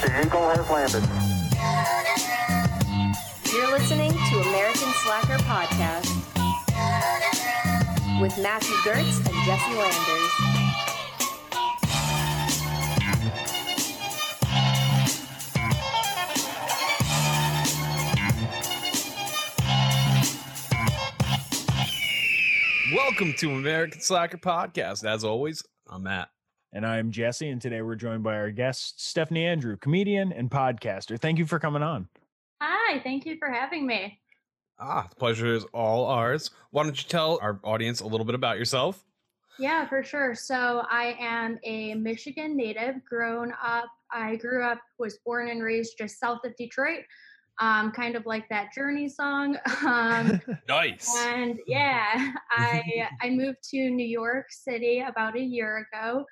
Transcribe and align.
The 0.00 0.22
Eagle 0.24 0.48
has 0.50 0.70
landed. 0.70 1.02
You're 3.52 3.70
listening 3.72 4.12
to 4.12 4.48
American 4.48 4.92
Slacker 5.02 5.38
Podcast 5.42 6.08
with 8.20 8.38
Matthew 8.38 8.76
Gertz 8.76 9.18
and 9.26 9.34
Jesse 9.44 9.74
Landers. 9.74 10.58
Welcome 22.94 23.34
to 23.38 23.50
American 23.50 24.00
Slacker 24.00 24.38
Podcast. 24.38 25.04
As 25.04 25.24
always, 25.24 25.64
I'm 25.88 26.04
Matt. 26.04 26.28
And 26.72 26.84
I'm 26.86 27.10
Jesse, 27.10 27.48
and 27.48 27.60
today 27.62 27.80
we're 27.80 27.94
joined 27.94 28.22
by 28.22 28.34
our 28.36 28.50
guest, 28.50 29.00
Stephanie 29.06 29.46
Andrew, 29.46 29.76
comedian 29.76 30.32
and 30.32 30.50
podcaster. 30.50 31.18
Thank 31.18 31.38
you 31.38 31.46
for 31.46 31.58
coming 31.58 31.82
on. 31.82 32.08
Hi, 32.60 33.00
thank 33.00 33.24
you 33.24 33.36
for 33.38 33.50
having 33.50 33.86
me. 33.86 34.18
Ah, 34.78 35.06
the 35.08 35.16
pleasure 35.16 35.54
is 35.54 35.64
all 35.72 36.06
ours. 36.06 36.50
Why 36.70 36.82
don't 36.82 37.00
you 37.02 37.08
tell 37.08 37.38
our 37.40 37.58
audience 37.64 38.00
a 38.00 38.06
little 38.06 38.26
bit 38.26 38.34
about 38.34 38.58
yourself? 38.58 39.02
Yeah, 39.58 39.88
for 39.88 40.02
sure. 40.04 40.34
So 40.34 40.82
I 40.90 41.16
am 41.18 41.58
a 41.64 41.94
Michigan 41.94 42.56
native, 42.56 42.96
grown 43.08 43.52
up. 43.62 43.86
I 44.12 44.36
grew 44.36 44.62
up, 44.64 44.78
was 44.98 45.18
born 45.24 45.48
and 45.48 45.62
raised 45.62 45.96
just 45.98 46.20
south 46.20 46.40
of 46.44 46.54
Detroit, 46.56 47.00
um, 47.60 47.90
kind 47.90 48.14
of 48.14 48.24
like 48.26 48.48
that 48.50 48.72
Journey 48.74 49.08
song. 49.08 49.56
Um, 49.84 50.40
Nice. 50.68 51.12
and 51.18 51.58
yeah, 51.66 52.32
I 52.50 53.08
I 53.22 53.30
moved 53.30 53.58
to 53.70 53.90
New 53.90 54.06
York 54.06 54.46
City 54.50 55.00
about 55.00 55.34
a 55.36 55.40
year 55.42 55.88
ago, 55.92 56.24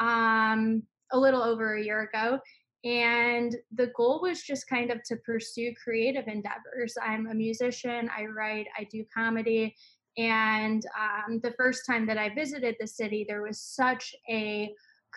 um, 0.00 0.82
a 1.12 1.18
little 1.18 1.42
over 1.42 1.74
a 1.74 1.82
year 1.84 2.02
ago, 2.02 2.38
and 2.84 3.56
the 3.74 3.90
goal 3.96 4.20
was 4.20 4.42
just 4.42 4.68
kind 4.68 4.90
of 4.90 5.02
to 5.04 5.16
pursue 5.16 5.72
creative 5.82 6.28
endeavors. 6.28 6.94
I'm 7.02 7.26
a 7.28 7.34
musician. 7.34 8.10
I 8.16 8.26
write. 8.26 8.66
I 8.78 8.84
do 8.84 9.04
comedy. 9.12 9.74
And 10.18 10.84
um, 10.98 11.40
the 11.42 11.52
first 11.52 11.86
time 11.86 12.06
that 12.06 12.18
I 12.18 12.32
visited 12.34 12.76
the 12.78 12.86
city, 12.86 13.24
there 13.26 13.42
was 13.42 13.60
such 13.60 14.14
a 14.28 14.72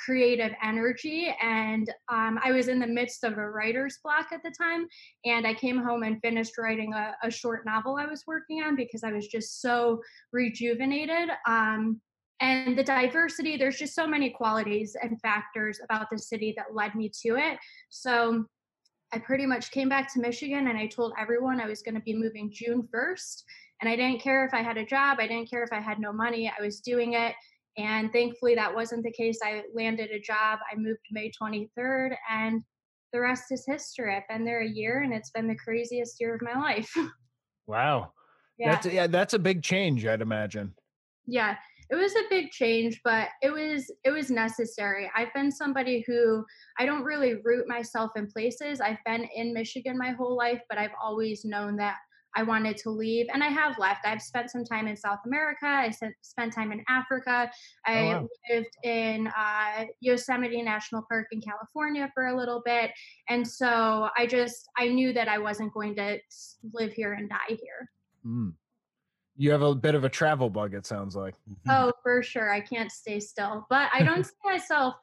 creative 0.05 0.51
energy 0.63 1.33
and 1.41 1.89
um, 2.09 2.39
i 2.43 2.51
was 2.51 2.67
in 2.67 2.79
the 2.79 2.85
midst 2.85 3.23
of 3.23 3.37
a 3.37 3.49
writer's 3.49 3.97
block 4.03 4.27
at 4.31 4.43
the 4.43 4.51
time 4.51 4.87
and 5.25 5.47
i 5.47 5.53
came 5.53 5.83
home 5.83 6.03
and 6.03 6.21
finished 6.21 6.57
writing 6.57 6.93
a, 6.93 7.15
a 7.23 7.31
short 7.31 7.65
novel 7.65 7.95
i 7.95 8.05
was 8.05 8.23
working 8.27 8.61
on 8.61 8.75
because 8.75 9.03
i 9.03 9.11
was 9.11 9.27
just 9.27 9.59
so 9.59 9.99
rejuvenated 10.31 11.29
um, 11.47 11.99
and 12.39 12.77
the 12.77 12.83
diversity 12.83 13.57
there's 13.57 13.77
just 13.77 13.95
so 13.95 14.07
many 14.07 14.29
qualities 14.29 14.95
and 15.01 15.19
factors 15.21 15.79
about 15.83 16.07
the 16.11 16.17
city 16.17 16.53
that 16.55 16.75
led 16.75 16.93
me 16.95 17.09
to 17.09 17.35
it 17.35 17.57
so 17.89 18.45
i 19.13 19.17
pretty 19.17 19.45
much 19.45 19.71
came 19.71 19.89
back 19.89 20.11
to 20.11 20.19
michigan 20.19 20.67
and 20.67 20.77
i 20.77 20.85
told 20.85 21.13
everyone 21.19 21.59
i 21.59 21.65
was 21.65 21.81
going 21.81 21.95
to 21.95 22.01
be 22.01 22.13
moving 22.13 22.51
june 22.53 22.87
1st 22.93 23.43
and 23.81 23.89
i 23.89 23.95
didn't 23.95 24.21
care 24.21 24.45
if 24.45 24.53
i 24.53 24.61
had 24.61 24.77
a 24.77 24.85
job 24.85 25.17
i 25.19 25.27
didn't 25.27 25.49
care 25.49 25.63
if 25.63 25.73
i 25.73 25.79
had 25.79 25.99
no 25.99 26.13
money 26.13 26.51
i 26.57 26.61
was 26.61 26.79
doing 26.81 27.13
it 27.13 27.33
and 27.77 28.11
thankfully, 28.11 28.55
that 28.55 28.73
wasn't 28.73 29.03
the 29.03 29.11
case. 29.11 29.39
I 29.43 29.61
landed 29.73 30.09
a 30.09 30.19
job. 30.19 30.59
I 30.71 30.75
moved 30.75 30.99
May 31.11 31.31
23rd, 31.39 32.15
and 32.29 32.63
the 33.13 33.19
rest 33.19 33.51
is 33.51 33.65
history. 33.67 34.15
I've 34.15 34.27
been 34.27 34.45
there 34.45 34.61
a 34.61 34.67
year, 34.67 35.03
and 35.03 35.13
it's 35.13 35.29
been 35.29 35.47
the 35.47 35.55
craziest 35.55 36.19
year 36.19 36.35
of 36.35 36.41
my 36.41 36.59
life. 36.59 36.91
Wow. 37.69 38.13
yeah, 38.57 38.71
That's 38.71 38.85
yeah, 38.85 39.07
that's 39.07 39.33
a 39.33 39.39
big 39.39 39.61
change, 39.61 40.05
I'd 40.05 40.21
imagine. 40.21 40.73
yeah. 41.25 41.57
It 41.89 41.95
was 41.95 42.13
a 42.15 42.29
big 42.29 42.51
change, 42.51 42.99
but 43.03 43.29
it 43.41 43.51
was 43.51 43.91
it 44.03 44.11
was 44.11 44.29
necessary. 44.29 45.09
I've 45.15 45.33
been 45.33 45.51
somebody 45.51 46.03
who 46.05 46.45
I 46.77 46.85
don't 46.85 47.03
really 47.03 47.35
root 47.43 47.67
myself 47.67 48.11
in 48.15 48.27
places. 48.27 48.81
I've 48.81 49.03
been 49.05 49.27
in 49.35 49.53
Michigan 49.53 49.97
my 49.97 50.11
whole 50.11 50.35
life, 50.35 50.61
but 50.69 50.77
I've 50.77 50.95
always 51.01 51.45
known 51.45 51.77
that 51.77 51.95
I 52.35 52.43
wanted 52.43 52.77
to 52.77 52.91
leave, 52.91 53.25
and 53.33 53.43
I 53.43 53.47
have 53.47 53.79
left. 53.79 54.05
I've 54.05 54.21
spent 54.21 54.51
some 54.51 54.63
time 54.63 54.87
in 54.87 54.95
South 54.95 55.19
America. 55.25 55.65
I 55.65 55.91
spent 56.21 56.53
time 56.53 56.71
in 56.71 56.83
Africa. 56.87 57.49
I 57.85 58.03
wow. 58.03 58.27
lived 58.51 58.77
in 58.83 59.27
uh, 59.27 59.85
Yosemite 60.01 60.61
National 60.61 61.03
Park 61.09 61.27
in 61.31 61.41
California 61.41 62.11
for 62.13 62.27
a 62.27 62.37
little 62.37 62.61
bit, 62.63 62.91
and 63.29 63.47
so 63.47 64.09
I 64.17 64.27
just 64.27 64.69
I 64.77 64.89
knew 64.89 65.13
that 65.13 65.27
I 65.27 65.39
wasn't 65.39 65.73
going 65.73 65.95
to 65.95 66.19
live 66.73 66.93
here 66.93 67.13
and 67.13 67.29
die 67.29 67.37
here. 67.47 67.89
Mm. 68.25 68.53
You 69.37 69.51
have 69.51 69.61
a 69.61 69.75
bit 69.75 69.95
of 69.95 70.03
a 70.03 70.09
travel 70.09 70.49
bug, 70.49 70.73
it 70.73 70.85
sounds 70.85 71.15
like. 71.15 71.35
Oh, 71.69 71.91
for 72.01 72.23
sure, 72.23 72.51
I 72.51 72.59
can't 72.59 72.91
stay 72.91 73.19
still, 73.19 73.65
but 73.69 73.89
I 73.93 74.03
don't 74.03 74.25
see 74.25 74.33
myself. 74.43 74.95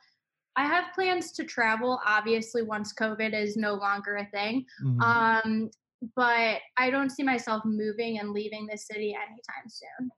I 0.56 0.66
have 0.66 0.92
plans 0.94 1.32
to 1.32 1.44
travel. 1.44 2.00
Obviously, 2.06 2.62
once 2.62 2.92
COVID 2.92 3.32
is 3.32 3.56
no 3.56 3.74
longer 3.74 4.16
a 4.16 4.26
thing. 4.26 4.66
Mhm. 4.82 5.00
Um, 5.02 5.70
but 6.16 6.58
I 6.76 6.90
don't 6.90 7.10
see 7.10 7.22
myself 7.22 7.64
moving 7.64 8.18
and 8.18 8.30
leaving 8.30 8.66
the 8.66 8.76
city 8.76 9.14
anytime 9.14 9.68
soon. 9.68 10.10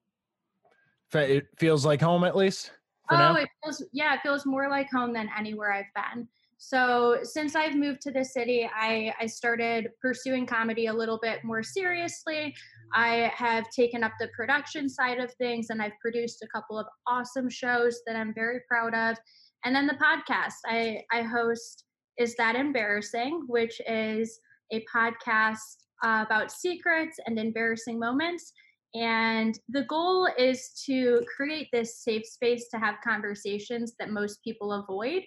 It 1.14 1.46
feels 1.58 1.86
like 1.86 2.00
home 2.00 2.24
at 2.24 2.36
least 2.36 2.72
oh, 3.10 3.16
now. 3.16 3.36
it 3.36 3.48
feels 3.62 3.84
yeah, 3.92 4.14
it 4.14 4.20
feels 4.22 4.44
more 4.44 4.68
like 4.68 4.90
home 4.90 5.12
than 5.12 5.30
anywhere 5.36 5.72
I've 5.72 5.92
been. 5.94 6.28
So 6.58 7.18
since 7.22 7.54
I've 7.54 7.76
moved 7.76 8.00
to 8.02 8.10
the 8.10 8.24
city, 8.24 8.68
I, 8.74 9.12
I 9.20 9.26
started 9.26 9.88
pursuing 10.00 10.46
comedy 10.46 10.86
a 10.86 10.92
little 10.92 11.18
bit 11.20 11.44
more 11.44 11.62
seriously. 11.62 12.54
I 12.94 13.30
have 13.34 13.68
taken 13.70 14.02
up 14.02 14.12
the 14.18 14.28
production 14.28 14.88
side 14.88 15.18
of 15.18 15.32
things 15.34 15.66
and 15.70 15.82
I've 15.82 15.98
produced 16.00 16.42
a 16.42 16.48
couple 16.48 16.78
of 16.78 16.86
awesome 17.06 17.50
shows 17.50 18.00
that 18.06 18.16
I'm 18.16 18.32
very 18.34 18.60
proud 18.68 18.94
of. 18.94 19.18
And 19.64 19.74
then 19.74 19.86
the 19.86 19.94
podcast. 19.94 20.54
I, 20.66 21.02
I 21.12 21.22
host 21.22 21.84
Is 22.18 22.34
That 22.36 22.56
Embarrassing, 22.56 23.44
which 23.48 23.80
is 23.86 24.40
a 24.72 24.84
podcast 24.94 25.58
uh, 26.04 26.24
about 26.26 26.50
secrets 26.50 27.18
and 27.26 27.38
embarrassing 27.38 27.98
moments. 27.98 28.52
And 28.94 29.58
the 29.68 29.84
goal 29.84 30.28
is 30.38 30.70
to 30.86 31.20
create 31.36 31.68
this 31.72 32.02
safe 32.02 32.24
space 32.24 32.68
to 32.70 32.78
have 32.78 32.94
conversations 33.04 33.94
that 33.98 34.10
most 34.10 34.42
people 34.42 34.72
avoid 34.72 35.22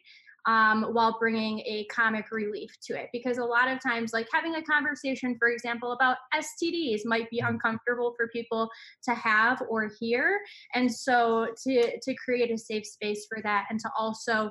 um, 0.50 0.82
while 0.94 1.16
bringing 1.20 1.60
a 1.60 1.86
comic 1.92 2.32
relief 2.32 2.72
to 2.82 3.00
it. 3.00 3.10
Because 3.14 3.38
a 3.38 3.46
lot 3.46 3.70
of 3.70 3.80
times, 3.84 4.14
like 4.14 4.28
having 4.34 4.56
a 4.56 4.64
conversation, 4.64 5.36
for 5.38 5.50
example, 5.50 5.92
about 5.92 6.18
STDs 6.34 7.02
might 7.06 7.30
be 7.30 7.40
uncomfortable 7.40 8.16
for 8.18 8.28
people 8.30 8.68
to 9.04 9.14
have 9.14 9.62
or 9.70 9.92
hear. 10.00 10.40
And 10.74 10.92
so 10.92 11.50
to, 11.66 12.00
to 12.02 12.16
create 12.16 12.50
a 12.50 12.58
safe 12.58 12.88
space 12.88 13.28
for 13.30 13.44
that 13.44 13.68
and 13.70 13.80
to 13.80 13.92
also 13.96 14.50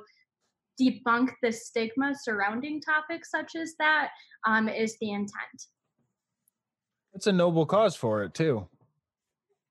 debunk 0.81 1.31
the 1.43 1.51
stigma 1.51 2.13
surrounding 2.23 2.81
topics 2.81 3.33
such 3.33 3.57
as 3.57 3.75
that 3.81 4.11
um, 4.47 4.69
is 4.69 4.97
the 5.01 5.11
intent. 5.11 5.67
It's 7.13 7.27
a 7.27 7.33
noble 7.33 7.67
cause 7.67 7.97
for 7.97 8.23
it 8.23 8.35
too. 8.35 8.69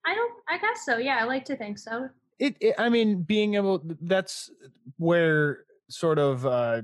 I 0.05 0.13
don't, 0.13 0.33
I 0.49 0.57
guess 0.57 0.83
so. 0.83 0.97
Yeah, 0.97 1.19
I 1.21 1.23
like 1.23 1.45
to 1.45 1.55
think 1.55 1.79
so. 1.79 2.09
It, 2.37 2.57
it 2.59 2.75
I 2.77 2.89
mean, 2.89 3.23
being 3.23 3.55
able 3.55 3.81
that's 4.01 4.51
where 4.97 5.63
sort 5.89 6.19
of 6.19 6.45
uh 6.45 6.81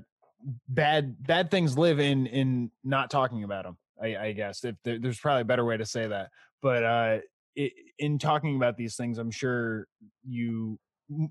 bad 0.68 1.16
bad 1.26 1.52
things 1.52 1.78
live 1.78 2.00
in 2.00 2.28
in 2.28 2.72
not 2.84 3.10
talking 3.10 3.44
about 3.44 3.64
them. 3.64 3.78
I, 4.02 4.18
I 4.18 4.32
guess 4.34 4.64
if 4.64 4.76
there, 4.84 5.00
there's 5.00 5.20
probably 5.20 5.42
a 5.42 5.46
better 5.46 5.66
way 5.66 5.78
to 5.78 5.86
say 5.86 6.08
that, 6.08 6.30
but 6.62 6.84
uh, 6.84 7.18
it, 7.56 7.74
in 8.00 8.18
talking 8.18 8.56
about 8.56 8.76
these 8.76 8.96
things, 8.96 9.18
I'm 9.18 9.32
sure 9.32 9.88
you 10.28 10.80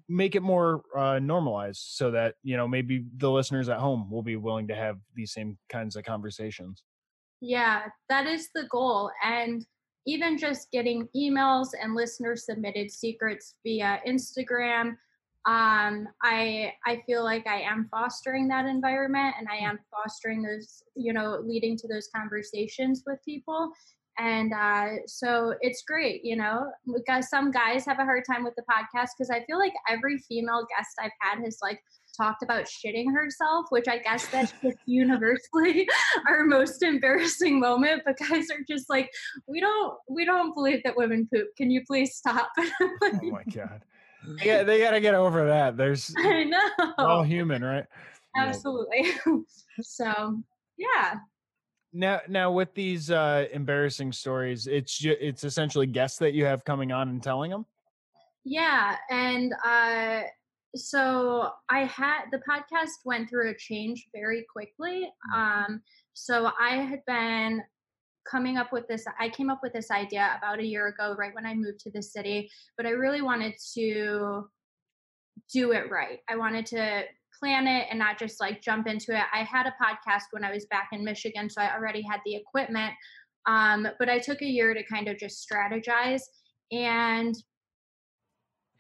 make 0.09 0.35
it 0.35 0.43
more 0.43 0.83
uh, 0.97 1.19
normalized 1.19 1.81
so 1.81 2.11
that 2.13 2.37
you 2.43 2.57
know 2.57 2.69
maybe 2.69 3.05
the 3.17 3.31
listeners 3.31 3.69
at 3.69 3.79
home 3.79 4.11
will 4.11 4.23
be 4.23 4.37
willing 4.37 4.69
to 4.69 4.75
have 4.75 4.99
these 5.15 5.33
same 5.33 5.59
kinds 5.69 5.97
of 5.97 6.05
conversations. 6.05 6.83
Yeah, 7.41 7.87
that 8.09 8.27
is 8.27 8.49
the 8.55 8.65
goal. 8.71 9.11
And 9.25 9.67
even 10.07 10.39
just 10.39 10.71
getting 10.71 11.09
emails 11.17 11.69
and 11.81 11.95
listener 11.95 12.37
submitted 12.37 12.91
secrets 12.91 13.57
via 13.65 14.01
Instagram, 14.07 14.97
um, 15.45 16.09
I 16.23 16.73
I 16.87 17.03
feel 17.05 17.25
like 17.25 17.47
I 17.49 17.63
am 17.63 17.89
fostering 17.91 18.47
that 18.49 18.67
environment 18.67 19.35
and 19.39 19.49
I 19.49 19.57
am 19.57 19.81
fostering 19.91 20.43
those, 20.43 20.85
you 20.95 21.13
know, 21.13 21.41
leading 21.45 21.77
to 21.79 21.89
those 21.89 22.09
conversations 22.15 23.03
with 23.07 23.19
people. 23.25 23.73
And 24.19 24.53
uh, 24.53 25.07
so 25.07 25.55
it's 25.63 25.83
great, 25.83 26.25
you 26.25 26.37
know, 26.37 26.71
because 26.95 27.29
some 27.31 27.51
guys 27.51 27.85
have 27.87 27.99
a 27.99 28.05
hard 28.05 28.25
time 28.31 28.45
with 28.45 28.55
the 28.57 28.63
podcast 28.71 29.09
because 29.17 29.31
I 29.31 29.43
feel 29.47 29.59
like 29.59 29.73
every 29.89 30.19
female 30.19 30.67
guest 30.77 30.91
I've 31.01 31.11
had 31.21 31.43
has 31.43 31.59
like 31.63 31.81
talked 32.17 32.43
about 32.43 32.67
shitting 32.67 33.13
herself, 33.13 33.67
which 33.71 33.89
I 33.89 33.99
guess 33.99 34.27
that's 34.29 34.53
just 34.63 34.77
universally 34.87 35.89
our 36.29 36.45
most 36.45 36.83
embarrassing 36.83 37.59
moment. 37.59 38.03
But 38.05 38.19
guys 38.19 38.51
are 38.51 38.63
just 38.69 38.89
like, 38.91 39.11
we 39.49 39.61
don't, 39.61 39.95
we 40.09 40.25
don't 40.25 40.55
believe 40.55 40.83
that 40.85 40.97
women 40.97 41.29
poop. 41.33 41.49
Can 41.57 41.71
you 41.71 41.83
please 41.87 42.15
stop? 42.15 42.51
Oh 43.05 43.31
my 43.31 43.43
god. 43.53 43.83
Yeah, 44.43 44.63
they 44.63 44.79
got 44.79 44.93
to 44.93 45.01
get 45.01 45.15
over 45.15 45.47
that. 45.49 45.77
There's 45.77 46.15
I 46.19 46.51
we're 46.99 47.05
all 47.07 47.23
human, 47.23 47.63
right? 47.63 47.85
Yeah. 48.37 48.45
absolutely. 48.45 49.11
so 49.83 50.41
yeah, 50.79 51.17
Now, 51.93 52.21
now 52.29 52.51
with 52.51 52.75
these 52.75 53.11
uh, 53.11 53.47
embarrassing 53.53 54.13
stories, 54.13 54.67
it's 54.67 54.97
ju- 54.99 55.17
it's 55.21 55.45
essentially 55.45 55.87
guests 55.87 56.19
that 56.19 56.33
you 56.33 56.45
have 56.45 56.65
coming 56.65 56.93
on 56.93 57.09
and 57.09 57.23
telling 57.23 57.51
them. 57.51 57.67
yeah, 58.45 58.97
and 59.11 59.53
uh, 59.65 60.23
so 60.75 61.51
I 61.69 61.81
had 61.85 62.25
the 62.33 62.41
podcast 62.49 63.05
went 63.05 63.29
through 63.29 63.51
a 63.51 63.57
change 63.57 64.07
very 64.15 64.47
quickly. 64.51 65.11
Mm. 65.35 65.39
Um, 65.67 65.83
so 66.15 66.51
I 66.61 66.77
had 66.77 67.01
been 67.07 67.63
coming 68.31 68.57
up 68.57 68.73
with 68.73 68.87
this 68.89 69.05
i 69.19 69.29
came 69.29 69.51
up 69.51 69.61
with 69.63 69.73
this 69.73 69.91
idea 69.91 70.35
about 70.39 70.59
a 70.59 70.67
year 70.67 70.89
ago 70.89 71.15
right 71.19 71.35
when 71.35 71.47
i 71.47 71.55
moved 71.55 71.81
to 71.81 71.91
the 71.91 72.03
city 72.03 72.51
but 72.77 72.87
i 72.87 72.91
really 72.91 73.23
wanted 73.23 73.53
to 73.75 74.45
do 75.53 75.73
it 75.73 75.91
right. 75.91 76.21
I 76.29 76.37
wanted 76.37 76.67
to 76.67 77.05
plan 77.39 77.67
it 77.67 77.87
and 77.91 77.99
not 77.99 78.19
just 78.19 78.41
like 78.41 78.63
jump 78.63 78.87
into 78.87 79.17
it. 79.17 79.25
I 79.33 79.43
had 79.43 79.67
a 79.67 79.75
podcast 79.83 80.25
when 80.31 80.45
i 80.45 80.53
was 80.53 80.67
back 80.67 80.91
in 80.93 81.05
michigan 81.05 81.51
so 81.51 81.61
i 81.61 81.75
already 81.75 82.03
had 82.03 82.21
the 82.25 82.37
equipment 82.37 82.93
um, 83.47 83.89
but 83.99 84.09
i 84.09 84.19
took 84.19 84.43
a 84.43 84.47
year 84.47 84.75
to 84.75 84.83
kind 84.85 85.09
of 85.09 85.19
just 85.19 85.49
strategize 85.49 86.23
and 86.71 87.35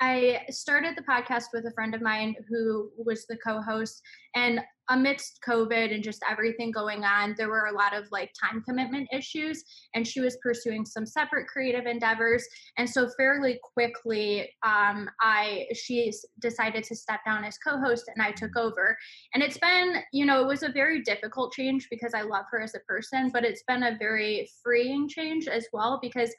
I 0.02 0.40
started 0.50 0.96
the 0.96 1.02
podcast 1.02 1.44
with 1.52 1.64
a 1.64 1.70
friend 1.70 1.94
of 1.94 2.02
mine 2.02 2.34
who 2.48 2.90
was 2.96 3.24
the 3.28 3.36
co-host 3.36 4.02
and 4.34 4.60
amidst 4.90 5.38
COVID 5.46 5.94
and 5.94 6.02
just 6.02 6.24
everything 6.28 6.72
going 6.72 7.04
on, 7.04 7.36
there 7.38 7.48
were 7.48 7.66
a 7.66 7.72
lot 7.72 7.94
of 7.94 8.10
like 8.10 8.32
time 8.38 8.62
commitment 8.62 9.08
issues 9.12 9.62
and 9.94 10.04
she 10.06 10.20
was 10.20 10.36
pursuing 10.42 10.84
some 10.84 11.06
separate 11.06 11.46
creative 11.46 11.86
endeavors. 11.86 12.44
And 12.78 12.90
so 12.90 13.08
fairly 13.16 13.60
quickly, 13.62 14.50
um, 14.64 15.08
I 15.20 15.66
she 15.72 16.12
decided 16.40 16.82
to 16.84 16.96
step 16.96 17.20
down 17.24 17.44
as 17.44 17.56
co-host 17.58 18.10
and 18.12 18.26
I 18.26 18.32
took 18.32 18.56
over. 18.56 18.98
And 19.34 19.42
it's 19.42 19.58
been, 19.58 20.02
you 20.12 20.26
know, 20.26 20.42
it 20.42 20.48
was 20.48 20.64
a 20.64 20.72
very 20.72 21.00
difficult 21.02 21.52
change 21.52 21.86
because 21.90 22.12
I 22.12 22.22
love 22.22 22.46
her 22.50 22.60
as 22.60 22.74
a 22.74 22.80
person, 22.80 23.30
but 23.32 23.44
it's 23.44 23.62
been 23.68 23.84
a 23.84 23.96
very 23.98 24.48
freeing 24.64 25.08
change 25.08 25.46
as 25.46 25.68
well 25.72 26.00
because 26.02 26.34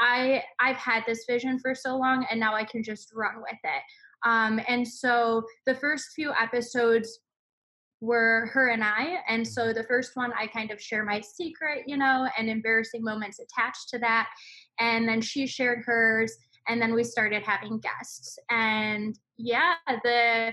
I 0.00 0.42
I've 0.60 0.76
had 0.76 1.04
this 1.06 1.24
vision 1.28 1.58
for 1.58 1.74
so 1.74 1.96
long 1.96 2.26
and 2.30 2.38
now 2.38 2.54
I 2.54 2.64
can 2.64 2.82
just 2.82 3.12
run 3.14 3.36
with 3.38 3.58
it. 3.64 3.82
Um, 4.24 4.60
and 4.68 4.86
so 4.86 5.42
the 5.66 5.74
first 5.74 6.08
few 6.14 6.32
episodes 6.32 7.20
were 8.00 8.50
her 8.52 8.68
and 8.68 8.84
I. 8.84 9.18
And 9.28 9.46
so 9.46 9.72
the 9.72 9.84
first 9.84 10.12
one, 10.14 10.32
I 10.38 10.46
kind 10.46 10.70
of 10.70 10.80
share 10.80 11.04
my 11.04 11.20
secret, 11.20 11.84
you 11.86 11.96
know, 11.96 12.28
and 12.38 12.48
embarrassing 12.48 13.02
moments 13.02 13.38
attached 13.38 13.88
to 13.90 13.98
that. 14.00 14.28
And 14.78 15.08
then 15.08 15.20
she 15.20 15.46
shared 15.46 15.82
hers. 15.84 16.36
And 16.68 16.82
then 16.82 16.94
we 16.94 17.04
started 17.04 17.42
having 17.42 17.78
guests. 17.78 18.38
And 18.50 19.18
yeah, 19.38 19.74
the, 20.02 20.52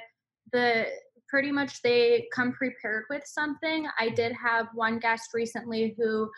the, 0.51 0.85
pretty 1.27 1.51
much 1.51 1.81
they 1.81 2.27
come 2.31 2.51
prepared 2.51 3.05
with 3.09 3.23
something. 3.25 3.87
I 3.99 4.09
did 4.09 4.33
have 4.33 4.67
one 4.75 4.99
guest 4.99 5.31
recently 5.33 5.95
who 5.97 6.29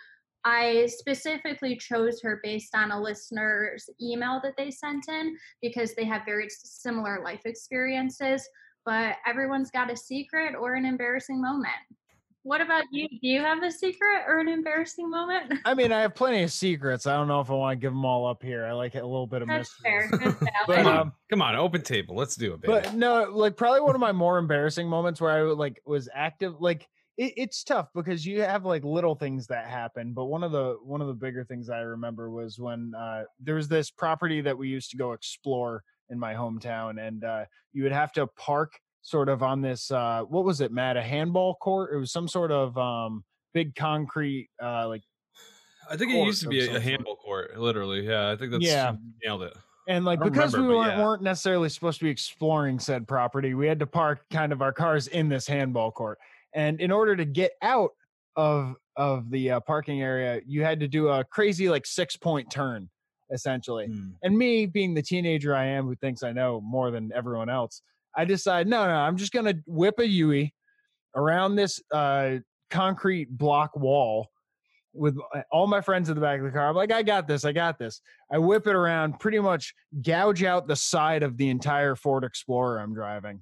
I 0.46 0.86
specifically 0.88 1.76
chose 1.76 2.22
her 2.22 2.40
based 2.44 2.76
on 2.76 2.92
a 2.92 3.02
listener's 3.02 3.90
email 4.00 4.40
that 4.44 4.54
they 4.58 4.70
sent 4.70 5.10
in 5.10 5.36
because 5.62 5.96
they 5.96 6.06
have 6.06 6.22
very 6.24 6.48
similar 6.50 7.24
life 7.24 7.42
experiences, 7.46 8.48
but 8.86 9.16
everyone's 9.26 9.72
got 9.72 9.92
a 9.92 9.98
secret 9.98 10.54
or 10.56 10.76
an 10.76 10.86
embarrassing 10.86 11.42
moment. 11.42 11.74
What 12.44 12.62
about 12.62 12.84
you? 12.92 13.10
Do 13.10 13.28
you 13.28 13.42
have 13.42 13.64
a 13.64 13.72
secret 13.72 14.22
or 14.28 14.38
an 14.38 14.48
embarrassing 14.48 15.10
moment? 15.10 15.52
I 15.66 15.74
mean, 15.74 15.92
I 15.92 16.02
have 16.02 16.14
plenty 16.14 16.44
of 16.44 16.52
secrets. 16.52 17.08
I 17.08 17.16
don't 17.16 17.28
know 17.28 17.40
if 17.42 17.50
I 17.50 17.56
want 17.56 17.80
to 17.80 17.82
give 17.84 17.92
them 17.92 18.06
all 18.06 18.28
up 18.28 18.44
here. 18.44 18.68
I 18.68 18.72
like 18.74 18.94
a 18.94 18.98
little 19.02 19.26
bit 19.26 19.42
of 19.42 19.48
That's 19.48 19.72
mystery. 19.84 20.10
fair. 20.20 20.30
That's 20.40 20.52
But, 20.68 20.76
valid. 20.76 20.86
um, 21.00 21.14
Come 21.32 21.42
on, 21.42 21.56
open 21.56 21.82
table. 21.82 22.16
Let's 22.16 22.36
do 22.36 22.54
it, 22.54 22.62
baby. 22.62 22.74
But 22.84 22.94
no, 22.94 23.24
like 23.32 23.58
probably 23.58 23.82
one 23.82 23.96
of 23.96 24.00
my 24.02 24.12
more 24.12 24.38
embarrassing 24.38 24.88
moments 24.88 25.20
where 25.20 25.32
I 25.32 25.42
like 25.54 25.82
was 25.88 26.08
active. 26.14 26.62
Like 26.62 26.88
it, 27.18 27.34
it's 27.38 27.64
tough 27.64 27.90
because 27.94 28.26
you 28.26 28.42
have 28.42 28.66
like 28.66 28.84
little 28.84 29.16
things 29.16 29.48
that 29.48 29.68
happen. 29.68 30.14
But 30.14 30.26
one 30.26 30.44
of 30.44 30.52
the 30.52 30.78
one 30.84 31.02
of 31.02 31.08
the 31.08 31.14
bigger 31.14 31.44
things 31.44 31.70
I 31.70 31.80
remember 31.80 32.30
was 32.30 32.60
when 32.60 32.94
uh, 32.98 33.24
there 33.40 33.56
was 33.56 33.68
this 33.68 33.92
property 33.92 34.42
that 34.42 34.58
we 34.58 34.68
used 34.68 34.92
to 34.92 34.98
go 34.98 35.14
explore 35.14 35.84
in 36.10 36.20
my 36.20 36.34
hometown, 36.34 37.06
and 37.06 37.24
uh, 37.24 37.46
you 37.74 37.84
would 37.84 37.92
have 37.92 38.12
to 38.14 38.28
park 38.28 38.74
sort 39.02 39.30
of 39.30 39.44
on 39.44 39.62
this. 39.62 39.92
Uh, 39.92 40.24
what 40.28 40.46
was 40.46 40.62
it, 40.62 40.72
Matt? 40.72 40.98
A 40.98 41.02
handball 41.02 41.56
court? 41.56 41.94
It 41.94 41.98
was 41.98 42.12
some 42.12 42.28
sort 42.28 42.52
of 42.52 42.78
um, 42.78 43.24
big 43.54 43.76
concrete 43.76 44.50
uh, 44.62 44.88
like 44.88 45.02
I 45.90 45.98
think 45.98 46.12
it 46.12 46.26
used 46.26 46.42
to 46.42 46.50
be 46.50 46.66
a, 46.68 46.78
a 46.78 46.80
handball 46.80 47.16
court, 47.16 47.58
literally. 47.58 48.08
Yeah, 48.08 48.32
I 48.32 48.36
think 48.36 48.52
that's 48.52 48.64
Yeah. 48.64 48.96
nailed 49.24 49.44
it. 49.44 49.56
And 49.88 50.04
like 50.04 50.20
because 50.20 50.54
we 50.54 50.60
remember, 50.60 50.74
but 50.74 50.78
weren't, 50.78 50.98
yeah. 50.98 51.06
weren't 51.06 51.22
necessarily 51.22 51.70
supposed 51.70 52.00
to 52.00 52.06
be 52.06 52.10
exploring 52.10 52.80
said 52.80 53.08
property, 53.08 53.54
we 53.54 53.68
had 53.68 53.80
to 53.80 53.86
park 53.86 54.26
kind 54.32 54.52
of 54.52 54.62
our 54.64 54.74
cars 54.74 55.08
in 55.08 55.30
this 55.30 55.46
handball 55.46 55.92
court. 55.92 56.18
And 56.56 56.80
in 56.82 56.92
order 56.92 57.16
to 57.16 57.26
get 57.26 57.52
out 57.62 57.92
of 58.36 58.76
of 58.98 59.30
the 59.30 59.52
uh, 59.52 59.60
parking 59.60 60.02
area, 60.02 60.42
you 60.46 60.64
had 60.64 60.80
to 60.80 60.88
do 60.88 61.10
a 61.10 61.24
crazy 61.24 61.70
like 61.70 61.86
six 61.86 62.16
point 62.16 62.50
turn, 62.50 62.90
essentially. 63.32 63.88
Hmm. 63.88 64.10
And 64.24 64.38
me, 64.38 64.66
being 64.66 64.94
the 64.94 65.02
teenager 65.02 65.54
I 65.54 65.66
am, 65.66 65.86
who 65.86 65.96
thinks 65.96 66.24
I 66.24 66.32
know 66.32 66.62
more 66.62 66.92
than 66.92 67.12
everyone 67.14 67.50
else, 67.50 67.82
I 68.16 68.26
decide 68.26 68.68
no, 68.68 68.86
no, 68.86 68.94
I'm 68.94 69.18
just 69.18 69.34
gonna 69.34 69.56
whip 69.68 70.00
a 70.00 70.08
Yui 70.08 70.54
around 71.16 71.56
this 71.56 71.82
uh, 71.94 72.38
concrete 72.70 73.30
block 73.30 73.76
wall 73.76 74.30
with 74.94 75.18
all 75.52 75.68
my 75.68 75.82
friends 75.82 76.10
in 76.10 76.16
the 76.16 76.22
back 76.22 76.40
of 76.40 76.46
the 76.46 76.52
car. 76.52 76.70
I'm 76.70 76.76
like, 76.76 76.92
I 76.92 77.04
got 77.04 77.28
this, 77.28 77.44
I 77.44 77.52
got 77.52 77.78
this. 77.78 78.02
I 78.32 78.38
whip 78.38 78.66
it 78.66 78.76
around, 78.76 79.20
pretty 79.20 79.40
much 79.40 79.74
gouge 80.02 80.44
out 80.44 80.68
the 80.68 80.76
side 80.76 81.22
of 81.22 81.38
the 81.38 81.50
entire 81.50 81.96
Ford 81.96 82.24
Explorer 82.24 82.80
I'm 82.80 82.94
driving. 82.94 83.42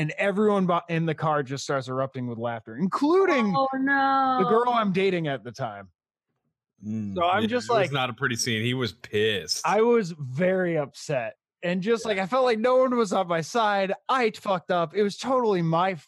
And 0.00 0.14
everyone 0.16 0.66
in 0.88 1.04
the 1.04 1.14
car 1.14 1.42
just 1.42 1.62
starts 1.62 1.86
erupting 1.88 2.26
with 2.26 2.38
laughter, 2.38 2.74
including 2.76 3.54
oh 3.54 3.68
no. 3.74 4.38
the 4.42 4.48
girl 4.48 4.72
I'm 4.72 4.92
dating 4.92 5.28
at 5.28 5.44
the 5.44 5.52
time. 5.52 5.88
Mm, 6.82 7.14
So 7.14 7.22
I'm 7.28 7.42
yeah, 7.42 7.48
just 7.48 7.68
it 7.68 7.72
was 7.72 7.76
like- 7.82 7.92
not 7.92 8.08
a 8.08 8.14
pretty 8.14 8.36
scene. 8.36 8.64
He 8.64 8.72
was 8.72 8.94
pissed. 8.94 9.60
I 9.66 9.82
was 9.82 10.12
very 10.18 10.78
upset. 10.78 11.34
And 11.62 11.82
just 11.82 12.06
like 12.06 12.16
I 12.16 12.24
felt 12.24 12.46
like 12.46 12.58
no 12.58 12.78
one 12.78 12.96
was 12.96 13.12
on 13.12 13.28
my 13.28 13.42
side. 13.42 13.92
I 14.08 14.30
fucked 14.30 14.70
up. 14.70 14.94
It 14.94 15.02
was 15.02 15.18
totally 15.18 15.60
my 15.60 15.98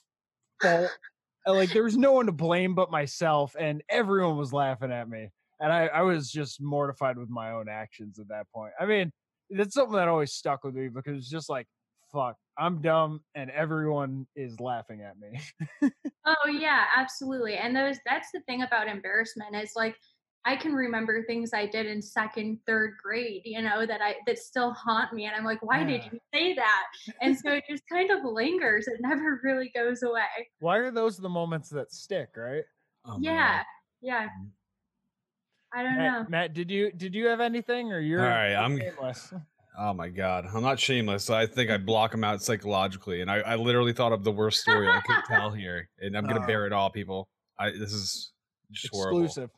fault. 0.62 0.91
Like 1.47 1.75
there 1.75 1.83
was 1.83 1.99
no 1.99 2.12
one 2.12 2.25
to 2.25 2.33
blame 2.33 2.75
but 2.75 2.91
myself, 2.91 3.55
and 3.61 3.83
everyone 3.91 4.39
was 4.39 4.55
laughing 4.55 4.91
at 4.91 5.06
me. 5.06 5.29
And 5.61 5.71
I, 5.71 5.89
I 5.89 6.00
was 6.00 6.31
just 6.33 6.62
mortified 6.62 7.19
with 7.19 7.29
my 7.29 7.50
own 7.50 7.69
actions 7.69 8.19
at 8.19 8.29
that 8.29 8.47
point. 8.55 8.73
I 8.81 8.87
mean, 8.87 9.12
that's 9.50 9.75
something 9.75 9.97
that 9.97 10.09
always 10.09 10.33
stuck 10.33 10.65
with 10.65 10.75
me 10.75 10.89
because 10.89 11.19
it's 11.19 11.29
just 11.29 11.50
like, 11.50 11.67
fuck, 12.11 12.37
I'm 12.58 12.81
dumb 12.82 13.22
and 13.34 13.50
everyone 13.50 14.26
is 14.37 14.60
laughing 14.60 15.02
at 15.02 15.19
me. 15.19 15.40
Oh 16.25 16.49
yeah, 16.49 16.84
absolutely. 16.96 17.56
And 17.56 17.75
those 17.75 17.96
that's 18.06 18.28
the 18.32 18.40
thing 18.43 18.62
about 18.62 18.87
embarrassment 18.87 19.56
is 19.56 19.72
like 19.75 19.96
I 20.44 20.54
can 20.54 20.72
remember 20.72 21.25
things 21.25 21.50
I 21.52 21.66
did 21.66 21.87
in 21.87 22.00
second, 22.00 22.60
third 22.64 22.94
grade, 23.02 23.43
you 23.44 23.60
know, 23.60 23.87
that 23.87 24.00
I 24.00 24.14
that 24.26 24.38
still 24.38 24.72
haunt 24.72 25.12
me 25.12 25.25
and 25.26 25.34
I'm 25.34 25.44
like, 25.44 25.60
why 25.62 25.82
did 25.82 26.04
you 26.12 26.20
say 26.32 26.54
that? 26.54 26.84
And 27.20 27.37
so 27.37 27.50
it 27.54 27.64
just 27.69 27.82
kind 27.90 28.10
of 28.12 28.19
lingers. 28.25 28.87
It 28.87 29.00
never 29.00 29.41
really 29.43 29.72
goes 29.74 30.05
away. 30.05 30.48
Why 30.60 30.77
are 30.79 30.93
those 30.93 31.17
the 31.17 31.29
moments 31.29 31.69
that 31.70 31.93
stick, 31.93 32.31
right? 32.36 32.65
Oh, 33.05 33.19
man. 33.19 33.22
yeah. 33.22 33.62
Yeah. 34.00 34.24
Mhm. 34.27 34.50
I 35.74 35.82
don't 35.82 35.96
Matt, 35.96 36.12
know. 36.22 36.27
Matt, 36.29 36.55
did 36.55 36.70
you 36.70 36.93
did 36.93 37.15
you 37.17 37.27
have 37.27 37.41
anything 37.41 37.93
or 37.93 37.98
you're 37.98 38.20
All 38.22 38.29
right, 38.29 38.53
I'm- 38.55 38.79
shameless? 38.79 39.32
Oh 39.79 39.94
my 39.94 40.08
god, 40.10 40.46
I'm 40.52 40.62
not 40.62 40.79
shameless. 40.79 41.31
I 41.31 41.46
think 41.46 41.70
I 41.70 41.79
block 41.79 42.12
him 42.12 42.24
out 42.24 42.43
psychologically, 42.43 43.22
and 43.22 43.31
I, 43.31 43.38
I 43.38 43.55
literally 43.56 43.93
thought 43.94 44.12
of 44.12 44.22
the 44.22 44.31
worst 44.32 44.60
story 44.60 44.86
I 44.88 45.00
could 45.00 45.24
tell 45.26 45.50
here, 45.55 45.88
and 45.98 46.17
I'm 46.17 46.26
gonna 46.26 46.43
Oh. 46.43 46.46
bear 46.46 46.67
it 46.67 46.72
all, 46.72 46.91
people. 46.91 47.29
I 47.58 47.70
this 47.70 47.93
is 47.93 48.32
just 48.70 48.93
horrible. 48.93 49.24
exclusive. 49.24 49.50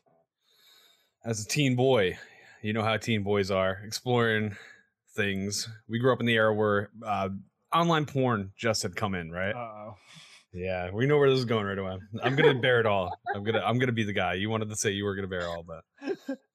As 1.25 1.41
a 1.43 1.47
teen 1.47 1.75
boy, 1.75 2.17
you 2.61 2.71
know 2.71 2.83
how 2.83 2.95
teen 2.97 3.23
boys 3.23 3.51
are 3.51 3.81
exploring 3.85 4.55
things. 5.15 5.67
We 5.89 5.99
grew 5.99 6.13
up 6.13 6.19
in 6.19 6.25
the 6.25 6.35
era 6.35 6.53
where 6.53 6.89
uh, 7.05 7.29
online 7.73 8.05
porn 8.05 8.51
just 8.57 8.83
had 8.83 8.95
come 8.95 9.15
in, 9.15 9.31
right? 9.31 9.53
Uh-oh. 9.55 9.95
Yeah, 10.53 10.91
we 10.91 11.05
know 11.07 11.17
where 11.17 11.29
this 11.29 11.39
is 11.39 11.45
going 11.45 11.65
right 11.65 11.77
away. 11.77 11.97
I'm 12.23 12.35
gonna 12.37 12.53
bear 12.59 12.79
it 12.79 12.85
all. 12.85 13.17
I'm 13.35 13.43
gonna 13.43 13.59
I'm 13.65 13.79
gonna 13.79 13.91
be 13.91 14.05
the 14.05 14.13
guy. 14.13 14.35
You 14.35 14.49
wanted 14.49 14.69
to 14.69 14.77
say 14.77 14.91
you 14.91 15.03
were 15.03 15.13
gonna 15.15 15.27
bear 15.27 15.47
all 15.49 15.65
that. 15.67 16.37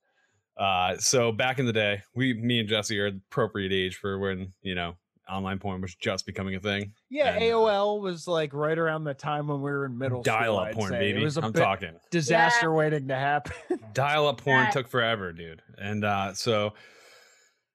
Uh, 0.60 0.96
so 0.98 1.32
back 1.32 1.58
in 1.58 1.64
the 1.64 1.72
day, 1.72 2.02
we, 2.14 2.34
me 2.34 2.60
and 2.60 2.68
Jesse 2.68 2.98
are 2.98 3.10
the 3.10 3.20
appropriate 3.30 3.72
age 3.72 3.96
for 3.96 4.18
when 4.18 4.52
you 4.62 4.74
know 4.74 4.94
online 5.28 5.58
porn 5.58 5.80
was 5.80 5.94
just 5.94 6.26
becoming 6.26 6.54
a 6.56 6.60
thing. 6.60 6.92
Yeah, 7.08 7.34
And, 7.34 7.42
uh, 7.42 7.46
AOL 7.46 8.00
was 8.02 8.26
like 8.28 8.52
right 8.52 8.76
around 8.76 9.04
the 9.04 9.14
time 9.14 9.46
when 9.46 9.62
we 9.62 9.70
were 9.70 9.86
in 9.86 9.96
middle 9.96 10.22
school. 10.22 10.34
Dial 10.34 10.58
up 10.58 10.72
porn, 10.72 10.90
say. 10.90 10.98
baby. 10.98 11.20
It 11.20 11.24
was 11.24 11.38
a 11.38 11.44
I'm 11.44 11.52
talking. 11.52 11.94
disaster 12.10 12.72
waiting 12.72 13.08
to 13.08 13.16
happen. 13.16 13.54
Dial 13.94 14.26
up 14.28 14.38
porn 14.42 14.64
Yeah. 14.64 14.70
took 14.70 14.88
forever, 14.88 15.32
dude. 15.32 15.62
And 15.78 16.04
uh, 16.04 16.34
so 16.34 16.74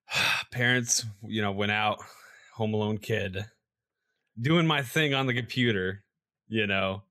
parents, 0.51 1.05
you 1.23 1.41
know, 1.41 1.51
went 1.51 1.71
out, 1.71 1.99
home 2.55 2.73
alone 2.73 2.97
kid, 2.97 3.45
doing 4.39 4.67
my 4.67 4.81
thing 4.81 5.13
on 5.13 5.25
the 5.27 5.33
computer, 5.33 6.03
you 6.47 6.67
know. 6.67 7.03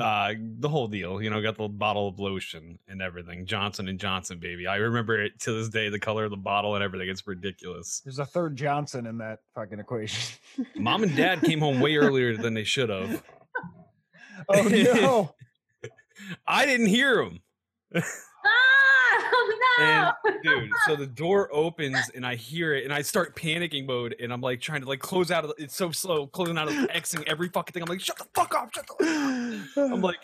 Uh 0.00 0.32
the 0.60 0.68
whole 0.68 0.88
deal 0.88 1.20
you 1.20 1.28
know 1.30 1.42
got 1.42 1.56
the 1.58 1.68
bottle 1.68 2.08
of 2.08 2.18
lotion 2.18 2.78
and 2.88 3.02
everything. 3.02 3.46
Johnson 3.46 3.88
and 3.88 3.98
johnson 3.98 4.38
baby. 4.38 4.66
I 4.66 4.76
remember 4.76 5.20
it 5.22 5.38
to 5.40 5.52
this 5.52 5.68
day 5.68 5.88
the 5.88 5.98
color 5.98 6.24
of 6.24 6.30
the 6.30 6.36
bottle 6.36 6.74
and 6.74 6.84
everything. 6.84 7.08
It's 7.08 7.26
ridiculous. 7.26 8.00
There's 8.04 8.18
a 8.18 8.26
third 8.26 8.56
Johnson 8.56 9.06
in 9.06 9.18
that 9.18 9.40
fucking 9.54 9.78
equation. 9.78 10.38
mom 10.76 11.02
and 11.02 11.14
dad 11.16 11.42
came 11.42 11.60
home 11.60 11.80
way 11.80 11.96
earlier 11.96 12.36
than 12.36 12.54
they 12.54 12.64
should 12.64 12.88
have. 12.88 13.22
Oh 14.48 14.62
no. 14.62 15.34
i 16.46 16.66
didn't 16.66 16.86
hear 16.86 17.16
them 17.16 17.40
Ah, 17.94 18.02
And 19.78 20.12
dude, 20.42 20.70
so 20.86 20.96
the 20.96 21.06
door 21.06 21.48
opens 21.52 22.10
and 22.14 22.26
I 22.26 22.34
hear 22.34 22.74
it 22.74 22.84
and 22.84 22.92
I 22.92 23.02
start 23.02 23.36
panicking 23.36 23.86
mode 23.86 24.16
and 24.20 24.32
I'm 24.32 24.40
like 24.40 24.60
trying 24.60 24.82
to 24.82 24.88
like 24.88 25.00
close 25.00 25.30
out 25.30 25.44
of 25.44 25.54
the, 25.56 25.62
it's 25.62 25.76
so 25.76 25.90
slow, 25.90 26.26
closing 26.26 26.58
out 26.58 26.68
of 26.68 26.74
Xing 26.74 27.22
every 27.26 27.48
fucking 27.48 27.72
thing. 27.72 27.82
I'm 27.82 27.88
like, 27.88 28.00
shut 28.00 28.18
the 28.18 28.26
fuck 28.34 28.54
up, 28.54 28.74
shut 28.74 28.86
the 28.86 29.64
fuck. 29.74 29.90
I'm 29.92 30.00
like 30.00 30.18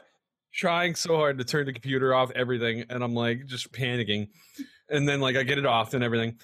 trying 0.52 0.94
so 0.94 1.16
hard 1.16 1.38
to 1.38 1.44
turn 1.44 1.66
the 1.66 1.73
computer 1.73 2.14
off, 2.14 2.30
everything, 2.32 2.84
and 2.88 3.02
I'm 3.02 3.14
like 3.14 3.46
just 3.46 3.73
panicking. 3.73 4.28
And 4.88 5.08
then 5.08 5.20
like 5.20 5.37
I 5.37 5.42
get 5.42 5.58
it 5.58 5.66
off 5.66 5.94
and 5.94 6.04
everything. 6.04 6.38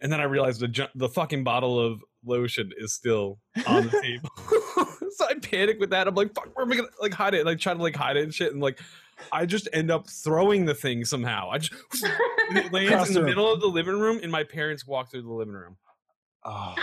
And 0.00 0.10
then 0.10 0.20
I 0.20 0.24
realize 0.24 0.58
the 0.58 0.68
ju- 0.68 0.88
the 0.94 1.08
fucking 1.08 1.44
bottle 1.44 1.78
of 1.78 2.02
lotion 2.24 2.72
is 2.78 2.94
still 2.94 3.38
on 3.66 3.88
the 3.88 4.00
table. 4.00 4.30
so 5.10 5.26
I 5.28 5.34
panic 5.34 5.78
with 5.78 5.90
that. 5.90 6.08
I'm 6.08 6.14
like, 6.14 6.34
fuck, 6.34 6.48
where 6.54 6.64
am 6.64 6.72
I 6.72 6.76
gonna 6.76 6.88
like 7.00 7.12
hide 7.12 7.34
it? 7.34 7.40
And 7.40 7.48
I 7.48 7.54
try 7.54 7.74
to 7.74 7.82
like 7.82 7.96
hide 7.96 8.16
it 8.16 8.24
and 8.24 8.34
shit. 8.34 8.52
And 8.52 8.62
like 8.62 8.80
I 9.32 9.46
just 9.46 9.68
end 9.72 9.90
up 9.90 10.08
throwing 10.08 10.64
the 10.64 10.74
thing 10.74 11.04
somehow. 11.04 11.50
I 11.50 11.58
just 11.58 11.72
it 12.50 12.72
lands 12.72 12.90
Across 12.90 13.08
in 13.08 13.14
the 13.14 13.20
room. 13.20 13.28
middle 13.30 13.52
of 13.52 13.60
the 13.60 13.66
living 13.68 13.98
room, 13.98 14.20
and 14.22 14.30
my 14.32 14.44
parents 14.44 14.86
walk 14.86 15.10
through 15.10 15.22
the 15.22 15.32
living 15.32 15.54
room. 15.54 15.76
Oh. 16.44 16.74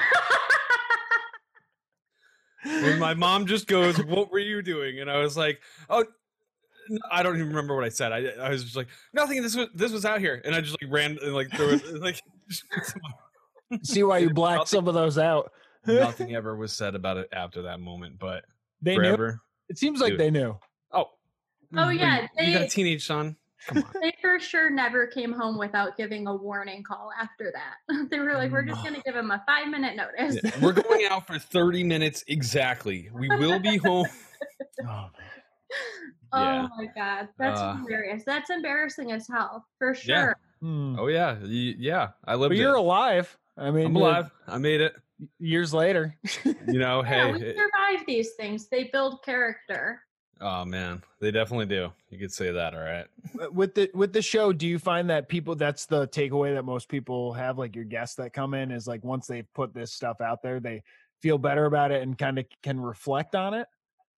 And 2.64 3.00
my 3.00 3.14
mom 3.16 3.46
just 3.46 3.68
goes, 3.68 3.98
"What 4.04 4.32
were 4.32 4.40
you 4.40 4.62
doing?" 4.62 5.00
And 5.00 5.10
I 5.10 5.18
was 5.18 5.38
like, 5.38 5.60
"Oh." 5.90 6.06
I 7.12 7.22
don't 7.22 7.36
even 7.36 7.50
remember 7.50 7.76
what 7.76 7.84
I 7.84 7.90
said. 7.90 8.14
I, 8.14 8.28
I 8.42 8.50
was 8.50 8.64
just 8.64 8.78
like 8.78 8.88
nothing. 9.12 9.42
This 9.44 9.58
was 9.58 9.68
this 9.76 9.92
was 9.92 10.06
out 10.06 10.22
here, 10.22 10.42
and 10.46 10.56
I 10.56 10.62
just 10.62 10.82
like 10.82 10.90
ran 10.90 11.18
and 11.22 11.34
like 11.36 11.52
threw 11.52 11.72
it. 11.72 12.02
Like 12.02 12.22
See 13.84 14.04
why 14.04 14.20
you 14.20 14.30
blacked 14.30 14.60
Nothing- 14.60 14.78
some 14.78 14.88
of 14.88 14.94
those 14.94 15.18
out. 15.18 15.52
nothing 15.86 16.34
ever 16.34 16.56
was 16.56 16.72
said 16.72 16.96
about 16.96 17.18
it 17.18 17.28
after 17.34 17.64
that 17.64 17.82
moment. 17.82 18.18
But 18.20 18.46
They 18.82 18.98
knew. 18.98 19.34
It 19.68 19.78
seems 19.78 20.00
like 20.00 20.12
Dude. 20.12 20.20
they 20.22 20.32
knew. 20.32 20.58
Oh, 20.94 21.08
Oh, 21.76 21.86
what, 21.88 21.96
yeah, 21.96 22.28
You, 22.40 22.48
you 22.48 22.54
got 22.54 22.64
a 22.64 22.70
teenage 22.70 23.06
son. 23.06 23.36
Come 23.68 23.80
on. 23.80 24.02
they 24.02 24.14
for 24.22 24.40
sure 24.40 24.70
never 24.70 25.08
came 25.08 25.34
home 25.34 25.58
without 25.58 25.98
giving 25.98 26.28
a 26.28 26.34
warning 26.36 26.84
call 26.84 27.10
after 27.20 27.52
that. 27.54 28.08
They 28.10 28.20
were 28.20 28.34
like, 28.36 28.52
we're 28.52 28.64
just 28.64 28.82
going 28.84 28.96
to 28.96 29.02
give 29.02 29.16
him 29.16 29.32
a 29.32 29.44
five 29.46 29.68
minute 29.68 29.96
notice. 29.98 30.40
Yeah, 30.42 30.52
We're 30.62 30.72
going 30.74 31.06
out 31.10 31.28
for 31.28 31.38
30 31.40 31.84
minutes 31.84 32.24
exactly. 32.28 33.10
We 33.14 33.28
will 33.30 33.60
be 33.60 33.78
home. 33.78 34.08
Oh, 34.88 35.10
man. 36.34 36.70
Oh 36.70 36.70
my 36.78 36.86
God. 36.96 37.30
That's 37.40 37.60
Uh, 37.60 37.78
hilarious. 37.78 38.24
That's 38.26 38.50
embarrassing 38.50 39.12
as 39.12 39.28
hell, 39.28 39.66
for 39.80 39.90
Yeah. 40.06 40.22
sure. 40.22 40.38
Hmm. 40.62 40.96
Oh 41.00 41.08
yeah, 41.08 41.34
y- 41.42 41.76
yeah. 41.78 42.10
I 42.26 42.36
lived 42.36 42.52
But 42.52 42.58
you're 42.58 42.76
alive. 42.76 43.36
I 43.58 43.72
mean, 43.72 43.88
I'm 43.88 43.96
alive. 43.96 44.30
I 44.48 44.58
made 44.60 44.82
it. 44.82 44.94
Years 45.40 45.74
later. 45.74 46.16
You 46.46 46.80
know, 46.80 47.04
Yeah, 47.04 47.08
hey. 47.26 47.32
we 47.32 47.42
it- 47.42 47.56
survive 47.58 48.06
these 48.06 48.34
things. 48.36 48.68
They 48.70 48.86
build 48.94 49.24
character. 49.24 50.02
Oh 50.42 50.66
man, 50.66 51.04
they 51.20 51.32
definitely 51.32 51.66
do. 51.66 51.92
You 52.10 52.20
could 52.20 52.32
say 52.32 52.52
that. 52.52 52.74
All 52.74 52.82
right. 52.82 53.06
with 53.52 53.76
the 53.76 53.90
with 53.94 54.14
the 54.14 54.22
show 54.22 54.54
do 54.54 54.68
you 54.68 54.80
find 54.80 55.10
that 55.10 55.28
people 55.30 55.56
that's 55.56 55.86
the 55.86 56.08
takeaway 56.08 56.54
that 56.56 56.64
most 56.64 56.90
people 56.90 57.34
have 57.34 57.58
like 57.58 57.76
your 57.76 57.86
guests 57.86 58.16
that 58.16 58.34
come 58.34 58.54
in 58.54 58.72
is 58.72 58.88
like 58.88 59.04
once 59.04 59.28
they've 59.28 59.52
put 59.54 59.74
this 59.74 59.94
stuff 59.94 60.22
out 60.22 60.42
there 60.42 60.60
they 60.60 60.82
feel 61.22 61.38
better 61.38 61.66
about 61.66 61.92
it 61.92 62.02
and 62.04 62.18
kind 62.18 62.40
of 62.40 62.46
can 62.64 62.80
reflect 62.80 63.36
on 63.36 63.54
it 63.54 63.68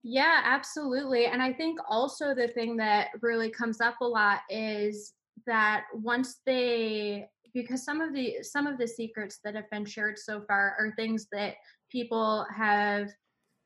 Yeah, 0.03 0.41
absolutely. 0.43 1.25
And 1.25 1.41
I 1.41 1.53
think 1.53 1.79
also 1.89 2.33
the 2.33 2.47
thing 2.47 2.77
that 2.77 3.09
really 3.21 3.49
comes 3.49 3.81
up 3.81 3.95
a 4.01 4.05
lot 4.05 4.41
is 4.49 5.13
that 5.45 5.85
once 5.93 6.39
they 6.45 7.27
because 7.53 7.83
some 7.83 8.01
of 8.01 8.13
the 8.13 8.38
some 8.41 8.67
of 8.67 8.77
the 8.77 8.88
secrets 8.88 9.39
that 9.43 9.55
have 9.55 9.69
been 9.71 9.85
shared 9.85 10.17
so 10.17 10.41
far 10.47 10.75
are 10.79 10.93
things 10.95 11.27
that 11.31 11.55
people 11.91 12.45
have 12.55 13.09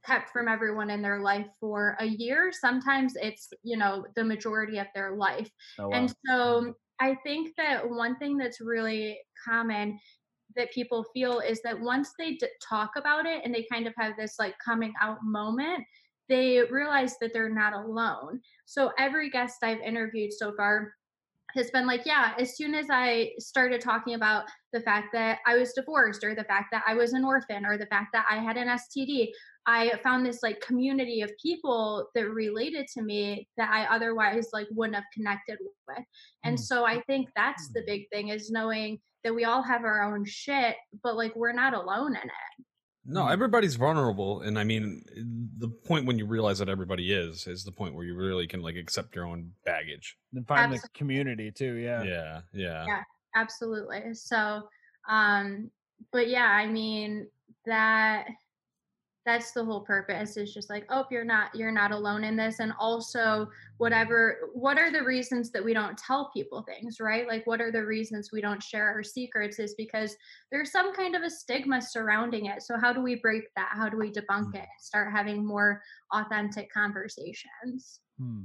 kept 0.05 0.29
from 0.31 0.47
everyone 0.47 0.89
in 0.89 1.01
their 1.01 1.19
life 1.19 1.47
for 1.59 1.95
a 1.99 2.05
year 2.05 2.51
sometimes 2.51 3.13
it's 3.15 3.49
you 3.63 3.77
know 3.77 4.05
the 4.15 4.23
majority 4.23 4.77
of 4.77 4.87
their 4.93 5.15
life 5.15 5.49
oh, 5.79 5.87
wow. 5.87 5.95
and 5.95 6.13
so 6.27 6.73
I 6.99 7.15
think 7.23 7.55
that 7.57 7.89
one 7.89 8.17
thing 8.17 8.37
that's 8.37 8.61
really 8.61 9.19
common 9.45 9.99
that 10.55 10.71
people 10.71 11.05
feel 11.13 11.39
is 11.39 11.61
that 11.63 11.79
once 11.79 12.13
they 12.17 12.35
d- 12.35 12.47
talk 12.61 12.91
about 12.95 13.25
it 13.25 13.41
and 13.43 13.53
they 13.53 13.65
kind 13.71 13.87
of 13.87 13.93
have 13.97 14.13
this 14.17 14.35
like 14.39 14.55
coming 14.63 14.93
out 15.01 15.17
moment, 15.23 15.83
they 16.29 16.61
realize 16.69 17.15
that 17.19 17.33
they're 17.33 17.53
not 17.53 17.73
alone. 17.73 18.39
So 18.65 18.91
every 18.97 19.29
guest 19.29 19.57
I've 19.63 19.81
interviewed 19.81 20.31
so 20.31 20.53
far 20.55 20.93
has 21.55 21.69
been 21.71 21.85
like, 21.85 22.05
yeah, 22.05 22.33
as 22.39 22.55
soon 22.55 22.73
as 22.73 22.87
I 22.89 23.31
started 23.37 23.81
talking 23.81 24.15
about 24.15 24.45
the 24.71 24.81
fact 24.81 25.07
that 25.13 25.39
I 25.45 25.55
was 25.57 25.73
divorced 25.73 26.23
or 26.23 26.33
the 26.33 26.45
fact 26.45 26.67
that 26.71 26.83
I 26.87 26.93
was 26.93 27.13
an 27.13 27.25
orphan 27.25 27.65
or 27.65 27.77
the 27.77 27.85
fact 27.87 28.07
that 28.13 28.25
I 28.29 28.37
had 28.37 28.57
an 28.57 28.69
STD, 28.69 29.27
I 29.65 29.97
found 30.03 30.25
this 30.25 30.43
like 30.43 30.59
community 30.61 31.21
of 31.21 31.31
people 31.41 32.09
that 32.15 32.29
related 32.29 32.87
to 32.95 33.01
me 33.01 33.47
that 33.57 33.69
I 33.71 33.85
otherwise 33.95 34.49
like 34.51 34.67
wouldn't 34.71 34.95
have 34.95 35.05
connected 35.13 35.57
with. 35.87 36.05
And 36.43 36.57
Mm. 36.57 36.61
so 36.61 36.85
I 36.85 37.01
think 37.01 37.29
that's 37.35 37.69
the 37.73 37.81
big 37.87 38.09
thing 38.09 38.29
is 38.29 38.51
knowing 38.51 38.99
that 39.23 39.33
we 39.33 39.45
all 39.45 39.61
have 39.61 39.83
our 39.85 40.03
own 40.13 40.25
shit, 40.25 40.75
but 41.01 41.15
like 41.15 41.33
we're 41.35 41.53
not 41.53 41.73
alone 41.73 42.15
in 42.15 42.23
it. 42.23 42.65
No, 43.05 43.23
Mm. 43.23 43.31
everybody's 43.33 43.75
vulnerable, 43.75 44.41
and 44.41 44.57
I 44.59 44.63
mean, 44.63 45.03
the 45.57 45.67
point 45.69 46.05
when 46.05 46.17
you 46.17 46.25
realize 46.25 46.59
that 46.59 46.69
everybody 46.69 47.11
is 47.13 47.47
is 47.47 47.63
the 47.63 47.71
point 47.71 47.95
where 47.95 48.05
you 48.05 48.15
really 48.15 48.47
can 48.47 48.61
like 48.61 48.75
accept 48.75 49.15
your 49.15 49.25
own 49.25 49.53
baggage. 49.65 50.17
and 50.33 50.45
find 50.47 50.71
the 50.73 50.79
community 50.93 51.51
too 51.51 51.75
yeah 51.75 52.01
Yeah, 52.03 52.41
yeah. 52.53 52.85
Yeah. 52.87 53.03
Absolutely. 53.35 54.13
So 54.13 54.67
um 55.07 55.69
but 56.11 56.27
yeah, 56.27 56.47
I 56.47 56.65
mean 56.67 57.27
that 57.65 58.27
that's 59.25 59.51
the 59.53 59.63
whole 59.63 59.79
purpose 59.81 60.35
is 60.35 60.53
just 60.53 60.69
like 60.69 60.85
oh 60.89 61.05
you're 61.09 61.23
not 61.23 61.53
you're 61.55 61.71
not 61.71 61.91
alone 61.91 62.23
in 62.25 62.35
this 62.35 62.59
and 62.59 62.73
also 62.77 63.47
whatever 63.77 64.49
what 64.53 64.77
are 64.77 64.91
the 64.91 65.01
reasons 65.01 65.49
that 65.51 65.63
we 65.63 65.73
don't 65.73 65.97
tell 65.97 66.29
people 66.33 66.61
things 66.63 66.99
right 66.99 67.27
like 67.27 67.45
what 67.47 67.61
are 67.61 67.71
the 67.71 67.85
reasons 67.85 68.31
we 68.33 68.41
don't 68.41 68.61
share 68.61 68.89
our 68.89 69.01
secrets 69.03 69.59
is 69.59 69.75
because 69.75 70.15
there's 70.51 70.71
some 70.71 70.93
kind 70.93 71.15
of 71.15 71.23
a 71.23 71.29
stigma 71.29 71.81
surrounding 71.81 72.47
it 72.47 72.61
so 72.61 72.77
how 72.77 72.91
do 72.91 73.01
we 73.01 73.15
break 73.15 73.43
that 73.55 73.69
how 73.71 73.87
do 73.87 73.97
we 73.97 74.11
debunk 74.11 74.51
Mm. 74.53 74.55
it 74.55 74.69
start 74.79 75.11
having 75.11 75.45
more 75.45 75.81
authentic 76.11 76.71
conversations 76.73 78.01
Hmm. 78.19 78.43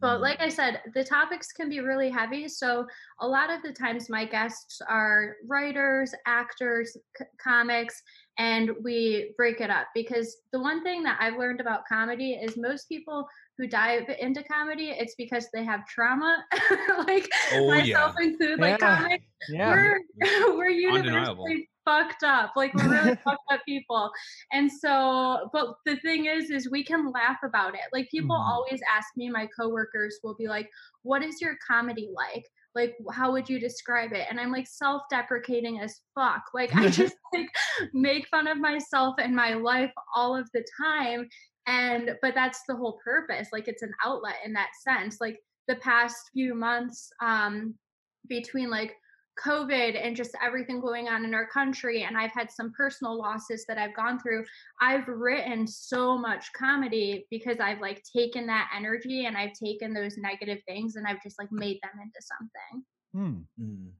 but 0.00 0.20
like 0.20 0.40
I 0.40 0.48
said, 0.50 0.82
the 0.94 1.04
topics 1.04 1.50
can 1.52 1.70
be 1.70 1.80
really 1.80 2.10
heavy. 2.10 2.46
So 2.48 2.86
a 3.20 3.26
lot 3.26 3.48
of 3.48 3.62
the 3.62 3.72
times, 3.72 4.10
my 4.10 4.24
guests 4.26 4.82
are 4.86 5.36
writers, 5.46 6.12
actors, 6.26 6.94
c- 7.16 7.24
comics, 7.42 8.02
and 8.38 8.70
we 8.82 9.32
break 9.36 9.60
it 9.60 9.70
up 9.70 9.86
because 9.94 10.38
the 10.52 10.60
one 10.60 10.82
thing 10.82 11.02
that 11.04 11.18
I've 11.20 11.36
learned 11.38 11.60
about 11.60 11.82
comedy 11.88 12.32
is 12.32 12.56
most 12.56 12.88
people 12.88 13.26
who 13.58 13.66
dive 13.68 14.08
into 14.18 14.42
comedy, 14.44 14.90
it's 14.90 15.14
because 15.16 15.48
they 15.52 15.64
have 15.64 15.86
trauma. 15.86 16.44
like 17.06 17.28
Oh, 17.52 17.68
myself 17.68 18.14
yeah. 18.18 18.26
included, 18.26 18.58
like 18.60 18.80
Yeah. 18.80 18.96
comics 18.98 19.24
yeah 19.50 19.68
we're 19.68 20.00
we're 20.56 20.70
universally 20.70 21.68
fucked 21.84 22.22
up 22.22 22.52
like 22.56 22.72
we're 22.72 22.88
really 22.88 23.14
fucked 23.24 23.42
up 23.52 23.60
people 23.66 24.10
and 24.52 24.72
so 24.72 25.50
but 25.52 25.74
the 25.84 25.96
thing 25.96 26.24
is 26.24 26.48
is 26.50 26.70
we 26.70 26.82
can 26.82 27.10
laugh 27.12 27.36
about 27.44 27.74
it 27.74 27.82
like 27.92 28.08
people 28.10 28.34
Mhm. 28.36 28.48
always 28.48 28.80
ask 28.90 29.08
me 29.18 29.28
my 29.28 29.46
coworkers 29.58 30.18
will 30.24 30.34
be 30.34 30.48
like 30.48 30.70
what 31.02 31.22
is 31.22 31.42
your 31.42 31.56
comedy 31.68 32.08
like 32.14 32.46
like 32.74 32.96
how 33.12 33.32
would 33.32 33.48
you 33.48 33.58
describe 33.60 34.12
it? 34.12 34.26
And 34.30 34.40
i'm 34.40 34.52
like 34.52 34.66
self-deprecating 34.66 35.80
as 35.80 36.00
fuck. 36.14 36.42
Like 36.52 36.74
i 36.74 36.88
just 37.02 37.16
like 37.32 37.48
make 37.92 38.26
fun 38.28 38.46
of 38.46 38.58
myself 38.58 39.16
and 39.18 39.34
my 39.34 39.54
life 39.54 39.92
all 40.14 40.36
of 40.36 40.48
the 40.52 40.64
time 40.80 41.28
and 41.66 42.10
but 42.20 42.34
that's 42.34 42.60
the 42.68 42.76
whole 42.76 42.98
purpose. 43.04 43.48
Like 43.52 43.68
it's 43.68 43.82
an 43.82 43.92
outlet 44.04 44.36
in 44.44 44.52
that 44.52 44.70
sense. 44.86 45.18
Like 45.20 45.38
the 45.66 45.76
past 45.76 46.16
few 46.32 46.54
months 46.54 47.10
um 47.22 47.74
between 48.28 48.70
like 48.70 48.94
COVID 49.42 50.00
and 50.00 50.16
just 50.16 50.36
everything 50.44 50.80
going 50.80 51.08
on 51.08 51.24
in 51.24 51.34
our 51.34 51.46
country, 51.46 52.04
and 52.04 52.16
I've 52.16 52.32
had 52.32 52.50
some 52.50 52.72
personal 52.72 53.18
losses 53.18 53.64
that 53.68 53.78
I've 53.78 53.94
gone 53.94 54.18
through. 54.18 54.44
I've 54.80 55.06
written 55.08 55.66
so 55.66 56.16
much 56.18 56.52
comedy 56.52 57.26
because 57.30 57.58
I've 57.60 57.80
like 57.80 58.02
taken 58.16 58.46
that 58.46 58.70
energy 58.76 59.26
and 59.26 59.36
I've 59.36 59.52
taken 59.52 59.92
those 59.92 60.16
negative 60.16 60.58
things 60.66 60.96
and 60.96 61.06
I've 61.06 61.22
just 61.22 61.38
like 61.38 61.50
made 61.50 61.78
them 61.82 62.00
into 62.02 62.20
something. 62.20 62.84
Hmm. 63.12 63.62
Mm. 63.62 63.90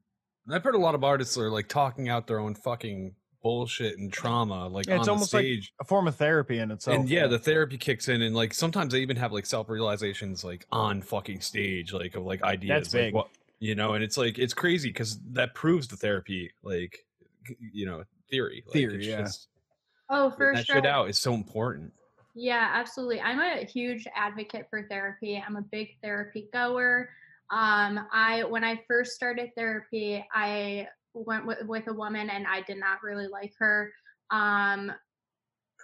I've 0.51 0.63
heard 0.63 0.75
a 0.75 0.79
lot 0.79 0.95
of 0.95 1.05
artists 1.05 1.39
are 1.39 1.51
like 1.51 1.69
talking 1.69 2.09
out 2.09 2.27
their 2.27 2.39
own 2.39 2.55
fucking 2.55 3.15
bullshit 3.43 3.99
and 3.99 4.13
trauma, 4.13 4.67
like 4.67 4.87
Yeah, 4.87 4.97
it's 4.97 5.09
on 5.09 5.15
almost 5.15 5.33
the 5.33 5.37
like 5.39 5.65
a 5.81 5.85
form 5.85 6.09
of 6.09 6.17
therapy 6.17 6.59
in 6.59 6.71
itself 6.71 6.99
and 6.99 7.09
yeah, 7.09 7.27
the 7.27 7.39
therapy 7.39 7.79
kicks 7.79 8.09
in, 8.09 8.23
and 8.23 8.35
like 8.35 8.53
sometimes 8.53 8.93
they 8.93 9.01
even 9.01 9.17
have 9.17 9.33
like 9.33 9.47
self 9.47 9.69
realizations, 9.69 10.43
like 10.45 10.67
on 10.73 11.03
fucking 11.03 11.41
stage, 11.41 11.93
like 11.93 12.17
of 12.17 12.25
like 12.25 12.43
ideas, 12.43 12.93
like 12.93 13.05
big. 13.05 13.15
what 13.15 13.29
you 13.65 13.75
know, 13.75 13.95
and 13.95 14.05
it's 14.05 14.19
like 14.19 14.39
it's 14.39 14.53
crazy 14.53 14.91
because 14.91 15.19
that 15.31 15.55
proves 15.55 15.89
the 15.89 15.97
therapy, 15.97 16.51
like 16.63 16.99
you 17.73 17.87
know, 17.87 18.05
theory. 18.29 18.63
Like, 18.67 18.73
Theory, 18.75 18.97
it's 18.97 19.07
yeah. 19.07 19.21
just- 19.23 19.49
Oh, 20.11 20.29
getting 20.29 20.37
for 20.37 20.55
that 20.55 20.67
sure. 20.67 20.77
shit 20.77 20.87
out 20.87 21.09
is 21.09 21.19
so 21.19 21.33
important. 21.33 21.91
Yeah, 22.35 22.71
absolutely. 22.75 23.23
I'm 23.23 23.41
a 23.41 23.65
huge 23.65 24.07
advocate 24.15 24.67
for 24.69 24.87
therapy. 24.87 25.43
I'm 25.45 25.57
a 25.57 25.63
big 25.63 25.97
therapy 26.03 26.51
goer. 26.53 27.09
Um, 27.51 28.07
I 28.13 28.45
when 28.45 28.65
I 28.65 28.83
first 28.87 29.13
started 29.13 29.49
therapy, 29.57 30.23
I 30.35 30.87
went 31.15 31.47
with, 31.47 31.65
with 31.67 31.89
a 31.89 31.95
woman 31.95 32.29
and 32.29 32.47
I 32.47 32.61
did 32.63 32.79
not 32.79 33.03
really 33.03 33.29
like 33.29 33.55
her. 33.59 33.95
Um, 34.31 34.93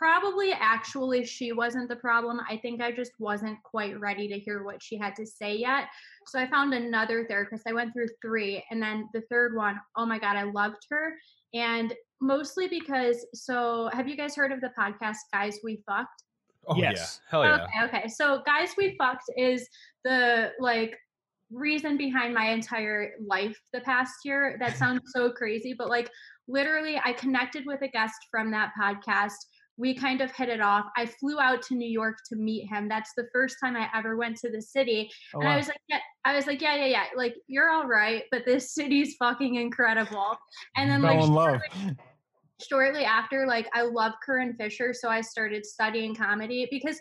probably 0.01 0.53
actually 0.53 1.27
she 1.27 1.53
wasn't 1.53 1.87
the 1.89 1.97
problem. 1.97 2.41
I 2.49 2.57
think 2.57 2.81
I 2.81 2.91
just 2.91 3.13
wasn't 3.19 3.63
quite 3.63 4.01
ready 4.01 4.27
to 4.29 4.39
hear 4.39 4.65
what 4.65 4.83
she 4.83 4.97
had 4.97 5.15
to 5.17 5.27
say 5.27 5.55
yet. 5.55 5.89
So 6.27 6.39
I 6.41 6.49
found 6.49 6.73
another 6.73 7.27
therapist. 7.29 7.65
I 7.69 7.75
went 7.75 7.93
through 7.93 8.09
three, 8.23 8.65
and 8.71 8.83
then 8.83 9.09
the 9.13 9.21
third 9.31 9.55
one, 9.55 9.79
oh 9.99 10.07
my 10.07 10.19
God, 10.19 10.37
I 10.37 10.45
loved 10.45 10.87
her. 10.91 11.13
And 11.53 11.93
mostly 12.23 12.67
because, 12.67 13.27
so 13.35 13.91
have 13.93 14.09
you 14.09 14.17
guys 14.17 14.35
heard 14.35 14.53
of 14.53 14.63
the 14.63 14.71
podcast 14.79 15.19
Guys 15.35 15.59
We 15.63 15.83
Fucked? 15.87 16.09
Oh 16.67 16.77
Yes. 16.77 17.21
yeah, 17.25 17.31
hell 17.31 17.45
yeah. 17.45 17.65
Okay, 17.65 17.99
okay. 17.99 18.09
So 18.09 18.41
Guys 18.47 18.71
We 18.79 18.97
Fucked 18.97 19.31
is 19.37 19.69
the 20.05 20.53
like 20.61 20.97
reason 21.51 21.99
behind 21.99 22.33
my 22.33 22.51
entire 22.51 23.13
life 23.27 23.59
the 23.75 23.81
past 23.81 24.15
year. 24.25 24.57
That 24.61 24.77
sounds 24.79 25.03
so 25.15 25.31
crazy, 25.31 25.75
but 25.77 25.91
like 25.91 26.11
literally 26.49 27.01
I 27.05 27.13
connected 27.13 27.65
with 27.67 27.83
a 27.83 27.89
guest 27.89 28.17
from 28.31 28.51
that 28.53 28.73
podcast. 28.81 29.37
We 29.81 29.95
kind 29.95 30.21
of 30.21 30.31
hit 30.31 30.51
it 30.51 30.61
off. 30.61 30.85
I 30.95 31.07
flew 31.07 31.41
out 31.41 31.63
to 31.63 31.75
New 31.75 31.89
York 31.89 32.19
to 32.29 32.37
meet 32.37 32.69
him. 32.69 32.87
That's 32.87 33.13
the 33.17 33.27
first 33.33 33.57
time 33.65 33.77
I 33.77 33.89
ever 33.95 34.17
went 34.19 34.37
to 34.41 34.51
the 34.51 34.61
city. 34.61 35.11
Oh, 35.35 35.41
and 35.41 35.49
I 35.49 35.57
was 35.57 35.69
like, 35.69 35.81
yeah, 35.89 36.01
I 36.27 36.37
was 36.37 36.47
like, 36.47 36.61
yeah, 36.61 36.77
yeah, 36.77 36.87
yeah. 36.87 37.05
Like, 37.17 37.35
you're 37.47 37.71
all 37.71 37.89
right, 37.89 38.25
but 38.31 38.45
this 38.45 38.75
city's 38.75 39.17
fucking 39.19 39.55
incredible. 39.55 40.37
And 40.77 40.91
then 40.91 41.01
like 41.01 41.19
Fell 41.19 41.27
in 41.27 41.33
love. 41.33 41.61
shortly 42.69 43.05
after, 43.05 43.47
like 43.47 43.69
I 43.73 43.83
love 43.83 44.13
Corinne 44.25 44.55
Fisher, 44.55 44.93
so 44.93 45.09
I 45.09 45.23
started 45.23 45.65
studying 45.65 46.15
comedy 46.15 46.69
because 46.71 47.01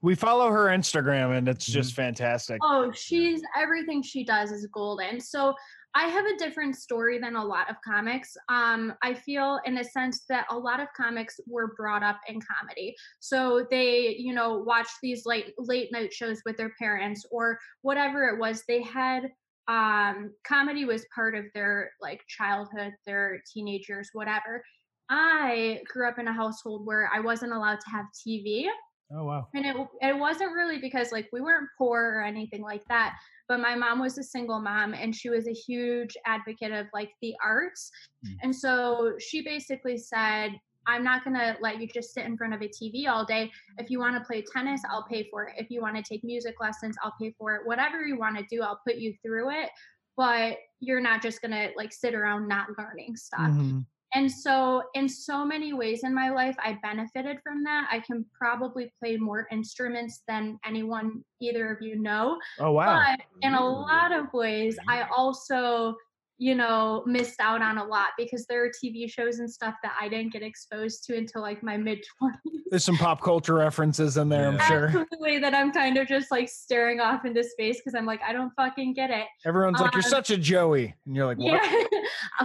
We 0.00 0.14
follow 0.14 0.48
her 0.50 0.66
Instagram 0.66 1.36
and 1.36 1.48
it's 1.48 1.66
just 1.66 1.90
mm-hmm. 1.90 2.02
fantastic. 2.02 2.60
Oh, 2.62 2.92
she's 2.92 3.42
everything 3.60 4.00
she 4.02 4.24
does 4.24 4.52
is 4.52 4.66
golden. 4.72 5.20
So 5.20 5.54
I 5.94 6.04
have 6.04 6.24
a 6.24 6.36
different 6.36 6.76
story 6.76 7.18
than 7.18 7.34
a 7.34 7.44
lot 7.44 7.68
of 7.68 7.76
comics. 7.84 8.36
Um, 8.48 8.94
I 9.02 9.14
feel 9.14 9.60
in 9.64 9.78
a 9.78 9.84
sense 9.84 10.24
that 10.28 10.46
a 10.50 10.56
lot 10.56 10.80
of 10.80 10.86
comics 10.96 11.40
were 11.46 11.74
brought 11.76 12.02
up 12.02 12.20
in 12.28 12.40
comedy. 12.40 12.94
So 13.18 13.66
they, 13.70 14.14
you 14.16 14.32
know, 14.32 14.58
watched 14.58 14.96
these 15.02 15.26
late 15.26 15.52
late 15.58 15.90
night 15.92 16.12
shows 16.12 16.40
with 16.46 16.56
their 16.56 16.72
parents 16.78 17.26
or 17.30 17.58
whatever 17.82 18.28
it 18.28 18.38
was. 18.38 18.62
They 18.68 18.82
had 18.82 19.30
um 19.68 20.32
comedy 20.46 20.84
was 20.84 21.06
part 21.14 21.34
of 21.34 21.44
their 21.54 21.90
like 22.00 22.20
childhood, 22.28 22.92
their 23.04 23.42
teenagers, 23.52 24.10
whatever. 24.12 24.62
I 25.08 25.80
grew 25.88 26.08
up 26.08 26.20
in 26.20 26.28
a 26.28 26.32
household 26.32 26.86
where 26.86 27.10
I 27.12 27.18
wasn't 27.18 27.52
allowed 27.52 27.80
to 27.80 27.90
have 27.90 28.06
TV 28.14 28.66
Oh 29.12 29.24
wow. 29.24 29.48
and 29.54 29.66
it 29.66 29.76
it 30.00 30.16
wasn't 30.16 30.52
really 30.52 30.78
because 30.78 31.10
like 31.10 31.28
we 31.32 31.40
weren't 31.40 31.68
poor 31.76 32.14
or 32.14 32.22
anything 32.22 32.62
like 32.62 32.84
that 32.88 33.16
but 33.50 33.58
my 33.58 33.74
mom 33.74 33.98
was 33.98 34.16
a 34.16 34.22
single 34.22 34.60
mom 34.60 34.94
and 34.94 35.12
she 35.14 35.28
was 35.28 35.48
a 35.48 35.52
huge 35.52 36.16
advocate 36.24 36.70
of 36.70 36.86
like 36.94 37.10
the 37.20 37.34
arts. 37.44 37.90
Mm. 38.24 38.36
and 38.44 38.54
so 38.54 39.14
she 39.18 39.42
basically 39.42 39.98
said 39.98 40.50
i'm 40.86 41.02
not 41.02 41.24
going 41.24 41.36
to 41.36 41.56
let 41.60 41.80
you 41.80 41.88
just 41.88 42.14
sit 42.14 42.24
in 42.24 42.36
front 42.36 42.54
of 42.54 42.62
a 42.62 42.68
tv 42.68 43.08
all 43.08 43.24
day. 43.24 43.50
If 43.78 43.90
you 43.90 43.98
want 43.98 44.14
to 44.16 44.24
play 44.24 44.44
tennis 44.54 44.80
i'll 44.88 45.06
pay 45.10 45.28
for 45.30 45.48
it. 45.48 45.54
If 45.58 45.70
you 45.70 45.80
want 45.82 45.96
to 45.96 46.02
take 46.02 46.22
music 46.22 46.54
lessons 46.60 46.96
i'll 47.02 47.14
pay 47.20 47.34
for 47.38 47.56
it. 47.56 47.62
Whatever 47.66 48.02
you 48.02 48.16
want 48.18 48.38
to 48.38 48.44
do 48.48 48.62
i'll 48.62 48.80
put 48.86 48.96
you 48.96 49.14
through 49.22 49.50
it 49.50 49.70
but 50.16 50.58
you're 50.80 51.00
not 51.00 51.22
just 51.22 51.40
going 51.40 51.52
to 51.52 51.70
like 51.76 51.92
sit 51.92 52.14
around 52.14 52.46
not 52.46 52.68
learning 52.78 53.16
stuff. 53.16 53.40
Mhm. 53.50 53.86
And 54.14 54.30
so, 54.30 54.82
in 54.94 55.08
so 55.08 55.44
many 55.44 55.72
ways 55.72 56.02
in 56.02 56.12
my 56.14 56.30
life, 56.30 56.56
I 56.58 56.78
benefited 56.82 57.38
from 57.42 57.62
that. 57.64 57.88
I 57.90 58.00
can 58.00 58.24
probably 58.36 58.92
play 58.98 59.16
more 59.16 59.46
instruments 59.52 60.22
than 60.26 60.58
anyone 60.64 61.24
either 61.40 61.70
of 61.72 61.80
you 61.80 62.00
know. 62.00 62.38
Oh 62.58 62.72
wow. 62.72 63.04
But 63.06 63.20
in 63.42 63.54
a 63.54 63.64
lot 63.64 64.12
of 64.12 64.32
ways, 64.32 64.76
I 64.88 65.06
also, 65.16 65.94
you 66.42 66.54
know, 66.54 67.02
missed 67.06 67.38
out 67.38 67.60
on 67.60 67.76
a 67.76 67.84
lot 67.84 68.08
because 68.16 68.46
there 68.46 68.64
are 68.64 68.70
TV 68.70 69.06
shows 69.12 69.40
and 69.40 69.52
stuff 69.52 69.74
that 69.82 69.92
I 70.00 70.08
didn't 70.08 70.32
get 70.32 70.42
exposed 70.42 71.04
to 71.04 71.14
until 71.18 71.42
like 71.42 71.62
my 71.62 71.76
mid 71.76 71.98
20s. 72.22 72.32
There's 72.70 72.82
some 72.82 72.96
pop 72.96 73.20
culture 73.20 73.52
references 73.56 74.16
in 74.16 74.30
there, 74.30 74.48
I'm 74.48 74.58
sure. 74.60 74.86
Absolutely, 74.86 75.38
that 75.38 75.52
I'm 75.54 75.70
kind 75.70 75.98
of 75.98 76.08
just 76.08 76.30
like 76.30 76.48
staring 76.48 76.98
off 76.98 77.26
into 77.26 77.44
space 77.44 77.76
because 77.76 77.94
I'm 77.94 78.06
like, 78.06 78.22
I 78.26 78.32
don't 78.32 78.52
fucking 78.56 78.94
get 78.94 79.10
it. 79.10 79.26
Everyone's 79.44 79.80
like, 79.80 79.92
You're 79.92 80.02
Um, 80.02 80.08
such 80.10 80.30
a 80.30 80.38
Joey. 80.38 80.94
And 81.04 81.14
you're 81.14 81.26
like, 81.26 81.36
What? 81.36 81.62
Yeah, 81.62 81.84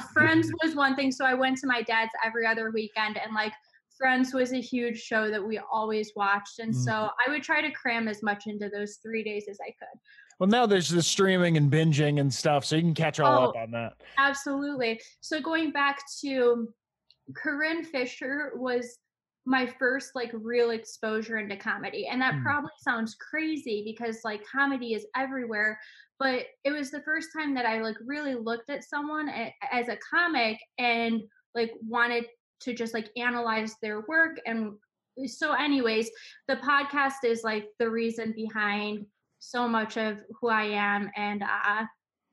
Friends 0.14 0.52
was 0.64 0.76
one 0.76 0.98
thing. 0.98 1.10
So 1.14 1.24
I 1.24 1.34
went 1.34 1.58
to 1.60 1.68
my 1.68 1.82
dad's 1.82 2.12
every 2.26 2.46
other 2.46 2.72
weekend, 2.72 3.18
and 3.18 3.34
like 3.34 3.54
Friends 3.98 4.34
was 4.34 4.52
a 4.52 4.60
huge 4.60 5.00
show 5.00 5.32
that 5.32 5.42
we 5.42 5.58
always 5.72 6.12
watched, 6.18 6.60
and 6.60 6.74
Mhm. 6.74 6.84
so 6.84 6.92
I 7.26 7.32
would 7.32 7.44
try 7.44 7.62
to 7.62 7.72
cram 7.72 8.10
as 8.10 8.22
much 8.22 8.46
into 8.48 8.68
those 8.68 8.98
three 9.02 9.24
days 9.24 9.46
as 9.50 9.58
I 9.66 9.68
could. 9.80 9.98
Well, 10.40 10.50
now 10.50 10.66
there's 10.66 10.90
the 10.90 11.02
streaming 11.02 11.56
and 11.58 11.72
binging 11.72 12.20
and 12.20 12.34
stuff, 12.34 12.66
so 12.66 12.76
you 12.76 12.82
can 12.82 12.94
catch 12.94 13.20
all 13.20 13.50
up 13.50 13.56
Oh. 13.56 13.60
on 13.60 13.72
that. 13.72 13.94
Absolutely. 14.18 15.00
So 15.22 15.40
going 15.42 15.72
back 15.72 16.00
to 16.22 16.68
Corinne 17.36 17.84
Fisher 17.86 18.52
was 18.56 18.98
my 19.46 19.66
first 19.80 20.12
like 20.16 20.32
real 20.34 20.72
exposure 20.72 21.38
into 21.38 21.56
comedy. 21.56 22.08
And 22.08 22.20
that 22.22 22.34
Mm. 22.34 22.44
probably 22.44 22.72
sounds 22.80 23.16
crazy 23.16 23.84
because 23.86 24.22
like 24.26 24.44
comedy 24.46 24.94
is 24.94 25.06
everywhere, 25.16 25.80
but 26.20 26.48
it 26.64 26.72
was 26.72 26.90
the 26.92 27.02
first 27.04 27.30
time 27.32 27.54
that 27.54 27.66
I 27.66 27.80
like 27.82 27.98
really 28.04 28.34
looked 28.36 28.70
at 28.72 28.84
someone 28.84 29.30
a- 29.30 29.54
as 29.72 29.88
a 29.88 29.98
comic 29.98 30.60
and 30.80 31.22
like 31.54 31.72
wanted 31.88 32.26
to 32.62 32.74
just 32.74 32.94
like 32.96 33.10
analyze 33.18 33.76
their 33.82 34.02
work 34.02 34.38
and 34.46 34.74
so 35.28 35.54
anyways, 35.54 36.10
the 36.50 36.58
podcast 36.58 37.24
is 37.24 37.44
like 37.44 37.70
the 37.80 37.90
reason 37.90 38.34
behind 38.36 39.06
so 39.50 39.68
much 39.68 39.98
of 39.98 40.18
who 40.40 40.50
I 40.50 40.64
am 40.64 41.10
and 41.16 41.44
uh 41.44 41.86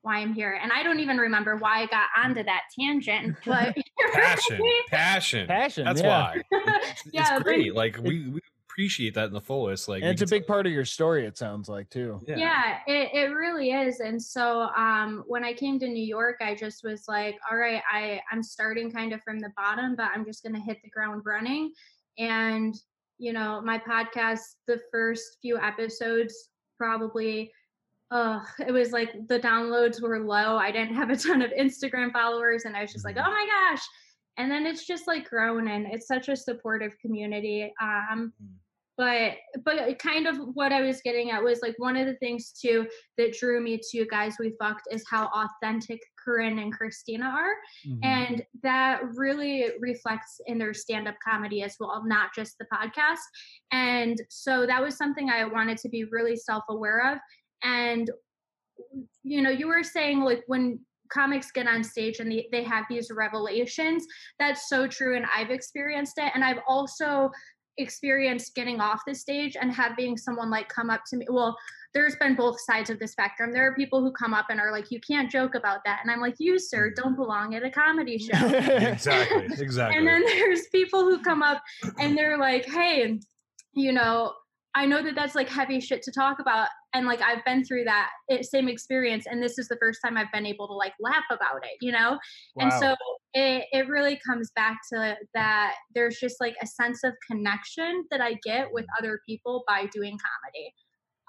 why 0.03 0.16
I'm 0.18 0.35
here. 0.35 0.59
And 0.61 0.72
I 0.72 0.83
don't 0.83 0.98
even 0.98 1.16
remember 1.16 1.57
why 1.57 1.83
I 1.83 1.87
got 1.87 2.09
onto 2.16 2.42
that 2.42 2.62
tangent, 2.79 3.37
but 3.46 3.77
Passion, 4.12 4.61
passion, 4.88 5.46
Passion, 5.46 5.85
That's 5.85 6.01
yeah. 6.01 6.09
why. 6.09 6.42
It's, 6.53 7.03
Yeah, 7.12 7.20
it's 7.22 7.31
but- 7.31 7.44
great. 7.44 7.75
Like 7.75 7.98
we, 7.98 8.29
we 8.29 8.40
appreciate 8.68 9.14
that 9.14 9.27
in 9.27 9.33
the 9.33 9.40
fullest. 9.40 9.88
Like 9.88 10.03
And 10.03 10.11
it's 10.11 10.22
a 10.22 10.25
can 10.27 10.38
big 10.38 10.46
part 10.48 10.66
of 10.66 10.72
your 10.72 10.85
story, 10.85 11.25
it 11.27 11.38
sounds 11.38 11.68
like, 11.68 11.88
too. 11.90 12.20
tell- 12.27 12.37
yeah, 12.38 12.79
it, 12.88 13.11
it 13.12 13.27
really 13.35 13.70
is. 13.70 14.01
And 14.01 14.20
so 14.20 14.62
um 14.77 15.22
when 15.29 15.44
I 15.44 15.53
came 15.53 15.79
to 15.79 15.87
New 15.87 16.03
York, 16.05 16.37
I 16.40 16.55
just 16.57 16.83
was 16.83 17.05
like, 17.07 17.37
all 17.48 17.57
right, 17.57 17.83
I, 17.92 18.20
I'm 18.33 18.42
starting 18.42 18.90
kind 18.90 19.12
of 19.12 19.22
from 19.22 19.38
the 19.38 19.51
bottom, 19.57 19.94
but 19.94 20.11
I'm 20.14 20.25
just 20.25 20.42
gonna 20.42 20.61
hit 20.61 20.79
the 20.83 20.90
ground 20.90 21.22
running. 21.25 21.72
And 22.18 22.75
you 23.18 23.33
know, 23.33 23.61
my 23.62 23.79
podcast, 23.79 24.40
the 24.66 24.81
first 24.90 25.38
few 25.40 25.57
episodes 25.59 26.48
probably 26.83 27.53
uh 28.11 28.40
it 28.66 28.73
was 28.73 28.90
like 28.92 29.11
the 29.29 29.38
downloads 29.38 30.03
were 30.03 30.18
low. 30.18 30.57
I 30.57 30.71
didn't 30.73 30.97
have 30.97 31.11
a 31.11 31.16
ton 31.16 31.40
of 31.42 31.51
Instagram 31.53 32.12
followers 32.12 32.64
and 32.64 32.77
I 32.77 32.83
was 32.83 32.92
just 32.92 33.05
like, 33.05 33.16
Mhm. 33.16 33.25
oh 33.27 33.31
my 33.31 33.47
gosh. 33.55 33.83
And 34.38 34.51
then 34.51 34.66
it's 34.66 34.85
just 34.87 35.07
like 35.07 35.29
grown 35.31 35.68
and 35.68 35.87
it's 35.87 36.09
such 36.09 36.29
a 36.29 36.37
supportive 36.37 36.95
community. 36.99 37.73
Um 37.81 38.33
Mm. 38.42 38.55
but 38.99 39.33
but 39.64 39.99
kind 39.99 40.27
of 40.27 40.37
what 40.59 40.73
I 40.73 40.83
was 40.83 41.01
getting 41.03 41.31
at 41.31 41.42
was 41.42 41.61
like 41.62 41.75
one 41.79 41.97
of 41.97 42.07
the 42.07 42.16
things 42.16 42.53
too 42.62 42.79
that 43.16 43.33
drew 43.38 43.59
me 43.62 43.75
to 43.90 44.05
guys 44.16 44.35
we 44.40 44.55
fucked 44.61 44.87
is 44.90 45.05
how 45.09 45.23
authentic 45.42 46.01
Corinne 46.25 46.59
and 46.59 46.77
Krystyna 46.77 47.25
are. 47.25 47.55
Mhm. 47.87 48.05
And 48.05 48.47
that 48.63 49.03
really 49.15 49.73
reflects 49.81 50.41
in 50.47 50.59
their 50.59 50.75
stand 50.75 51.09
up 51.09 51.17
comedy 51.27 51.63
as 51.63 51.77
well, 51.79 52.03
not 52.05 52.35
just 52.35 52.59
the 52.59 52.67
podcast. 52.73 53.21
And 53.73 54.21
so 54.29 54.67
that 54.67 54.83
was 54.83 54.97
something 54.97 55.31
I 55.31 55.45
wanted 55.45 55.79
to 55.79 55.89
be 55.89 56.05
really 56.05 56.37
self 56.37 56.65
aware 56.69 57.13
of. 57.13 57.19
And, 57.63 58.11
you 59.23 59.43
know, 59.43 59.51
you 59.51 59.67
were 59.67 59.83
saying 59.83 60.21
like 60.21 60.43
when 60.47 60.81
comics 61.13 61.51
get 61.51 61.69
on 61.69 61.85
stage 61.85 62.21
and 62.21 62.31
they, 62.33 62.49
they 62.53 62.65
have 62.65 62.87
these 62.89 63.11
revelations, 63.11 64.07
that's 64.39 64.69
so 64.69 64.87
true. 64.87 65.17
And 65.17 65.27
I've 65.35 65.51
experienced 65.51 66.19
it. 66.19 66.33
And 66.35 66.45
I've 66.45 66.61
also 66.67 67.31
experienced 67.79 68.55
getting 68.55 68.81
off 68.81 69.03
the 69.07 69.15
stage 69.15 69.57
and 69.61 69.73
having 69.73 70.17
someone 70.17 70.51
like 70.51 70.69
come 70.69 70.91
up 70.91 71.03
to 71.09 71.17
me. 71.17 71.27
Well, 71.31 71.57
there's 71.94 72.16
been 72.16 72.35
both 72.35 72.61
sides 72.61 72.90
of 72.90 72.98
the 72.98 73.07
spectrum. 73.07 73.52
There 73.52 73.66
are 73.66 73.74
people 73.74 74.00
who 74.00 74.12
come 74.12 74.33
up 74.35 74.46
and 74.50 74.59
are 74.59 74.72
like, 74.72 74.90
you 74.90 75.00
can't 75.00 75.31
joke 75.31 75.55
about 75.55 75.81
that. 75.85 76.00
And 76.02 76.11
I'm 76.11 76.20
like, 76.20 76.37
you, 76.38 76.59
sir, 76.59 76.92
don't 76.94 77.16
belong 77.16 77.55
at 77.55 77.62
a 77.62 77.70
comedy 77.70 78.18
show. 78.18 78.33
Exactly. 78.92 79.46
Exactly. 79.62 79.98
And 79.98 80.07
then 80.07 80.22
there's 80.24 80.66
people 80.68 81.02
who 81.02 81.22
come 81.22 81.42
up 81.42 81.62
and 81.98 82.16
they're 82.16 82.38
like, 82.38 82.64
hey, 82.66 83.18
you 83.74 83.92
know, 83.92 84.33
I 84.74 84.87
know 84.87 85.02
that 85.02 85.14
that's 85.14 85.35
like 85.35 85.48
heavy 85.48 85.81
shit 85.81 86.02
to 86.02 86.12
talk 86.12 86.38
about. 86.40 86.68
And 86.94 87.07
like, 87.07 87.20
I've 87.20 87.44
been 87.44 87.64
through 87.64 87.85
that 87.85 88.11
eh, 88.31 88.42
same 88.42 88.68
experience. 88.68 89.26
And 89.26 89.42
this 89.42 89.59
is 89.59 89.68
the 89.68 89.76
first 89.81 90.00
time 90.05 90.16
I've 90.16 90.33
been 90.33 90.46
able 90.46 90.66
to 90.68 90.74
like 90.74 90.94
laugh 91.00 91.24
about 91.31 91.64
it, 91.64 91.76
you 91.81 91.92
know? 91.92 92.18
Wow. 92.57 92.64
And 92.64 92.72
so 92.72 92.96
it, 93.35 93.66
it 93.72 93.88
really 93.88 94.18
comes 94.26 94.50
back 94.57 94.78
to 94.92 95.16
that 95.35 95.74
there's 95.94 96.18
just 96.18 96.37
like 96.40 96.55
a 96.62 96.66
sense 96.66 97.05
of 97.05 97.12
connection 97.31 98.05
that 98.11 98.20
I 98.20 98.38
get 98.44 98.68
with 98.72 98.87
other 98.98 99.20
people 99.26 99.64
by 99.66 99.87
doing 99.92 100.18
comedy. 100.18 100.72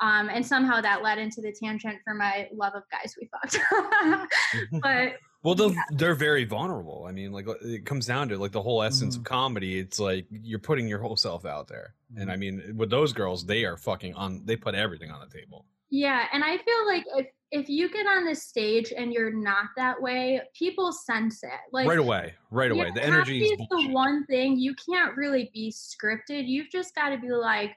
Um, 0.04 0.28
and 0.30 0.46
somehow 0.46 0.82
that 0.82 1.02
led 1.02 1.18
into 1.18 1.40
the 1.40 1.54
tangent 1.54 2.00
for 2.04 2.14
my 2.14 2.50
love 2.54 2.74
of 2.76 2.84
guys 2.92 3.16
we 3.20 3.30
fucked. 3.32 3.58
but 4.82 5.14
Well, 5.44 5.56
they're, 5.56 5.86
they're 5.92 6.16
very 6.16 6.44
vulnerable. 6.44 7.06
I 7.08 7.14
mean, 7.14 7.32
like 7.32 7.48
it 7.62 7.86
comes 7.86 8.06
down 8.06 8.28
to 8.30 8.38
like 8.38 8.52
the 8.52 8.62
whole 8.62 8.84
essence 8.84 9.16
Mhm. 9.16 9.20
of 9.20 9.24
comedy. 9.24 9.80
It's 9.80 10.00
like 10.00 10.26
you're 10.30 10.60
putting 10.60 10.90
your 10.90 11.00
whole 11.00 11.16
self 11.16 11.46
out 11.46 11.70
there. 11.70 11.94
And 12.18 12.30
Mhm. 12.30 12.34
I 12.34 12.36
mean, 12.36 12.74
with 12.76 12.90
those 12.90 13.14
girls, 13.14 13.46
they 13.46 13.64
are 13.64 13.78
fucking 13.78 14.14
on. 14.16 14.46
They 14.46 14.58
put 14.58 14.76
everything 14.76 15.10
on 15.10 15.26
the 15.26 15.34
table. 15.40 15.66
Yeah, 15.90 16.28
and 16.34 16.44
I 16.44 16.58
feel 16.58 16.86
like 16.86 17.06
if 17.16 17.28
if 17.52 17.70
you 17.70 17.88
get 17.88 18.08
on 18.08 18.26
the 18.26 18.34
stage 18.34 18.92
and 18.98 19.14
you're 19.14 19.32
not 19.32 19.68
that 19.78 20.02
way, 20.02 20.42
people 20.58 20.92
sense 20.92 21.44
it. 21.44 21.52
Like 21.72 21.88
right 21.88 22.00
away, 22.00 22.34
right 22.50 22.72
away. 22.72 22.92
The 22.92 23.04
energy 23.06 23.44
is 23.44 23.52
is 23.52 23.68
the 23.70 23.90
one 23.92 24.26
thing 24.26 24.58
you 24.58 24.74
can't 24.90 25.16
really 25.16 25.52
be 25.54 25.72
scripted. 25.72 26.48
You've 26.48 26.72
just 26.72 26.96
got 26.96 27.10
to 27.10 27.18
be 27.20 27.30
like, 27.32 27.76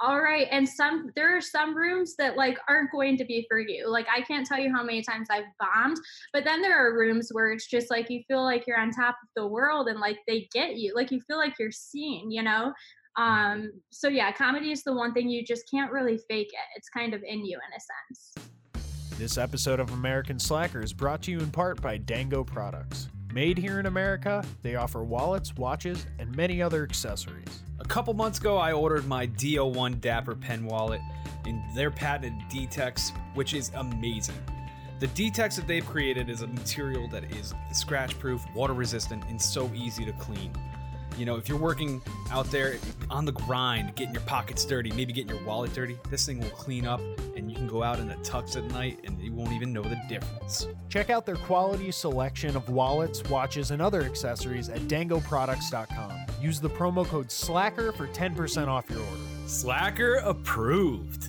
all 0.00 0.20
right. 0.20 0.48
And 0.50 0.68
some 0.68 1.10
there 1.14 1.36
are 1.36 1.40
some 1.40 1.76
rooms 1.76 2.16
that 2.16 2.36
like 2.36 2.58
aren't 2.68 2.90
going 2.90 3.16
to 3.18 3.24
be 3.24 3.46
for 3.48 3.60
you. 3.60 3.88
Like 3.88 4.06
I 4.14 4.22
can't 4.22 4.46
tell 4.46 4.58
you 4.58 4.72
how 4.74 4.82
many 4.82 5.02
times 5.02 5.28
I've 5.30 5.44
bombed, 5.60 5.98
but 6.32 6.44
then 6.44 6.60
there 6.60 6.76
are 6.76 6.98
rooms 6.98 7.28
where 7.32 7.52
it's 7.52 7.68
just 7.68 7.90
like 7.90 8.10
you 8.10 8.22
feel 8.26 8.42
like 8.42 8.66
you're 8.66 8.80
on 8.80 8.90
top 8.90 9.16
of 9.22 9.28
the 9.36 9.46
world 9.46 9.88
and 9.88 10.00
like 10.00 10.18
they 10.26 10.48
get 10.52 10.76
you. 10.76 10.92
Like 10.94 11.10
you 11.10 11.20
feel 11.20 11.38
like 11.38 11.54
you're 11.58 11.70
seen, 11.70 12.30
you 12.30 12.42
know? 12.42 12.72
Um, 13.16 13.72
so 13.90 14.08
yeah, 14.08 14.32
comedy 14.32 14.72
is 14.72 14.82
the 14.82 14.94
one 14.94 15.12
thing 15.12 15.28
you 15.28 15.44
just 15.44 15.70
can't 15.70 15.92
really 15.92 16.18
fake 16.28 16.48
it. 16.48 16.76
It's 16.76 16.88
kind 16.88 17.14
of 17.14 17.22
in 17.22 17.44
you 17.44 17.58
in 17.58 17.76
a 17.76 17.80
sense. 17.80 18.50
This 19.18 19.38
episode 19.38 19.78
of 19.78 19.92
American 19.92 20.38
Slacker 20.38 20.82
is 20.82 20.92
brought 20.92 21.22
to 21.22 21.30
you 21.30 21.38
in 21.38 21.50
part 21.50 21.80
by 21.80 21.98
Dango 21.98 22.42
Products. 22.42 23.08
Made 23.32 23.56
here 23.56 23.80
in 23.80 23.86
America, 23.86 24.44
they 24.60 24.74
offer 24.74 25.02
wallets, 25.02 25.56
watches, 25.56 26.06
and 26.18 26.36
many 26.36 26.60
other 26.60 26.82
accessories. 26.82 27.62
A 27.80 27.84
couple 27.84 28.12
months 28.12 28.38
ago, 28.38 28.58
I 28.58 28.72
ordered 28.72 29.06
my 29.06 29.26
DO1 29.26 30.02
Dapper 30.02 30.34
pen 30.34 30.66
wallet 30.66 31.00
in 31.46 31.64
their 31.74 31.90
patented 31.90 32.46
D-Tex, 32.50 33.10
which 33.32 33.54
is 33.54 33.70
amazing. 33.74 34.36
The 35.00 35.06
D-Tex 35.06 35.56
that 35.56 35.66
they've 35.66 35.84
created 35.84 36.28
is 36.28 36.42
a 36.42 36.46
material 36.46 37.08
that 37.08 37.24
is 37.34 37.54
scratch-proof, 37.72 38.44
water-resistant, 38.54 39.24
and 39.30 39.40
so 39.40 39.70
easy 39.74 40.04
to 40.04 40.12
clean. 40.12 40.52
You 41.16 41.26
know, 41.26 41.36
if 41.36 41.48
you're 41.48 41.58
working 41.58 42.00
out 42.30 42.50
there 42.50 42.76
on 43.10 43.24
the 43.24 43.32
grind, 43.32 43.94
getting 43.94 44.14
your 44.14 44.22
pockets 44.22 44.64
dirty, 44.64 44.90
maybe 44.92 45.12
getting 45.12 45.34
your 45.34 45.44
wallet 45.44 45.72
dirty, 45.74 45.98
this 46.10 46.24
thing 46.24 46.40
will 46.40 46.48
clean 46.50 46.86
up 46.86 47.00
and 47.36 47.50
you 47.50 47.56
can 47.56 47.68
go 47.68 47.82
out 47.82 47.98
in 47.98 48.08
the 48.08 48.14
tux 48.16 48.56
at 48.56 48.64
night 48.72 49.00
and 49.04 49.20
you 49.20 49.32
won't 49.32 49.52
even 49.52 49.72
know 49.72 49.82
the 49.82 50.00
difference. 50.08 50.66
Check 50.88 51.10
out 51.10 51.26
their 51.26 51.36
quality 51.36 51.90
selection 51.90 52.56
of 52.56 52.68
wallets, 52.70 53.22
watches, 53.24 53.70
and 53.70 53.82
other 53.82 54.02
accessories 54.02 54.68
at 54.68 54.80
dangoproducts.com. 54.82 56.12
Use 56.40 56.60
the 56.60 56.70
promo 56.70 57.06
code 57.06 57.30
SLACKER 57.30 57.92
for 57.92 58.06
10% 58.08 58.68
off 58.68 58.88
your 58.88 59.00
order. 59.00 59.22
Slacker 59.46 60.16
approved. 60.16 61.28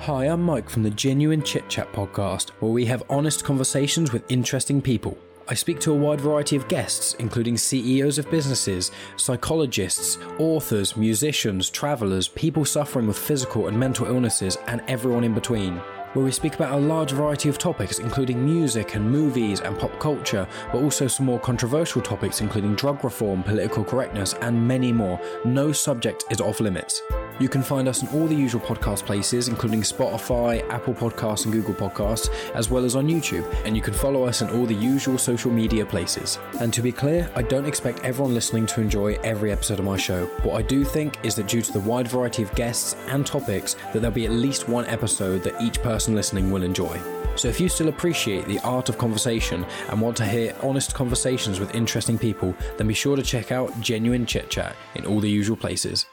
Hi, 0.00 0.24
I'm 0.24 0.42
Mike 0.42 0.68
from 0.68 0.82
the 0.82 0.90
Genuine 0.90 1.42
Chit 1.42 1.68
Chat 1.68 1.92
podcast, 1.92 2.50
where 2.60 2.72
we 2.72 2.86
have 2.86 3.02
honest 3.08 3.44
conversations 3.44 4.12
with 4.12 4.24
interesting 4.30 4.80
people. 4.82 5.16
I 5.50 5.54
speak 5.54 5.80
to 5.80 5.90
a 5.90 5.96
wide 5.96 6.20
variety 6.20 6.54
of 6.54 6.68
guests, 6.68 7.14
including 7.14 7.58
CEOs 7.58 8.18
of 8.18 8.30
businesses, 8.30 8.92
psychologists, 9.16 10.16
authors, 10.38 10.96
musicians, 10.96 11.68
travelers, 11.70 12.28
people 12.28 12.64
suffering 12.64 13.08
with 13.08 13.18
physical 13.18 13.66
and 13.66 13.76
mental 13.76 14.06
illnesses, 14.06 14.58
and 14.68 14.80
everyone 14.86 15.24
in 15.24 15.34
between. 15.34 15.80
Where 16.12 16.24
we 16.24 16.32
speak 16.32 16.56
about 16.56 16.72
a 16.72 16.76
large 16.76 17.12
variety 17.12 17.48
of 17.48 17.56
topics, 17.56 18.00
including 18.00 18.44
music 18.44 18.96
and 18.96 19.08
movies 19.08 19.60
and 19.60 19.78
pop 19.78 19.96
culture, 20.00 20.44
but 20.72 20.82
also 20.82 21.06
some 21.06 21.24
more 21.24 21.38
controversial 21.38 22.02
topics, 22.02 22.40
including 22.40 22.74
drug 22.74 23.04
reform, 23.04 23.44
political 23.44 23.84
correctness, 23.84 24.34
and 24.40 24.66
many 24.66 24.92
more. 24.92 25.20
No 25.44 25.70
subject 25.70 26.24
is 26.28 26.40
off 26.40 26.58
limits. 26.58 27.00
You 27.38 27.48
can 27.48 27.62
find 27.62 27.86
us 27.86 28.02
in 28.02 28.08
all 28.08 28.26
the 28.26 28.34
usual 28.34 28.60
podcast 28.60 29.06
places, 29.06 29.46
including 29.46 29.82
Spotify, 29.82 30.68
Apple 30.68 30.94
Podcasts, 30.94 31.44
and 31.44 31.54
Google 31.54 31.74
Podcasts, 31.74 32.28
as 32.54 32.70
well 32.70 32.84
as 32.84 32.96
on 32.96 33.06
YouTube. 33.06 33.46
And 33.64 33.76
you 33.76 33.80
can 33.80 33.94
follow 33.94 34.24
us 34.24 34.42
in 34.42 34.50
all 34.50 34.66
the 34.66 34.74
usual 34.74 35.16
social 35.16 35.52
media 35.52 35.86
places. 35.86 36.40
And 36.58 36.74
to 36.74 36.82
be 36.82 36.90
clear, 36.90 37.30
I 37.36 37.42
don't 37.42 37.66
expect 37.66 38.04
everyone 38.04 38.34
listening 38.34 38.66
to 38.66 38.80
enjoy 38.80 39.14
every 39.22 39.52
episode 39.52 39.78
of 39.78 39.84
my 39.84 39.96
show. 39.96 40.26
What 40.42 40.58
I 40.58 40.62
do 40.62 40.84
think 40.84 41.18
is 41.22 41.36
that 41.36 41.46
due 41.46 41.62
to 41.62 41.72
the 41.72 41.80
wide 41.80 42.08
variety 42.08 42.42
of 42.42 42.52
guests 42.56 42.96
and 43.06 43.24
topics, 43.24 43.74
that 43.92 44.00
there'll 44.00 44.10
be 44.10 44.26
at 44.26 44.32
least 44.32 44.68
one 44.68 44.86
episode 44.86 45.44
that 45.44 45.62
each 45.62 45.80
person 45.80 45.99
listening 46.08 46.50
will 46.50 46.62
enjoy. 46.62 46.98
So 47.36 47.48
if 47.48 47.60
you 47.60 47.68
still 47.68 47.88
appreciate 47.88 48.46
the 48.46 48.58
art 48.60 48.88
of 48.88 48.98
conversation 48.98 49.64
and 49.88 50.00
want 50.00 50.16
to 50.18 50.26
hear 50.26 50.54
honest 50.62 50.94
conversations 50.94 51.60
with 51.60 51.74
interesting 51.74 52.18
people, 52.18 52.54
then 52.76 52.88
be 52.88 52.94
sure 52.94 53.16
to 53.16 53.22
check 53.22 53.52
out 53.52 53.78
Genuine 53.80 54.26
Chit 54.26 54.50
Chat 54.50 54.76
in 54.94 55.06
all 55.06 55.20
the 55.20 55.30
usual 55.30 55.56
places. 55.56 56.06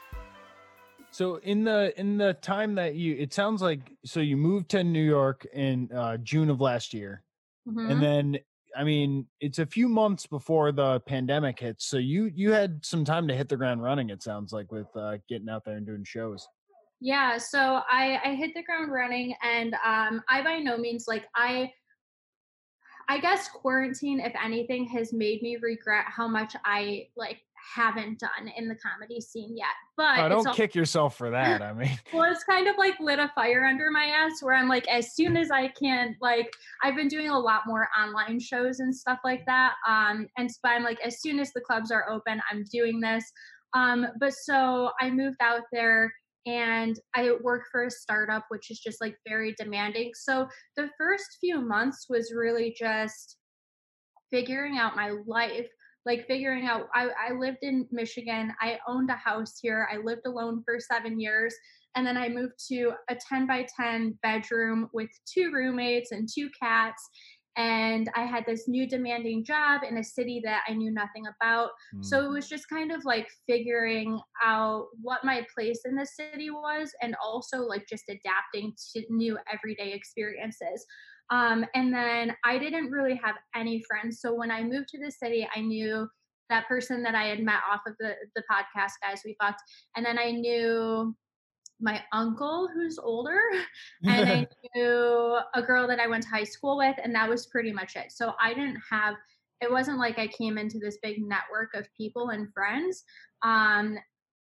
So 1.10 1.36
in 1.36 1.64
the 1.64 1.98
in 1.98 2.16
the 2.18 2.34
time 2.34 2.74
that 2.76 2.94
you 2.94 3.16
it 3.16 3.32
sounds 3.32 3.60
like 3.60 3.92
so 4.04 4.20
you 4.20 4.36
moved 4.36 4.68
to 4.70 4.84
New 4.84 5.02
York 5.02 5.46
in 5.52 5.90
uh, 5.92 6.16
June 6.18 6.50
of 6.50 6.60
last 6.60 6.94
year. 6.94 7.24
Mhm. 7.68 7.90
And 7.90 8.02
then 8.02 8.38
I 8.76 8.84
mean, 8.84 9.26
it's 9.40 9.58
a 9.58 9.66
few 9.66 9.88
months 9.88 10.26
before 10.26 10.70
the 10.70 11.00
pandemic 11.00 11.58
hits. 11.58 11.86
So 11.86 11.96
you 11.96 12.30
you 12.34 12.52
had 12.52 12.84
some 12.84 13.04
time 13.04 13.26
to 13.28 13.34
hit 13.34 13.48
the 13.48 13.56
ground 13.56 13.82
running 13.82 14.10
it 14.10 14.22
sounds 14.22 14.52
like 14.52 14.70
with 14.70 14.86
uh, 14.94 15.18
getting 15.28 15.48
out 15.48 15.64
there 15.64 15.76
and 15.76 15.86
doing 15.86 16.04
shows. 16.04 16.46
Yeah, 17.00 17.38
so 17.38 17.82
I 17.88 18.20
I 18.24 18.34
hit 18.34 18.52
the 18.54 18.62
ground 18.62 18.92
running 18.92 19.34
and 19.42 19.74
um 19.84 20.22
I 20.28 20.42
by 20.42 20.58
no 20.58 20.76
means 20.76 21.06
like 21.06 21.26
I 21.34 21.72
I 23.08 23.20
guess 23.20 23.48
quarantine 23.48 24.20
if 24.20 24.34
anything 24.42 24.86
has 24.88 25.12
made 25.12 25.40
me 25.42 25.56
regret 25.56 26.04
how 26.08 26.28
much 26.28 26.54
I 26.64 27.08
like 27.16 27.40
haven't 27.74 28.18
done 28.18 28.50
in 28.56 28.68
the 28.68 28.74
comedy 28.74 29.20
scene 29.20 29.56
yet. 29.56 29.66
But 29.96 30.18
Oh, 30.18 30.28
don't 30.28 30.54
kick 30.54 30.74
yourself 30.74 31.16
for 31.16 31.30
that. 31.30 31.62
I 31.62 31.72
mean, 31.72 31.98
well, 32.12 32.30
it's 32.30 32.44
kind 32.44 32.68
of 32.68 32.76
like 32.76 32.98
lit 33.00 33.18
a 33.18 33.30
fire 33.34 33.64
under 33.64 33.90
my 33.90 34.04
ass 34.04 34.42
where 34.42 34.54
I'm 34.54 34.68
like, 34.68 34.86
as 34.88 35.14
soon 35.14 35.36
as 35.36 35.50
I 35.50 35.68
can, 35.68 36.16
like, 36.20 36.50
I've 36.82 36.96
been 36.96 37.08
doing 37.08 37.28
a 37.28 37.38
lot 37.38 37.62
more 37.66 37.88
online 37.98 38.40
shows 38.40 38.80
and 38.80 38.94
stuff 38.94 39.18
like 39.24 39.44
that. 39.46 39.74
Um, 39.86 40.28
and 40.36 40.50
so 40.50 40.58
I'm 40.64 40.82
like, 40.82 41.00
as 41.04 41.20
soon 41.20 41.38
as 41.38 41.52
the 41.52 41.60
clubs 41.60 41.90
are 41.90 42.08
open, 42.10 42.40
I'm 42.50 42.64
doing 42.72 43.00
this. 43.00 43.24
Um, 43.74 44.06
but 44.18 44.34
so 44.34 44.90
I 45.00 45.10
moved 45.10 45.38
out 45.40 45.62
there 45.72 46.12
and 46.46 46.98
I 47.14 47.32
work 47.42 47.64
for 47.70 47.84
a 47.84 47.90
startup, 47.90 48.44
which 48.48 48.70
is 48.70 48.80
just 48.80 49.00
like 49.00 49.16
very 49.26 49.54
demanding. 49.58 50.12
So 50.14 50.48
the 50.76 50.88
first 50.96 51.38
few 51.40 51.60
months 51.60 52.06
was 52.08 52.32
really 52.34 52.74
just 52.78 53.36
figuring 54.30 54.78
out 54.78 54.96
my 54.96 55.14
life 55.26 55.68
like 56.06 56.26
figuring 56.26 56.66
out 56.66 56.88
I, 56.94 57.08
I 57.28 57.32
lived 57.34 57.58
in 57.62 57.86
michigan 57.90 58.52
i 58.60 58.78
owned 58.86 59.10
a 59.10 59.14
house 59.14 59.58
here 59.60 59.88
i 59.92 59.96
lived 59.98 60.22
alone 60.26 60.62
for 60.64 60.78
seven 60.80 61.20
years 61.20 61.54
and 61.96 62.06
then 62.06 62.16
i 62.16 62.28
moved 62.28 62.54
to 62.68 62.92
a 63.10 63.16
10 63.16 63.46
by 63.46 63.66
10 63.78 64.18
bedroom 64.22 64.88
with 64.92 65.10
two 65.26 65.50
roommates 65.52 66.12
and 66.12 66.28
two 66.32 66.48
cats 66.60 67.08
and 67.58 68.08
i 68.14 68.22
had 68.22 68.44
this 68.46 68.66
new 68.68 68.88
demanding 68.88 69.44
job 69.44 69.82
in 69.88 69.98
a 69.98 70.04
city 70.04 70.40
that 70.42 70.62
i 70.68 70.72
knew 70.72 70.90
nothing 70.90 71.24
about 71.26 71.70
so 72.00 72.24
it 72.24 72.30
was 72.30 72.48
just 72.48 72.68
kind 72.68 72.90
of 72.90 73.04
like 73.04 73.28
figuring 73.46 74.18
out 74.42 74.86
what 75.02 75.24
my 75.24 75.44
place 75.54 75.80
in 75.84 75.94
the 75.94 76.06
city 76.06 76.50
was 76.50 76.90
and 77.02 77.14
also 77.22 77.58
like 77.58 77.86
just 77.86 78.04
adapting 78.08 78.72
to 78.92 79.02
new 79.10 79.36
everyday 79.52 79.92
experiences 79.92 80.86
um, 81.30 81.64
and 81.74 81.92
then 81.92 82.34
I 82.44 82.58
didn't 82.58 82.90
really 82.90 83.20
have 83.22 83.36
any 83.54 83.82
friends. 83.86 84.20
So 84.20 84.34
when 84.34 84.50
I 84.50 84.62
moved 84.62 84.88
to 84.90 84.98
the 84.98 85.10
city, 85.10 85.46
I 85.54 85.60
knew 85.60 86.08
that 86.48 86.66
person 86.66 87.02
that 87.02 87.14
I 87.14 87.24
had 87.24 87.40
met 87.40 87.60
off 87.70 87.80
of 87.86 87.94
the, 88.00 88.14
the 88.34 88.42
podcast, 88.50 88.92
guys, 89.02 89.20
we 89.24 89.36
fucked. 89.40 89.62
And 89.96 90.04
then 90.04 90.18
I 90.18 90.30
knew 90.30 91.14
my 91.80 92.02
uncle 92.12 92.68
who's 92.72 92.98
older 92.98 93.38
and 94.04 94.28
I 94.28 94.46
knew 94.74 95.38
a 95.54 95.62
girl 95.62 95.86
that 95.86 96.00
I 96.00 96.06
went 96.06 96.24
to 96.24 96.28
high 96.28 96.44
school 96.44 96.76
with, 96.76 96.96
and 97.02 97.14
that 97.14 97.28
was 97.28 97.46
pretty 97.46 97.72
much 97.72 97.96
it. 97.96 98.12
So 98.12 98.32
I 98.40 98.54
didn't 98.54 98.80
have, 98.90 99.14
it 99.60 99.70
wasn't 99.70 99.98
like 99.98 100.18
I 100.18 100.26
came 100.26 100.58
into 100.58 100.78
this 100.78 100.98
big 101.02 101.18
network 101.20 101.74
of 101.74 101.86
people 101.96 102.30
and 102.30 102.52
friends. 102.52 103.04
Um, 103.44 103.98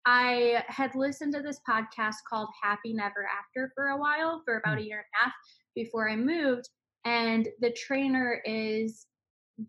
I 0.07 0.63
had 0.69 0.95
listened 0.95 1.35
to 1.35 1.43
this 1.43 1.61
podcast 1.69 2.17
called 2.29 2.49
Happy 2.63 2.95
Never 2.95 3.29
After 3.39 3.73
for 3.75 3.89
a 3.89 3.99
while, 3.99 4.41
for 4.45 4.59
about 4.59 4.79
a 4.79 4.83
year 4.83 4.99
and 4.99 5.07
a 5.21 5.25
half 5.25 5.33
before 5.75 6.09
I 6.09 6.17
moved. 6.17 6.69
And 7.05 7.49
the 7.61 7.73
trainer 7.73 8.41
is 8.45 9.07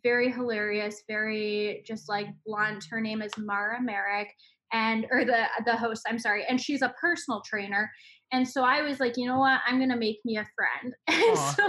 very 0.04 0.32
hilarious, 0.32 1.04
very 1.08 1.84
just 1.88 2.08
like 2.08 2.28
blunt. 2.46 2.86
Her 2.90 3.02
name 3.02 3.22
is 3.22 3.32
Mara 3.38 3.82
Merrick, 3.82 4.34
and 4.74 5.06
or 5.12 5.26
the 5.26 5.44
the 5.66 5.76
host, 5.76 6.04
I'm 6.08 6.20
sorry, 6.20 6.44
and 6.48 6.60
she's 6.60 6.82
a 6.82 6.94
personal 7.00 7.42
trainer. 7.46 7.92
And 8.32 8.48
so 8.48 8.64
I 8.64 8.82
was 8.82 9.00
like, 9.00 9.16
you 9.16 9.26
know 9.26 9.40
what? 9.40 9.62
I'm 9.66 9.80
gonna 9.80 9.98
make 9.98 10.20
me 10.26 10.38
a 10.38 10.48
friend. 10.56 10.94
And 11.08 11.38
so 11.38 11.66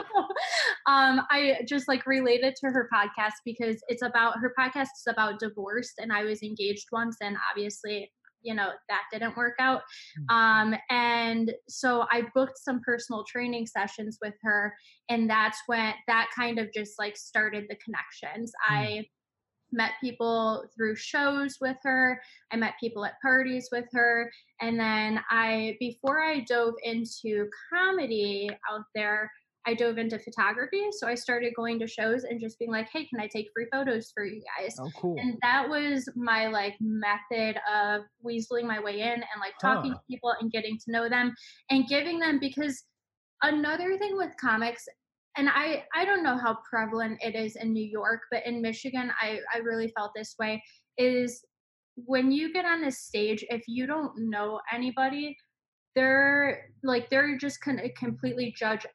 um, 0.87 1.21
I 1.31 1.61
just 1.69 1.89
like 1.89 2.07
related 2.07 2.55
to 2.57 2.69
her 2.69 2.89
podcast 2.93 3.35
because 3.45 3.81
it's 3.89 4.03
about 4.03 4.39
her 4.41 4.53
podcast 4.59 4.89
is 4.97 5.07
about 5.09 5.39
divorce, 5.39 5.93
and 5.99 6.13
I 6.13 6.25
was 6.25 6.43
engaged 6.43 6.87
once, 6.93 7.17
and 7.21 7.37
obviously, 7.51 8.11
you 8.43 8.55
know, 8.55 8.71
that 8.89 9.03
didn't 9.13 9.37
work 9.37 9.55
out. 9.61 9.83
Um, 10.31 10.75
and 10.91 11.53
so 11.69 12.07
I 12.11 12.23
booked 12.35 12.59
some 12.59 12.81
personal 12.85 13.25
training 13.25 13.67
sessions 13.67 14.19
with 14.23 14.35
her, 14.43 14.75
and 15.09 15.29
that's 15.29 15.59
when 15.67 15.95
that 16.07 16.29
kind 16.37 16.59
of 16.59 16.69
just 16.75 16.99
like 16.99 17.17
started 17.17 17.67
the 17.69 17.77
connections. 17.77 18.53
I 18.69 19.05
met 19.73 19.93
people 20.01 20.65
through 20.77 20.97
shows 20.97 21.57
with 21.61 21.77
her 21.83 22.21
i 22.53 22.57
met 22.57 22.75
people 22.81 23.05
at 23.05 23.21
parties 23.21 23.69
with 23.71 23.85
her 23.93 24.31
and 24.61 24.79
then 24.79 25.21
i 25.31 25.77
before 25.81 26.21
i 26.21 26.41
dove 26.41 26.75
into 26.85 27.49
comedy 27.73 28.49
out 28.71 28.85
there 28.95 29.31
I 29.67 29.75
dove 29.75 29.99
into 29.99 30.19
photography. 30.19 30.87
So 30.93 31.07
I 31.07 31.15
started 31.15 31.53
going 31.55 31.79
to 31.81 31.87
shows 31.87 32.25
and 32.25 32.41
just 32.41 32.59
being 32.59 32.71
like, 32.71 32.89
hey, 32.91 33.05
can 33.05 33.21
I 33.21 33.27
take 33.27 33.49
free 33.55 33.67
photos 33.71 34.11
for 34.15 34.25
you 34.25 34.41
guys? 34.59 34.75
Oh, 34.81 34.91
cool. 34.97 35.17
And 35.19 35.37
that 35.43 35.69
was 35.69 36.09
my 36.17 36.47
like 36.47 36.75
method 36.81 37.59
of 37.71 38.03
weaseling 38.25 38.65
my 38.65 38.81
way 38.81 39.01
in 39.01 39.13
and 39.13 39.41
like 39.41 39.59
talking 39.61 39.93
Huh. 39.93 39.99
to 39.99 40.05
people 40.09 40.33
and 40.41 40.51
getting 40.51 40.79
to 40.79 40.91
know 40.91 41.11
them 41.11 41.35
and 41.69 41.87
giving 41.87 42.19
them 42.19 42.39
because 42.39 42.85
another 43.43 43.99
thing 43.99 44.17
with 44.17 44.31
comics 44.41 44.87
and 45.37 45.49
I 45.49 45.85
I 45.95 46.05
don't 46.05 46.23
know 46.23 46.37
how 46.37 46.59
prevalent 46.69 47.19
it 47.21 47.35
is 47.35 47.57
in 47.57 47.73
New 47.73 47.85
York, 47.85 48.23
but 48.31 48.47
in 48.47 48.63
Michigan 48.63 49.11
I 49.21 49.41
I 49.55 49.59
really 49.59 49.93
felt 49.97 50.13
this 50.15 50.35
way 50.39 50.63
is 50.97 51.45
when 52.07 52.31
you 52.31 52.53
get 52.53 52.65
on 52.65 52.85
a 52.85 52.93
stage 52.93 53.45
if 53.51 53.63
you 53.67 53.87
don't 53.87 54.13
know 54.17 54.61
anybody 54.73 55.37
they're 55.95 56.71
like 56.85 57.11
they're 57.11 57.37
just 57.37 57.63
going 57.65 57.77
to 57.77 57.93
completely 57.95 58.55
judge 58.57 58.87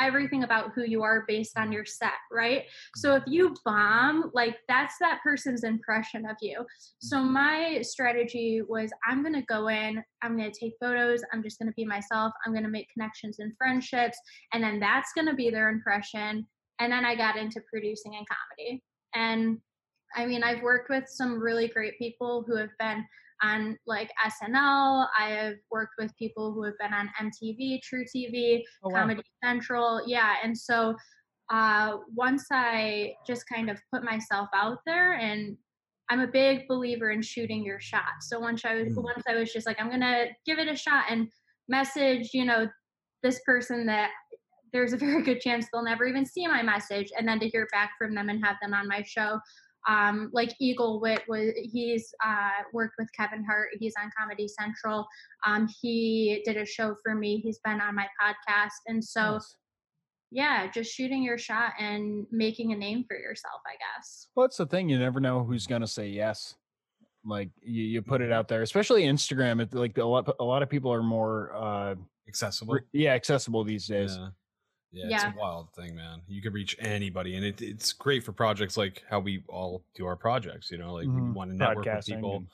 everything 0.00 0.44
about 0.44 0.72
who 0.74 0.84
you 0.84 1.02
are 1.02 1.24
based 1.28 1.58
on 1.58 1.72
your 1.72 1.84
set, 1.84 2.12
right? 2.30 2.64
So 2.96 3.14
if 3.14 3.22
you 3.26 3.54
bomb, 3.64 4.30
like 4.34 4.56
that's 4.68 4.94
that 5.00 5.20
person's 5.22 5.64
impression 5.64 6.26
of 6.26 6.36
you. 6.40 6.64
So 7.00 7.18
mm-hmm. 7.18 7.32
my 7.32 7.82
strategy 7.82 8.62
was 8.66 8.90
I'm 9.08 9.22
going 9.22 9.34
to 9.34 9.42
go 9.42 9.68
in, 9.68 10.02
I'm 10.22 10.36
going 10.36 10.50
to 10.50 10.58
take 10.58 10.74
photos, 10.80 11.22
I'm 11.32 11.42
just 11.42 11.58
going 11.58 11.68
to 11.68 11.74
be 11.74 11.84
myself, 11.84 12.32
I'm 12.44 12.52
going 12.52 12.64
to 12.64 12.70
make 12.70 12.88
connections 12.92 13.38
and 13.38 13.52
friendships, 13.56 14.18
and 14.52 14.62
then 14.62 14.80
that's 14.80 15.12
going 15.14 15.28
to 15.28 15.34
be 15.34 15.50
their 15.50 15.68
impression. 15.68 16.46
And 16.80 16.92
then 16.92 17.04
I 17.04 17.14
got 17.14 17.36
into 17.36 17.60
producing 17.70 18.16
and 18.16 18.26
comedy. 18.26 18.82
And 19.14 19.58
I 20.16 20.26
mean, 20.26 20.42
I've 20.42 20.62
worked 20.62 20.90
with 20.90 21.04
some 21.08 21.38
really 21.38 21.68
great 21.68 21.98
people 21.98 22.44
who 22.46 22.56
have 22.56 22.70
been 22.78 23.04
on 23.42 23.76
like 23.86 24.10
SNL. 24.24 25.06
I 25.18 25.30
have 25.30 25.54
worked 25.70 25.94
with 25.98 26.16
people 26.16 26.52
who 26.52 26.62
have 26.64 26.78
been 26.78 26.92
on 26.92 27.10
MTV, 27.20 27.80
truTV, 27.80 28.62
Oh, 28.84 28.90
wow. 28.90 29.00
Comedy 29.00 29.22
Central. 29.42 30.02
Yeah. 30.06 30.34
And 30.42 30.56
so 30.56 30.94
uh, 31.50 31.96
once 32.14 32.46
I 32.52 33.14
just 33.26 33.44
kind 33.48 33.70
of 33.70 33.78
put 33.92 34.04
myself 34.04 34.48
out 34.54 34.78
there 34.86 35.14
and 35.14 35.56
I'm 36.10 36.20
a 36.20 36.26
big 36.26 36.66
believer 36.68 37.10
in 37.10 37.22
shooting 37.22 37.64
your 37.64 37.80
shot. 37.80 38.22
So 38.22 38.38
once 38.40 38.64
I 38.64 38.74
was 38.74 38.94
Mm. 38.96 39.02
once 39.04 39.22
I 39.28 39.34
was 39.36 39.52
just 39.52 39.66
like, 39.66 39.80
I'm 39.80 39.90
gonna 39.90 40.26
give 40.44 40.58
it 40.58 40.68
a 40.68 40.76
shot 40.76 41.04
and 41.08 41.28
message, 41.68 42.30
you 42.34 42.44
know, 42.44 42.68
this 43.22 43.40
person 43.46 43.86
that 43.86 44.10
there's 44.72 44.92
a 44.92 44.96
very 45.06 45.22
good 45.22 45.40
chance 45.40 45.66
they'll 45.72 45.82
never 45.84 46.06
even 46.06 46.24
see 46.26 46.46
my 46.46 46.62
message 46.62 47.10
and 47.16 47.26
then 47.28 47.38
to 47.40 47.48
hear 47.48 47.66
back 47.72 47.92
from 47.98 48.14
them 48.14 48.28
and 48.28 48.44
have 48.44 48.56
them 48.62 48.74
on 48.74 48.86
my 48.88 49.02
show 49.02 49.38
um, 49.88 50.30
like 50.32 50.54
Eagle 50.60 51.00
Wit 51.00 51.22
was 51.28 51.52
he's 51.56 52.12
uh, 52.24 52.50
worked 52.72 52.94
with 52.98 53.08
Kevin 53.16 53.44
Hart. 53.44 53.68
He's 53.78 53.94
on 54.02 54.10
Comedy 54.18 54.46
Central. 54.48 55.06
Um, 55.46 55.68
he 55.80 56.42
did 56.44 56.56
a 56.56 56.64
show 56.66 56.94
for 57.02 57.14
me. 57.14 57.38
He's 57.38 57.58
been 57.64 57.80
on 57.80 57.94
my 57.94 58.06
podcast, 58.22 58.72
and 58.86 59.02
so 59.04 59.32
Nice. 59.34 59.56
yeah, 60.30 60.70
just 60.70 60.92
shooting 60.92 61.22
your 61.22 61.38
shot 61.38 61.72
and 61.78 62.26
making 62.30 62.72
a 62.72 62.76
name 62.76 63.04
for 63.08 63.16
yourself, 63.16 63.60
I 63.66 63.72
guess. 63.98 64.28
Well, 64.34 64.46
that's 64.46 64.56
the 64.58 64.66
thing. 64.66 64.88
You 64.88 64.98
never 64.98 65.20
know 65.20 65.42
who's 65.44 65.66
gonna 65.66 65.86
say 65.86 66.08
yes. 66.08 66.54
Like 67.24 67.50
you, 67.62 67.82
you 67.82 68.00
put 68.02 68.20
it 68.22 68.32
out 68.32 68.48
there, 68.48 68.62
especially 68.62 69.02
Instagram. 69.04 69.60
It, 69.60 69.74
like 69.74 69.98
a 69.98 70.04
lot, 70.04 70.34
a 70.40 70.44
lot 70.44 70.62
of 70.62 70.70
people 70.70 70.90
are 70.92 71.02
more, 71.02 71.52
uh, 71.54 71.94
Accessible. 72.28 72.74
re- 72.74 72.80
yeah, 72.92 73.12
accessible 73.12 73.62
these 73.64 73.86
days. 73.86 74.16
Yeah. 74.18 74.28
Yeah, 74.92 75.06
Yeah. 75.08 75.28
it's 75.28 75.36
a 75.36 75.38
wild 75.38 75.72
thing, 75.74 75.94
man. 75.94 76.22
You 76.26 76.42
can 76.42 76.52
reach 76.52 76.76
anybody, 76.80 77.36
and 77.36 77.44
it, 77.44 77.62
it's 77.62 77.92
great 77.92 78.24
for 78.24 78.32
projects 78.32 78.76
like 78.76 79.04
how 79.08 79.20
we 79.20 79.44
all 79.48 79.84
do 79.94 80.04
our 80.06 80.16
projects. 80.16 80.70
You 80.70 80.78
know, 80.78 80.94
like 80.94 81.06
we 81.06 81.12
Mhm. 81.20 81.32
want 81.34 81.50
to 81.52 81.56
network 81.56 81.86
with 81.86 82.06
people. 82.06 82.36
and- 82.38 82.48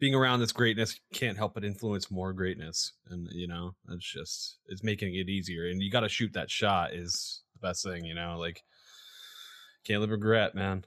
Being 0.00 0.14
around 0.14 0.40
this 0.40 0.50
greatness 0.52 0.98
can't 1.12 1.36
help 1.38 1.54
but 1.54 1.64
influence 1.64 2.10
more 2.10 2.32
greatness, 2.32 2.92
and 3.10 3.28
you 3.30 3.46
know, 3.46 3.74
it's 3.90 4.04
just 4.04 4.58
it's 4.66 4.82
making 4.82 5.14
it 5.14 5.28
easier. 5.28 5.68
And 5.68 5.80
you 5.82 5.90
got 5.90 6.00
to 6.00 6.08
shoot 6.08 6.32
that 6.32 6.50
shot 6.50 6.92
is 6.92 7.42
the 7.54 7.60
best 7.60 7.84
thing. 7.84 8.04
You 8.04 8.14
know, 8.14 8.36
like 8.38 8.62
can't 9.84 10.00
live 10.00 10.10
regret, 10.10 10.54
man. 10.54 10.84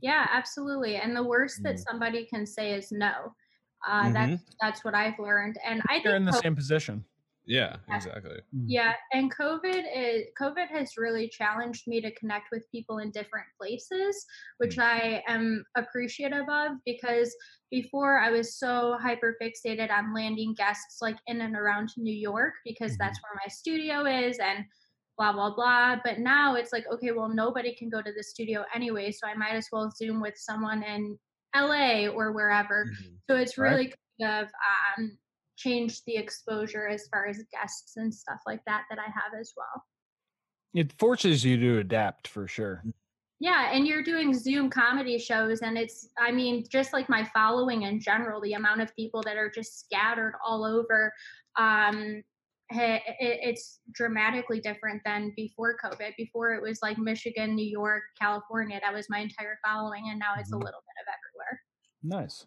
Yeah, 0.00 0.26
absolutely. 0.32 0.96
And 0.96 1.14
the 1.14 1.22
worst 1.22 1.62
that 1.62 1.76
Mm. 1.76 1.84
somebody 1.88 2.24
can 2.26 2.46
say 2.46 2.74
is 2.74 2.90
no. 2.90 3.34
Uh, 3.86 4.10
That's 4.10 4.42
that's 4.60 4.84
what 4.84 4.94
I've 4.94 5.18
learned, 5.20 5.58
and 5.64 5.80
I 5.88 6.00
They're 6.02 6.16
in 6.16 6.24
the 6.24 6.32
co- 6.32 6.40
same 6.40 6.56
position. 6.56 7.04
Yeah, 7.46 7.76
Yeah. 7.88 7.94
exactly. 7.94 8.40
Yeah, 8.68 8.94
and 9.12 9.34
COVID 9.34 9.84
is 9.96 10.26
COVID 10.40 10.68
has 10.70 10.96
really 10.96 11.28
challenged 11.28 11.86
me 11.88 12.00
to 12.00 12.14
connect 12.16 12.48
with 12.52 12.70
people 12.72 12.98
in 12.98 13.10
different 13.12 13.46
places, 13.60 14.26
which 14.58 14.78
I 14.78 15.22
am 15.28 15.64
appreciative 15.76 16.48
of 16.48 16.72
because 16.84 17.34
before 17.70 18.18
I 18.20 18.30
was 18.30 18.58
so 18.58 18.98
hyper 19.00 19.36
fixated 19.42 19.90
on 19.90 20.14
landing 20.14 20.54
guests 20.54 20.98
like 21.02 21.18
in 21.28 21.42
and 21.42 21.56
around 21.56 21.90
New 21.96 22.14
York 22.14 22.54
because 22.64 22.96
that's 22.98 23.20
where 23.22 23.40
my 23.44 23.48
studio 23.48 24.04
is 24.06 24.38
and 24.40 24.64
blah 25.18 25.32
blah 25.32 25.54
blah. 25.54 25.96
But 26.04 26.18
now 26.20 26.54
it's 26.56 26.72
like, 26.72 26.86
okay, 26.92 27.12
well 27.12 27.28
nobody 27.28 27.74
can 27.74 27.88
go 27.88 28.02
to 28.02 28.12
the 28.12 28.22
studio 28.22 28.64
anyway, 28.74 29.12
so 29.12 29.26
I 29.26 29.34
might 29.34 29.54
as 29.54 29.68
well 29.72 29.90
zoom 29.96 30.20
with 30.20 30.34
someone 30.36 30.82
in 30.82 31.18
LA 31.54 32.08
or 32.08 32.32
wherever. 32.32 32.90
Mhm. 32.90 33.18
So 33.30 33.36
it's 33.36 33.58
Right. 33.58 33.80
really 33.80 33.94
kind 34.20 34.44
of 34.44 34.48
um, 34.98 35.18
changed 35.56 36.02
the 36.06 36.16
exposure 36.16 36.86
as 36.88 37.08
far 37.08 37.26
as 37.26 37.42
guests 37.52 37.96
and 37.96 38.14
stuff 38.14 38.40
like 38.46 38.64
that 38.66 38.84
that 38.90 38.98
I 38.98 39.06
have 39.06 39.32
as 39.38 39.52
well. 39.56 39.84
It 40.72 40.92
forces 40.92 41.44
you 41.44 41.56
to 41.58 41.78
adapt 41.78 42.28
for 42.28 42.46
sure. 42.46 42.86
Yeah, 43.38 43.70
and 43.72 43.86
you're 43.86 44.02
doing 44.02 44.32
Zoom 44.32 44.70
comedy 44.70 45.18
shows, 45.18 45.60
and 45.60 45.76
it's, 45.76 46.08
I 46.18 46.32
mean, 46.32 46.64
just 46.70 46.94
like 46.94 47.08
my 47.10 47.22
following 47.34 47.82
in 47.82 48.00
general, 48.00 48.40
the 48.40 48.54
amount 48.54 48.80
of 48.80 48.94
people 48.96 49.22
that 49.24 49.36
are 49.36 49.50
just 49.50 49.78
scattered 49.80 50.34
all 50.42 50.64
over, 50.64 51.12
um, 51.58 52.22
it, 52.70 53.02
it's 53.20 53.80
dramatically 53.92 54.60
different 54.60 55.02
than 55.04 55.32
before 55.36 55.76
COVID. 55.84 56.14
Before 56.16 56.54
it 56.54 56.62
was 56.62 56.80
like 56.82 56.96
Michigan, 56.98 57.54
New 57.54 57.66
York, 57.68 58.04
California, 58.18 58.80
that 58.82 58.94
was 58.94 59.06
my 59.10 59.18
entire 59.18 59.58
following, 59.64 60.08
and 60.08 60.18
now 60.18 60.34
it's 60.38 60.52
a 60.52 60.56
Mhm. 60.56 60.64
little 60.64 60.80
bit 60.80 61.02
of 61.02 61.06
everywhere. 61.12 61.62
Nice. 62.02 62.46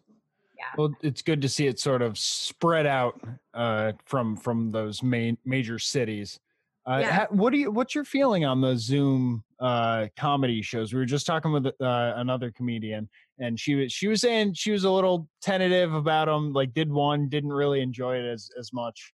Yeah. 0.70 0.74
Well, 0.78 0.94
it's 1.02 1.22
good 1.22 1.42
to 1.42 1.48
see 1.48 1.66
it 1.66 1.78
sort 1.78 2.02
of 2.02 2.18
spread 2.18 2.86
out 2.86 3.20
uh, 3.54 3.92
from 4.04 4.36
from 4.36 4.70
those 4.70 5.02
main 5.02 5.36
major 5.44 5.78
cities. 5.78 6.38
Uh, 6.86 6.98
Yeah. 7.02 7.12
ha- 7.12 7.26
what 7.30 7.50
do 7.52 7.58
you? 7.58 7.70
What's 7.70 7.94
your 7.94 8.04
feeling 8.04 8.44
on 8.44 8.60
the 8.60 8.76
Zoom 8.76 9.44
uh, 9.60 10.06
comedy 10.16 10.62
shows? 10.62 10.92
We 10.92 10.98
were 10.98 11.06
just 11.06 11.26
talking 11.26 11.52
with 11.52 11.66
uh, 11.66 11.72
another 12.16 12.50
comedian, 12.50 13.08
and 13.38 13.58
she 13.58 13.74
was 13.74 13.92
she 13.92 14.08
was 14.08 14.20
saying 14.20 14.54
she 14.54 14.70
was 14.70 14.84
a 14.84 14.90
little 14.90 15.28
tentative 15.42 15.92
about 15.94 16.26
them. 16.26 16.52
Like, 16.52 16.72
did 16.72 16.90
one, 16.90 17.28
didn't 17.28 17.52
really 17.52 17.80
enjoy 17.80 18.16
it 18.16 18.24
as 18.24 18.50
as 18.58 18.72
much. 18.72 19.12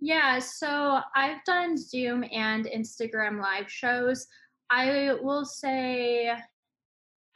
Yeah, 0.00 0.38
so 0.38 1.00
I've 1.14 1.42
done 1.44 1.76
Zoom 1.78 2.24
and 2.30 2.66
Instagram 2.66 3.40
live 3.40 3.70
shows. 3.70 4.26
I 4.70 5.14
will 5.22 5.44
say, 5.44 6.30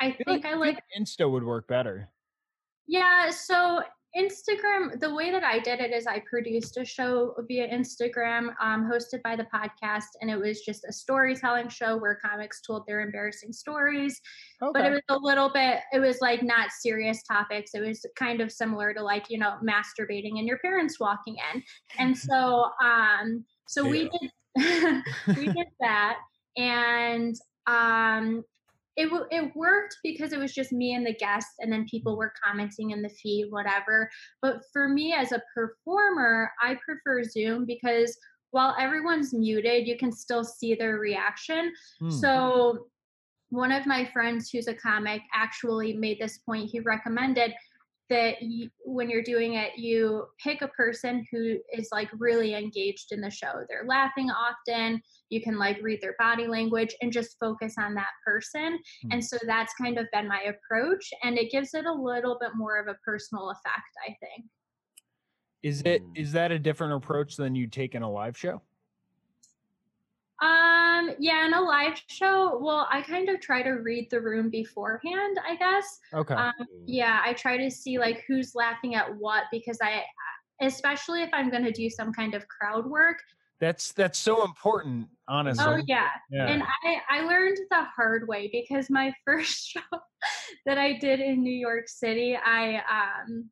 I 0.00 0.12
feel 0.12 0.24
think 0.26 0.44
I 0.44 0.54
like, 0.54 0.82
Insta 0.98 1.30
would 1.30 1.44
work 1.44 1.68
better. 1.68 2.10
Yeah, 2.88 3.30
so 3.30 3.80
Instagram, 4.16 4.98
the 4.98 5.14
way 5.14 5.30
that 5.30 5.44
I 5.44 5.58
did 5.58 5.80
it 5.80 5.92
is 5.92 6.06
I 6.06 6.20
produced 6.20 6.78
a 6.78 6.84
show 6.84 7.34
via 7.46 7.68
Instagram 7.68 8.54
um, 8.60 8.90
hosted 8.90 9.22
by 9.22 9.36
the 9.36 9.46
podcast, 9.54 10.16
and 10.20 10.30
it 10.30 10.38
was 10.38 10.62
just 10.62 10.86
a 10.88 10.92
storytelling 10.92 11.68
show 11.68 11.98
where 11.98 12.18
comics 12.24 12.62
told 12.62 12.84
their 12.86 13.02
embarrassing 13.02 13.52
stories. 13.52 14.18
Okay. 14.62 14.70
But 14.72 14.86
it 14.86 14.90
was 14.90 15.02
a 15.10 15.18
little 15.18 15.50
bit, 15.50 15.80
it 15.92 16.00
was 16.00 16.18
like 16.22 16.42
not 16.42 16.70
serious 16.70 17.22
topics. 17.22 17.72
It 17.74 17.80
was 17.80 18.04
kind 18.16 18.40
of 18.40 18.50
similar 18.50 18.94
to 18.94 19.02
like, 19.02 19.26
you 19.28 19.38
know, 19.38 19.56
masturbating 19.62 20.38
and 20.38 20.48
your 20.48 20.58
parents 20.58 20.98
walking 20.98 21.36
in. 21.54 21.62
And 21.98 22.16
so, 22.18 22.70
um, 22.82 23.44
so 23.66 23.86
we 23.86 24.08
did, 24.08 25.02
we 25.36 25.46
did 25.46 25.68
that. 25.80 26.16
And, 26.56 27.36
um, 27.66 28.42
it, 28.98 29.08
it 29.30 29.54
worked 29.54 29.96
because 30.02 30.32
it 30.32 30.40
was 30.40 30.52
just 30.52 30.72
me 30.72 30.94
and 30.94 31.06
the 31.06 31.14
guests 31.14 31.54
and 31.60 31.72
then 31.72 31.86
people 31.88 32.16
were 32.16 32.32
commenting 32.44 32.90
in 32.90 33.00
the 33.00 33.08
feed 33.08 33.46
whatever 33.50 34.10
but 34.42 34.60
for 34.72 34.88
me 34.88 35.14
as 35.14 35.32
a 35.32 35.42
performer 35.54 36.50
i 36.60 36.76
prefer 36.84 37.22
zoom 37.22 37.64
because 37.64 38.18
while 38.50 38.74
everyone's 38.80 39.32
muted 39.32 39.86
you 39.86 39.96
can 39.96 40.10
still 40.10 40.42
see 40.44 40.74
their 40.74 40.98
reaction 40.98 41.72
Hmm. 42.00 42.10
so 42.10 42.88
one 43.50 43.72
of 43.72 43.86
my 43.86 44.04
friends 44.12 44.50
who's 44.50 44.68
a 44.68 44.74
comic 44.74 45.22
actually 45.32 45.94
made 45.94 46.18
this 46.20 46.38
point. 46.38 46.68
He 46.70 46.80
recommended 46.80 47.54
that 48.10 48.42
you, 48.42 48.70
when 48.84 49.10
you're 49.10 49.22
doing 49.22 49.54
it, 49.54 49.76
you 49.76 50.26
pick 50.42 50.62
a 50.62 50.68
person 50.68 51.26
who 51.30 51.58
is 51.72 51.88
like 51.92 52.08
really 52.18 52.54
engaged 52.54 53.12
in 53.12 53.20
the 53.20 53.30
show. 53.30 53.64
They're 53.68 53.84
laughing 53.86 54.30
often. 54.30 55.02
You 55.28 55.42
can 55.42 55.58
like 55.58 55.78
read 55.82 56.00
their 56.00 56.16
body 56.18 56.46
language 56.46 56.94
and 57.02 57.12
just 57.12 57.36
focus 57.38 57.74
on 57.78 57.94
that 57.94 58.12
person. 58.24 58.78
Hmm. 59.02 59.12
And 59.12 59.24
so 59.24 59.36
that's 59.46 59.74
kind 59.74 59.98
of 59.98 60.06
been 60.12 60.28
my 60.28 60.40
approach. 60.42 61.10
And 61.22 61.38
it 61.38 61.50
gives 61.50 61.74
it 61.74 61.84
a 61.84 61.92
little 61.92 62.38
bit 62.40 62.50
more 62.54 62.78
of 62.78 62.88
a 62.88 62.96
personal 63.04 63.50
effect, 63.50 63.92
I 64.06 64.16
think. 64.20 64.46
Is 65.62 65.82
it 65.82 66.02
Mm. 66.02 66.32
that 66.32 66.52
a 66.52 66.58
different 66.58 66.92
approach 66.92 67.36
than 67.36 67.56
you 67.56 67.66
take 67.66 67.94
in 67.96 68.02
a 68.02 68.10
live 68.10 68.36
show? 68.36 68.62
Um, 70.40 71.10
yeah, 71.18 71.46
in 71.46 71.54
a 71.54 71.60
live 71.60 72.00
show, 72.06 72.58
well, 72.60 72.86
I 72.90 73.02
kind 73.02 73.28
of 73.28 73.40
try 73.40 73.62
to 73.62 73.70
read 73.70 74.08
the 74.10 74.20
room 74.20 74.50
beforehand, 74.50 75.38
I 75.44 75.56
guess. 75.56 75.98
Okay. 76.14 76.34
Um, 76.34 76.52
yeah 76.88 77.20
i 77.24 77.32
try 77.34 77.56
to 77.56 77.70
see 77.70 77.98
like 77.98 78.24
who's 78.26 78.54
laughing 78.54 78.94
at 78.94 79.14
what 79.16 79.44
because 79.52 79.78
i 79.82 80.02
especially 80.62 81.22
if 81.22 81.28
i'm 81.32 81.50
going 81.50 81.62
to 81.62 81.70
do 81.70 81.88
some 81.90 82.12
kind 82.12 82.34
of 82.34 82.48
crowd 82.48 82.86
work 82.86 83.18
That's 83.60 83.92
that's 83.92 84.18
so 84.18 84.44
important, 84.44 85.08
honestly. 85.26 85.64
Oh 85.66 85.82
yeah. 85.88 86.10
yeah. 86.30 86.46
And 86.46 86.62
I, 86.84 87.00
I 87.10 87.20
learned 87.22 87.58
the 87.72 87.82
hard 87.96 88.28
way 88.28 88.48
because 88.52 88.88
my 88.88 89.12
first 89.26 89.70
show 89.70 89.98
that 90.64 90.78
I 90.78 90.92
did 90.92 91.18
in 91.18 91.42
New 91.42 91.58
York 91.68 91.88
City, 91.88 92.36
I 92.36 92.76
um 92.98 93.50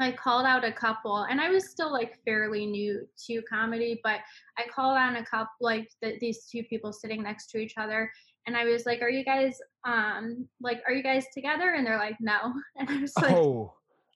I 0.00 0.10
called 0.12 0.44
out 0.44 0.64
a 0.64 0.72
couple 0.72 1.22
and 1.30 1.40
I 1.40 1.50
was 1.50 1.70
still 1.70 1.92
like 1.92 2.18
fairly 2.24 2.66
new 2.66 3.06
to 3.26 3.42
comedy, 3.42 4.00
but 4.02 4.20
I 4.58 4.64
called 4.74 4.98
on 4.98 5.16
a 5.16 5.24
couple 5.24 5.52
like 5.60 5.88
the, 6.02 6.16
these 6.20 6.46
two 6.50 6.64
people 6.64 6.92
sitting 6.92 7.22
next 7.22 7.46
to 7.50 7.58
each 7.58 7.74
other 7.78 8.10
and 8.46 8.56
I 8.56 8.64
was 8.64 8.86
like, 8.86 9.02
Are 9.02 9.08
you 9.08 9.24
guys 9.24 9.56
um 9.86 10.48
like 10.60 10.82
are 10.86 10.92
you 10.92 11.02
guys 11.02 11.26
together? 11.32 11.74
And 11.74 11.86
they're 11.86 11.98
like, 11.98 12.16
No. 12.20 12.52
And 12.78 12.90
I 12.90 13.00
was 13.00 13.12
like 13.16 13.32
oh, 13.32 13.72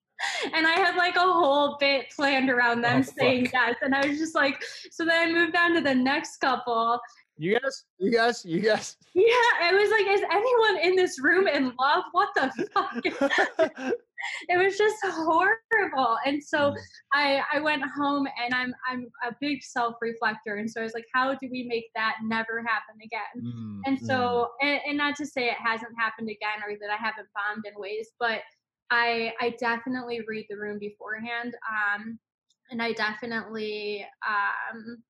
and 0.53 0.67
I 0.67 0.73
had 0.73 0.97
like 0.97 1.15
a 1.15 1.21
whole 1.21 1.77
bit 1.79 2.07
planned 2.15 2.51
around 2.51 2.83
them 2.83 3.05
Oh, 3.07 3.13
saying 3.17 3.45
fuck. 3.47 3.53
yes. 3.69 3.77
And 3.83 3.95
I 3.95 4.05
was 4.05 4.19
just 4.19 4.35
like, 4.35 4.61
so 4.91 5.05
then 5.05 5.29
I 5.29 5.33
moved 5.33 5.57
on 5.57 5.75
to 5.75 5.81
the 5.81 5.95
next 5.95 6.39
couple. 6.39 6.99
you 7.37 7.57
guys, 7.61 7.85
you 7.99 8.11
guys, 8.11 8.45
you 8.45 8.61
guys. 8.61 8.97
Yeah, 9.15 9.25
I 9.63 9.73
was 9.73 9.91
like, 9.91 10.07
is 10.13 10.23
anyone 10.29 10.79
in 10.85 10.97
this 10.97 11.21
room 11.23 11.47
in 11.47 11.73
love? 11.79 12.03
What 12.11 12.31
the 12.35 12.69
fuck? 12.75 13.93
it 14.49 14.57
was 14.57 14.77
just 14.77 14.97
horrible. 15.05 16.19
And 16.25 16.43
so 16.43 16.75
I 17.13 17.43
I 17.53 17.61
went 17.61 17.83
home 17.97 18.27
and 18.43 18.55
I'm 18.55 18.75
I'm 18.89 19.07
a 19.27 19.35
big 19.41 19.63
self-reflector. 19.63 20.57
And 20.57 20.71
so 20.71 20.81
I 20.81 20.85
was 20.85 20.95
like, 20.95 21.07
how 21.15 21.35
do 21.35 21.49
we 21.51 21.65
make 21.65 21.87
that 21.95 22.17
never 22.25 22.63
happen 22.63 22.97
again? 23.03 23.45
Mm, 23.45 23.81
And 23.87 23.99
so, 24.01 24.51
and, 24.61 24.81
and 24.87 24.99
not 24.99 25.17
to 25.17 25.27
say 25.27 25.47
it 25.47 25.57
hasn't 25.63 25.93
happened 25.99 26.29
again 26.29 26.63
or 26.67 26.77
that 26.81 26.91
I 26.91 26.97
haven't 26.97 27.29
bombed 27.35 27.65
in 27.67 27.81
ways, 27.81 28.11
but 28.19 28.41
I 28.91 29.33
I 29.41 29.55
definitely 29.61 30.21
read 30.27 30.47
the 30.49 30.57
room 30.57 30.79
beforehand. 30.79 31.55
Um, 31.69 32.19
and 32.71 32.83
I 32.83 32.93
definitely, 32.93 34.07
um, 34.27 35.03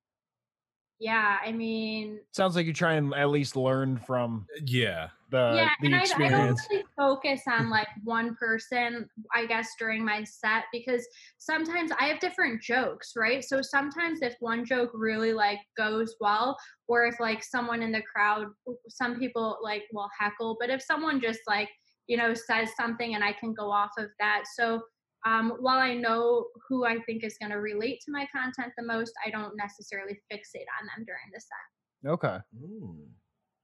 yeah, 1.01 1.39
I 1.45 1.53
mean, 1.53 2.21
sounds 2.33 2.57
like 2.57 2.67
you 2.67 2.73
try 2.73 2.95
and 2.95 3.15
at 3.15 3.31
least 3.31 3.57
learn 3.57 3.99
from 3.99 4.47
Yeah. 4.65 5.09
The 5.31 5.53
yeah, 5.57 5.69
the 5.81 5.87
and 5.87 5.95
I, 5.95 6.03
I 6.03 6.29
don't 6.31 6.61
really 6.71 6.85
focus 6.97 7.43
on 7.47 7.71
like 7.71 7.89
one 8.05 8.35
person, 8.37 9.09
I 9.35 9.47
guess, 9.47 9.69
during 9.79 10.05
my 10.05 10.25
set 10.25 10.65
because 10.73 11.07
sometimes 11.39 11.91
I 11.99 12.05
have 12.05 12.21
different 12.21 12.63
jokes, 12.63 13.13
right? 13.17 13.45
So 13.45 13.61
sometimes 13.61 14.21
if 14.23 14.35
one 14.41 14.65
joke 14.65 14.91
really 14.95 15.33
like 15.33 15.59
goes 15.77 16.17
well, 16.21 16.57
or 16.87 17.05
if 17.07 17.21
like 17.21 17.45
someone 17.45 17.83
in 17.83 17.93
the 17.93 18.03
crowd, 18.03 18.47
some 18.89 19.19
people 19.19 19.59
like 19.63 19.83
will 19.93 20.09
heckle, 20.19 20.57
but 20.61 20.71
if 20.71 20.83
someone 20.83 21.21
just 21.21 21.41
like, 21.47 21.69
you 22.07 22.17
know, 22.17 22.33
says 22.33 22.71
something 22.77 23.15
and 23.15 23.23
I 23.23 23.33
can 23.35 23.53
go 23.53 23.71
off 23.71 23.91
of 23.99 24.09
that. 24.19 24.45
So 24.59 24.81
um, 25.27 25.55
while 25.61 25.79
I 25.79 25.95
know 25.95 26.47
who 26.69 26.87
I 26.87 26.99
think 27.07 27.25
is 27.25 27.37
going 27.41 27.53
to 27.53 27.59
relate 27.59 28.01
to 28.07 28.13
my 28.13 28.27
content 28.35 28.73
the 28.77 28.85
most, 28.85 29.13
I 29.27 29.31
don't 29.31 29.57
necessarily 29.57 30.15
fixate 30.33 30.69
on 30.81 30.87
them 30.87 31.05
during 31.05 31.31
the 31.35 31.41
set. 31.41 32.11
Okay. 32.11 32.39
Mm, 32.57 33.09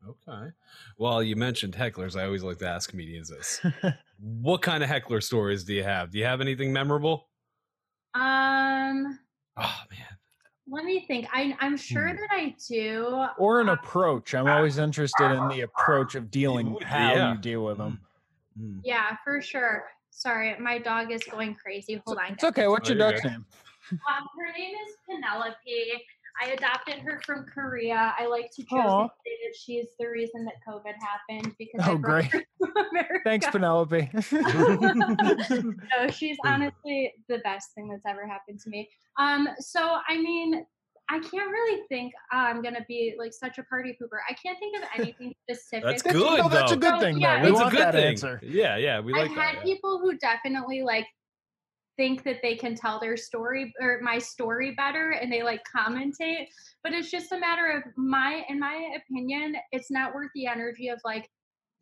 okay. 0.08 0.48
Well, 0.98 1.22
you 1.22 1.36
mentioned 1.36 1.74
hecklers. 1.74 2.18
I 2.18 2.24
always 2.24 2.42
like 2.42 2.58
to 2.58 2.68
ask 2.68 2.90
comedians 2.90 3.28
this. 3.30 3.60
what 4.20 4.62
kind 4.62 4.82
of 4.82 4.88
heckler 4.88 5.20
stories 5.20 5.64
do 5.64 5.74
you 5.74 5.82
have? 5.84 6.10
Do 6.10 6.18
you 6.18 6.24
have 6.24 6.40
anything 6.40 6.72
memorable? 6.72 7.28
Um, 8.14 9.18
Oh 9.56 9.80
man. 9.90 10.00
Let 10.66 10.84
me 10.84 11.04
think. 11.06 11.26
I, 11.32 11.56
I'm 11.60 11.76
sure 11.76 12.08
Hmm. 12.10 12.16
that 12.16 12.28
I 12.30 12.56
do. 12.68 13.24
or 13.38 13.60
an 13.60 13.68
Uh, 13.68 13.74
approach. 13.74 14.34
I'm 14.34 14.48
always 14.48 14.78
interested 14.78 15.30
in 15.30 15.46
the 15.48 15.60
approach 15.62 16.14
of 16.14 16.30
dealing, 16.30 16.76
how 16.80 17.14
Yeah. 17.14 17.32
you 17.32 17.38
deal 17.38 17.64
with 17.64 17.78
them. 17.78 18.00
Mm. 18.58 18.80
Yeah, 18.84 19.16
for 19.24 19.42
sure. 19.42 19.84
Sorry, 20.10 20.56
my 20.58 20.78
dog 20.78 21.10
is 21.10 21.22
going 21.24 21.54
crazy. 21.56 22.00
Hold 22.06 22.18
on. 22.18 22.32
It's 22.32 22.42
guys. 22.42 22.50
okay. 22.50 22.66
What's 22.68 22.88
Oh, 22.88 22.92
your 22.94 23.02
you're 23.02 23.12
duck's 23.12 23.24
name? 23.24 23.44
Um, 23.92 24.28
her 24.38 24.52
name 24.58 24.74
is 24.74 24.96
Penelope. 25.06 26.02
I 26.42 26.50
adopted 26.50 26.98
her 27.00 27.20
from 27.24 27.44
Korea. 27.44 28.12
I 28.18 28.26
like 28.26 28.50
to 28.56 28.62
joke 28.62 28.80
Aw. 28.80 29.00
and 29.02 29.10
say 29.24 29.32
that 29.46 29.56
she's 29.56 29.86
the 30.00 30.06
reason 30.08 30.44
that 30.46 30.54
COVID 30.68 30.94
happened 31.00 31.54
because 31.58 31.80
I 31.86 31.92
Oh, 31.92 31.96
brought 31.98 32.28
great. 32.30 32.32
her 32.32 32.40
to 32.66 32.88
America. 32.90 33.20
Thanks, 33.24 33.46
Penelope. 33.46 34.10
no, 34.32 36.08
she's 36.10 36.36
honestly 36.44 37.12
the 37.28 37.38
best 37.38 37.68
thing 37.74 37.88
that's 37.88 38.04
ever 38.06 38.26
happened 38.26 38.60
to 38.60 38.70
me. 38.70 38.88
Um, 39.18 39.48
so 39.60 39.98
I 40.08 40.16
mean, 40.20 40.64
I 41.10 41.18
can't 41.20 41.50
really 41.50 41.82
think 41.88 42.12
I'm 42.32 42.62
gonna 42.62 42.84
be 42.88 43.14
like 43.18 43.32
such 43.32 43.58
a 43.58 43.62
party 43.64 43.96
pooper. 44.00 44.18
I 44.28 44.32
can't 44.34 44.58
think 44.58 44.76
of 44.76 44.88
anything 44.98 45.34
specific. 45.48 45.84
That's 45.84 46.02
That's- 46.02 46.20
good 46.22 46.38
no, 46.38 46.48
that's 46.48 46.72
a 46.72 46.76
good 46.76 46.98
thing, 47.00 47.18
yeah, 47.18 47.36
though. 47.36 47.42
We 47.42 47.48
That's 47.50 47.60
a 47.60 47.62
want 47.64 47.70
good 47.74 47.80
that 47.82 47.94
thing. 47.94 48.04
answer. 48.06 48.40
Yeah, 48.42 48.76
yeah. 48.76 49.00
We 49.00 49.12
like 49.12 49.30
I've 49.30 49.36
that. 49.36 49.44
had 49.44 49.54
yeah. 49.58 49.62
people 49.74 50.00
who 50.00 50.16
definitely 50.18 50.82
like 50.82 51.06
think 51.96 52.24
that 52.24 52.38
they 52.42 52.56
can 52.56 52.74
tell 52.74 52.98
their 52.98 53.16
story 53.16 53.72
or 53.80 54.00
my 54.02 54.18
story 54.18 54.74
better 54.76 55.10
and 55.10 55.32
they 55.32 55.42
like 55.42 55.60
commentate 55.74 56.46
but 56.82 56.92
it's 56.92 57.10
just 57.10 57.32
a 57.32 57.38
matter 57.38 57.70
of 57.70 57.82
my 57.96 58.42
in 58.48 58.58
my 58.58 58.90
opinion 58.96 59.54
it's 59.72 59.90
not 59.90 60.14
worth 60.14 60.30
the 60.34 60.46
energy 60.46 60.88
of 60.88 61.00
like 61.04 61.28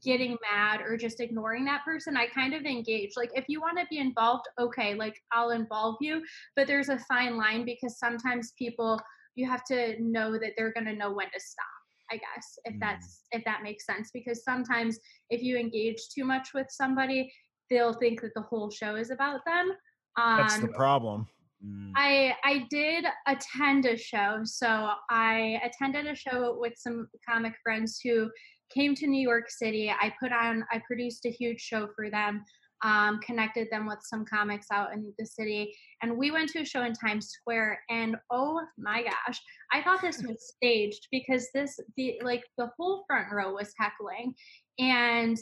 getting 0.02 0.36
mad 0.52 0.80
or 0.80 0.96
just 0.96 1.20
ignoring 1.20 1.64
that 1.64 1.84
person 1.84 2.16
i 2.16 2.26
kind 2.26 2.54
of 2.54 2.62
engage 2.62 3.12
like 3.16 3.30
if 3.34 3.44
you 3.48 3.60
want 3.60 3.78
to 3.78 3.86
be 3.88 3.98
involved 3.98 4.44
okay 4.58 4.94
like 4.94 5.14
i'll 5.32 5.50
involve 5.50 5.96
you 6.00 6.20
but 6.56 6.66
there's 6.66 6.88
a 6.88 6.98
fine 7.00 7.36
line 7.36 7.64
because 7.64 7.98
sometimes 7.98 8.52
people 8.58 9.00
you 9.34 9.48
have 9.48 9.64
to 9.64 9.94
know 10.00 10.32
that 10.32 10.52
they're 10.56 10.72
going 10.72 10.86
to 10.86 10.94
know 10.96 11.12
when 11.12 11.26
to 11.26 11.40
stop 11.40 11.66
i 12.10 12.16
guess 12.16 12.58
if 12.64 12.74
Mm. 12.74 12.80
that's 12.80 13.22
if 13.30 13.44
that 13.44 13.62
makes 13.62 13.86
sense 13.86 14.10
because 14.12 14.44
sometimes 14.44 14.98
if 15.30 15.42
you 15.42 15.56
engage 15.56 16.08
too 16.14 16.24
much 16.24 16.48
with 16.52 16.66
somebody 16.70 17.32
they'll 17.70 17.94
think 17.94 18.20
that 18.20 18.34
the 18.34 18.42
whole 18.42 18.70
show 18.70 18.96
is 18.96 19.10
about 19.10 19.40
them 19.46 19.72
um 20.16 20.38
That's 20.38 20.58
the 20.58 20.68
problem. 20.68 21.26
Mm. 21.64 21.92
I 21.96 22.34
I 22.44 22.66
did 22.70 23.04
attend 23.26 23.86
a 23.86 23.96
show. 23.96 24.40
So 24.44 24.90
I 25.10 25.60
attended 25.64 26.06
a 26.06 26.14
show 26.14 26.56
with 26.58 26.74
some 26.76 27.08
comic 27.28 27.54
friends 27.62 28.00
who 28.02 28.30
came 28.74 28.94
to 28.96 29.06
New 29.06 29.26
York 29.26 29.50
City. 29.50 29.90
I 29.90 30.12
put 30.20 30.32
on 30.32 30.64
I 30.72 30.82
produced 30.86 31.24
a 31.26 31.30
huge 31.30 31.60
show 31.60 31.88
for 31.94 32.10
them. 32.10 32.44
Um, 32.84 33.20
connected 33.20 33.68
them 33.70 33.86
with 33.86 34.00
some 34.02 34.24
comics 34.24 34.66
out 34.72 34.92
in 34.92 35.12
the 35.16 35.24
city, 35.24 35.72
and 36.02 36.18
we 36.18 36.32
went 36.32 36.50
to 36.50 36.62
a 36.62 36.64
show 36.64 36.82
in 36.82 36.92
Times 36.94 37.28
Square. 37.28 37.80
And 37.88 38.16
oh 38.32 38.60
my 38.76 39.04
gosh, 39.04 39.40
I 39.72 39.82
thought 39.82 40.00
this 40.00 40.20
was 40.28 40.52
staged 40.56 41.06
because 41.12 41.46
this 41.54 41.78
the 41.96 42.20
like 42.24 42.42
the 42.58 42.70
whole 42.76 43.04
front 43.06 43.28
row 43.30 43.52
was 43.52 43.72
heckling, 43.78 44.34
and 44.80 45.38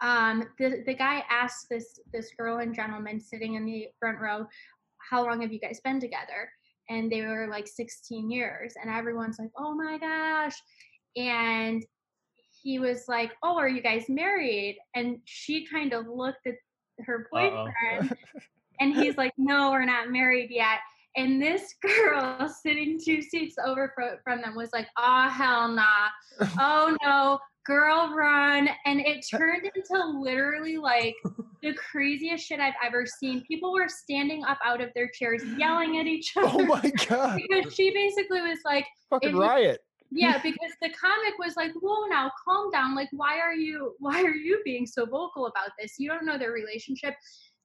um, 0.00 0.44
the 0.58 0.82
the 0.86 0.94
guy 0.94 1.22
asked 1.30 1.68
this 1.70 1.98
this 2.12 2.30
girl 2.38 2.58
and 2.58 2.74
gentleman 2.74 3.20
sitting 3.20 3.54
in 3.54 3.64
the 3.64 3.88
front 3.98 4.20
row, 4.20 4.46
how 5.10 5.24
long 5.24 5.40
have 5.42 5.52
you 5.52 5.60
guys 5.60 5.80
been 5.84 6.00
together? 6.00 6.50
And 6.88 7.10
they 7.10 7.22
were 7.22 7.48
like 7.50 7.66
16 7.66 8.30
years, 8.30 8.74
and 8.80 8.90
everyone's 8.90 9.38
like, 9.38 9.50
oh 9.58 9.74
my 9.74 9.98
gosh, 9.98 10.54
and 11.16 11.84
he 12.62 12.78
was 12.78 13.04
like, 13.08 13.32
oh, 13.42 13.56
are 13.56 13.68
you 13.68 13.82
guys 13.82 14.04
married? 14.08 14.78
And 14.94 15.18
she 15.24 15.66
kind 15.66 15.92
of 15.92 16.06
looked 16.06 16.46
at 16.46 16.54
her 17.04 17.28
boyfriend, 17.32 18.16
and 18.80 18.94
he's 18.94 19.16
like, 19.16 19.32
no, 19.38 19.70
we're 19.70 19.84
not 19.84 20.10
married 20.10 20.50
yet. 20.50 20.78
And 21.16 21.40
this 21.40 21.74
girl 21.82 22.48
sitting 22.48 23.00
two 23.02 23.22
seats 23.22 23.56
over 23.64 23.92
from 24.22 24.42
them 24.42 24.54
was 24.54 24.70
like, 24.72 24.88
oh, 24.98 25.28
hell 25.28 25.68
nah. 25.68 26.08
Oh 26.60 26.94
no, 27.02 27.38
girl 27.66 28.14
run. 28.14 28.68
And 28.84 29.00
it 29.00 29.24
uh, 29.32 29.38
turned 29.38 29.70
into 29.74 30.06
literally 30.20 30.76
like 30.76 31.14
the 31.62 31.74
craziest 31.74 32.46
shit 32.46 32.60
I've 32.60 32.74
ever 32.84 33.04
seen. 33.06 33.42
People 33.46 33.72
were 33.72 33.88
standing 33.88 34.44
up 34.44 34.58
out 34.64 34.80
of 34.80 34.90
their 34.94 35.08
chairs 35.08 35.42
yelling 35.56 35.98
at 35.98 36.06
each 36.06 36.36
other. 36.36 36.46
Oh 36.56 36.64
my 36.64 36.92
god! 37.08 37.40
because 37.48 37.74
she 37.74 37.92
basically 37.92 38.40
was 38.40 38.58
like, 38.64 38.86
Fucking 39.10 39.36
riot. 39.36 39.80
yeah, 40.10 40.38
because 40.42 40.72
the 40.80 40.90
comic 40.90 41.34
was 41.38 41.56
like, 41.56 41.72
whoa, 41.80 42.06
now 42.06 42.30
calm 42.44 42.70
down. 42.70 42.94
Like, 42.94 43.08
why 43.12 43.38
are 43.38 43.54
you 43.54 43.94
why 43.98 44.22
are 44.22 44.34
you 44.34 44.60
being 44.64 44.86
so 44.86 45.04
vocal 45.04 45.46
about 45.46 45.70
this? 45.78 45.94
You 45.98 46.08
don't 46.08 46.24
know 46.24 46.38
their 46.38 46.52
relationship. 46.52 47.14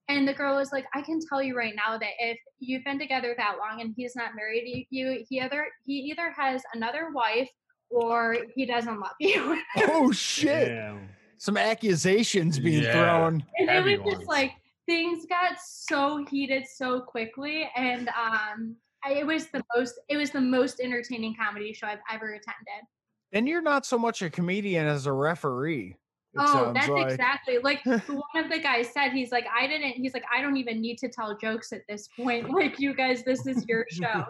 And 0.08 0.26
the 0.26 0.34
girl 0.34 0.56
was 0.56 0.72
like, 0.72 0.84
I 0.94 1.00
can 1.00 1.20
tell 1.26 1.42
you 1.42 1.56
right 1.56 1.74
now 1.74 1.96
that 1.96 2.10
if 2.18 2.36
you've 2.58 2.84
been 2.84 2.98
together 2.98 3.34
that 3.38 3.56
long 3.58 3.80
and 3.80 3.94
he's 3.96 4.16
not 4.16 4.34
married, 4.34 4.64
you, 4.66 4.84
you 4.90 5.24
he 5.28 5.40
either 5.40 5.66
he 5.86 5.94
either 6.10 6.30
has 6.32 6.62
another 6.74 7.10
wife 7.14 7.48
or 7.92 8.36
he 8.54 8.66
doesn't 8.66 8.98
love 9.00 9.14
you. 9.20 9.60
Oh 9.88 10.10
shit! 10.12 10.68
Damn. 10.68 11.08
Some 11.38 11.56
accusations 11.56 12.58
being 12.58 12.82
Yeah. 12.84 12.92
thrown. 12.92 13.44
and 13.58 13.68
it 13.68 13.72
Heavy 13.72 13.98
was 13.98 14.14
just 14.14 14.28
like 14.28 14.52
things 14.86 15.26
got 15.26 15.56
so 15.64 16.24
heated 16.30 16.64
so 16.66 17.00
quickly 17.00 17.68
and 17.76 18.08
um 18.08 18.74
I, 19.04 19.14
it 19.14 19.26
was 19.26 19.46
the 19.48 19.62
most 19.76 19.94
it 20.08 20.16
was 20.16 20.30
the 20.30 20.40
most 20.40 20.80
entertaining 20.80 21.34
comedy 21.40 21.72
show 21.72 21.86
I've 21.88 21.98
ever 22.12 22.28
attended. 22.30 22.86
And 23.32 23.48
you're 23.48 23.62
not 23.62 23.86
so 23.86 23.98
much 23.98 24.22
a 24.22 24.30
comedian 24.30 24.86
as 24.86 25.06
a 25.06 25.12
referee. 25.12 25.96
Oh, 26.38 26.72
that's 26.74 26.88
like. 26.88 27.10
exactly 27.10 27.58
like 27.58 27.84
one 27.86 28.44
of 28.44 28.50
the 28.50 28.58
guys 28.58 28.88
said. 28.92 29.10
He's 29.12 29.32
like, 29.32 29.46
I 29.54 29.66
didn't. 29.66 29.92
He's 29.92 30.14
like, 30.14 30.24
I 30.34 30.40
don't 30.40 30.56
even 30.56 30.80
need 30.80 30.96
to 30.98 31.08
tell 31.08 31.36
jokes 31.36 31.72
at 31.72 31.82
this 31.88 32.08
point. 32.16 32.48
Like, 32.52 32.78
you 32.78 32.94
guys, 32.94 33.22
this 33.24 33.46
is 33.46 33.66
your 33.68 33.84
show. 33.90 34.24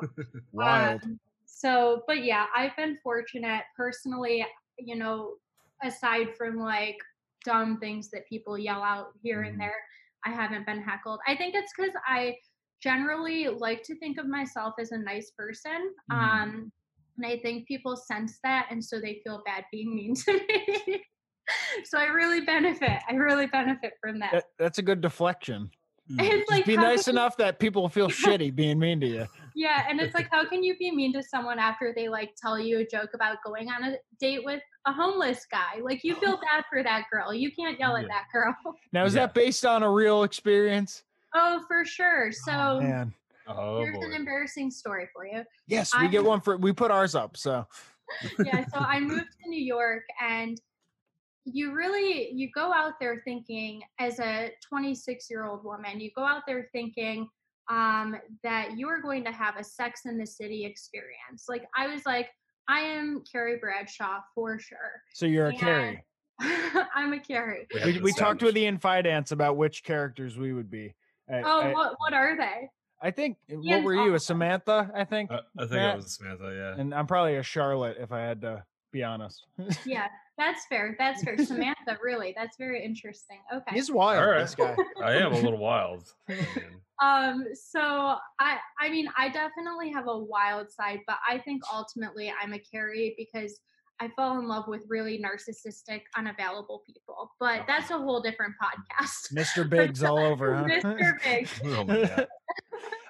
Wild. 0.52 1.02
Um, 1.04 1.20
so, 1.62 2.02
but 2.06 2.24
yeah, 2.24 2.46
I've 2.56 2.76
been 2.76 2.98
fortunate 3.02 3.62
personally. 3.76 4.44
You 4.78 4.96
know, 4.96 5.34
aside 5.84 6.34
from 6.36 6.58
like 6.58 6.96
dumb 7.44 7.78
things 7.78 8.10
that 8.10 8.28
people 8.28 8.58
yell 8.58 8.82
out 8.82 9.08
here 9.22 9.42
and 9.42 9.60
there, 9.60 9.76
I 10.24 10.30
haven't 10.30 10.66
been 10.66 10.82
heckled. 10.82 11.20
I 11.26 11.36
think 11.36 11.54
it's 11.54 11.72
because 11.76 11.94
I 12.06 12.36
generally 12.82 13.48
like 13.48 13.82
to 13.84 13.96
think 13.98 14.18
of 14.18 14.26
myself 14.26 14.74
as 14.80 14.90
a 14.90 14.98
nice 14.98 15.30
person. 15.38 15.92
Mhm. 16.10 16.16
Um, 16.16 16.72
and 17.18 17.26
I 17.26 17.38
think 17.38 17.68
people 17.68 17.96
sense 17.96 18.38
that, 18.42 18.66
and 18.70 18.84
so 18.84 18.98
they 19.00 19.20
feel 19.22 19.42
bad 19.44 19.64
being 19.70 19.94
mean 19.94 20.14
to 20.24 20.32
me. 20.32 21.02
so 21.84 21.98
I 21.98 22.06
really 22.06 22.40
benefit. 22.40 22.98
I 23.08 23.14
really 23.14 23.46
benefit 23.46 23.92
from 24.00 24.18
that. 24.20 24.32
That, 24.32 24.44
that's 24.58 24.78
a 24.78 24.82
good 24.82 25.00
deflection. 25.00 25.70
It's 26.18 26.28
Just 26.28 26.50
like 26.50 26.64
be 26.64 26.76
nice 26.76 27.06
enough 27.08 27.36
that 27.36 27.58
people 27.58 27.88
feel 27.88 28.08
shitty 28.08 28.54
being 28.54 28.78
mean 28.78 29.00
to 29.00 29.06
you. 29.06 29.26
Yeah, 29.54 29.84
and 29.88 30.00
it's 30.00 30.14
like, 30.14 30.28
how 30.32 30.48
can 30.48 30.62
you 30.62 30.76
be 30.76 30.90
mean 30.90 31.12
to 31.14 31.22
someone 31.22 31.58
after 31.58 31.92
they 31.94 32.08
like 32.08 32.30
tell 32.40 32.58
you 32.58 32.78
a 32.78 32.86
joke 32.86 33.10
about 33.14 33.38
going 33.44 33.68
on 33.68 33.84
a 33.84 33.96
date 34.20 34.44
with 34.44 34.62
a 34.86 34.92
homeless 34.92 35.46
guy? 35.50 35.80
Like 35.82 36.02
you 36.04 36.14
feel 36.16 36.36
bad 36.52 36.64
for 36.70 36.82
that 36.82 37.04
girl. 37.12 37.32
You 37.34 37.50
can't 37.52 37.78
yell 37.78 37.96
at 37.96 38.06
that 38.08 38.24
girl. 38.32 38.54
Now, 38.92 39.04
is 39.06 39.14
Yeah. 39.14 39.20
that 39.26 39.34
based 39.34 39.64
on 39.64 39.82
a 39.82 39.90
real 39.90 40.22
experience? 40.22 41.04
Oh, 41.34 41.64
for 41.66 41.84
sure. 41.84 42.26
Oh, 42.28 42.30
so 42.30 42.80
Man. 42.80 43.14
Oh 43.46 43.78
here's 43.78 43.98
boy. 43.98 44.06
an 44.06 44.12
embarrassing 44.12 44.70
story 44.70 45.08
for 45.14 45.26
you. 45.26 45.42
Yes, 45.66 45.92
we 45.98 46.08
get 46.08 46.22
one 46.24 46.40
for 46.40 46.56
we 46.58 46.72
put 46.72 46.90
ours 46.90 47.14
up. 47.14 47.36
So 47.36 47.66
yeah 48.44 48.64
so 48.72 48.78
i 48.78 49.00
moved 49.00 49.30
to 49.42 49.48
new 49.48 49.62
york 49.62 50.02
and 50.20 50.60
you 51.44 51.72
really 51.72 52.30
you 52.32 52.48
go 52.54 52.72
out 52.72 52.92
there 53.00 53.22
thinking 53.24 53.82
as 53.98 54.20
a 54.20 54.50
26 54.68 55.28
year 55.30 55.44
old 55.46 55.64
woman 55.64 55.98
you 56.00 56.10
go 56.14 56.24
out 56.24 56.42
there 56.46 56.68
thinking 56.72 57.28
um 57.72 58.16
that 58.42 58.76
you 58.76 58.88
are 58.88 59.00
going 59.00 59.24
to 59.24 59.32
have 59.32 59.56
a 59.56 59.64
sex 59.64 60.02
in 60.04 60.18
the 60.18 60.26
city 60.26 60.64
experience 60.64 61.44
like 61.48 61.64
i 61.76 61.86
was 61.86 62.04
like 62.04 62.28
i 62.68 62.80
am 62.80 63.22
carrie 63.30 63.56
bradshaw 63.58 64.18
for 64.34 64.58
sure 64.58 65.00
so 65.14 65.24
you're 65.26 65.46
a 65.48 65.54
Carrie. 65.56 66.04
i'm 66.94 67.12
a 67.12 67.20
carrie 67.20 67.66
have 67.72 67.86
We, 67.86 68.00
we 68.00 68.12
talked 68.12 68.42
with 68.42 68.56
establish. 68.56 68.62
Ian 68.62 68.78
Fidance 68.78 69.32
about 69.32 69.56
which 69.56 69.84
characters 69.84 70.36
we 70.36 70.52
would 70.52 70.70
be. 70.70 70.94
I, 71.30 71.40
oh 71.42 71.60
I, 71.60 71.72
what, 71.72 71.94
what 71.98 72.12
are 72.12 72.36
they 72.36 72.68
I 73.00 73.10
think 73.10 73.36
what 73.48 73.82
were 73.82 73.94
you? 73.94 74.14
A. 74.14 74.20
Samantha, 74.20 74.88
I 74.94 75.04
think. 75.04 75.32
Uh, 75.32 75.40
I 75.58 75.62
think 75.62 75.72
Matt? 75.72 75.94
it 75.94 75.96
was 75.96 76.14
Samantha. 76.14 76.52
Yeah. 76.54 76.80
and 76.80 76.94
I'm 76.94 77.08
probably 77.08 77.34
a 77.36 77.42
Charlotte 77.42 77.96
if 77.98 78.12
I 78.12 78.20
had 78.20 78.40
to 78.42 78.62
be 78.92 79.02
honest. 79.02 79.44
yeah 79.84 80.06
that's 80.38 80.66
fair 80.66 80.94
that's 80.98 81.22
fair 81.24 81.36
samantha 81.44 81.98
really 82.02 82.32
that's 82.36 82.56
very 82.58 82.84
interesting 82.84 83.38
okay 83.54 83.74
He's 83.74 83.90
wild, 83.90 84.22
All 84.22 84.30
right. 84.30 84.40
this 84.40 84.54
guy. 84.54 84.76
I 85.02 85.14
am 85.14 85.32
a 85.32 85.36
little 85.40 85.58
wild. 85.70 86.04
Um 87.02 87.44
so 87.54 87.80
i 88.38 88.58
i 88.80 88.88
mean 88.88 89.08
i 89.18 89.28
definitely 89.28 89.90
have 89.90 90.06
a 90.06 90.18
wild 90.18 90.70
side 90.70 91.00
but 91.08 91.16
i 91.28 91.36
think 91.38 91.62
ultimately 91.72 92.32
i'm 92.40 92.52
a 92.52 92.58
carrie 92.60 93.14
because 93.18 93.58
i 94.00 94.08
fall 94.14 94.38
in 94.38 94.46
love 94.46 94.68
with 94.68 94.82
really 94.88 95.18
narcissistic 95.20 96.02
unavailable 96.16 96.82
people 96.86 97.32
but 97.40 97.62
that's 97.66 97.90
a 97.90 97.98
whole 97.98 98.20
different 98.20 98.54
podcast 98.62 99.32
Mr. 99.34 99.68
Big's 99.74 100.02
all 100.04 100.18
over, 100.18 100.54
huh? 100.54 100.64
mr 100.64 101.22
big 101.24 101.48
Oh. 101.64 102.26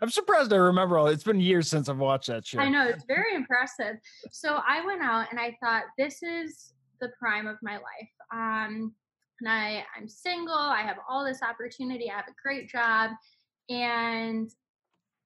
I'm 0.01 0.11
surprised 0.11 0.53
I 0.53 0.57
remember 0.57 0.99
all. 0.99 1.07
It's 1.07 1.23
been 1.23 1.39
years 1.41 1.69
since 1.69 1.89
I've 1.89 1.99
watched 1.99 2.29
that 2.29 2.47
show. 2.47 2.61
i 2.61 2.69
know 2.69 2.87
it's 2.89 3.05
very 3.05 3.35
impressive 3.35 3.97
so 4.31 4.59
i 4.67 4.85
went 4.87 5.03
out 5.03 5.27
and 5.31 5.39
i 5.39 5.57
thought 5.63 5.85
this 5.99 6.23
is 6.23 6.73
the 7.01 7.11
prime 7.19 7.47
of 7.47 7.57
my 7.63 7.75
life 7.75 8.13
um 8.33 8.95
and 9.41 9.49
i 9.49 9.85
i'm 9.97 10.09
single 10.09 10.55
i 10.55 10.83
have 10.83 10.99
all 11.09 11.25
this 11.25 11.41
opportunity 11.43 12.11
i 12.11 12.15
have 12.15 12.29
a 12.29 12.35
great 12.43 12.69
job 12.69 13.11
and 13.73 14.51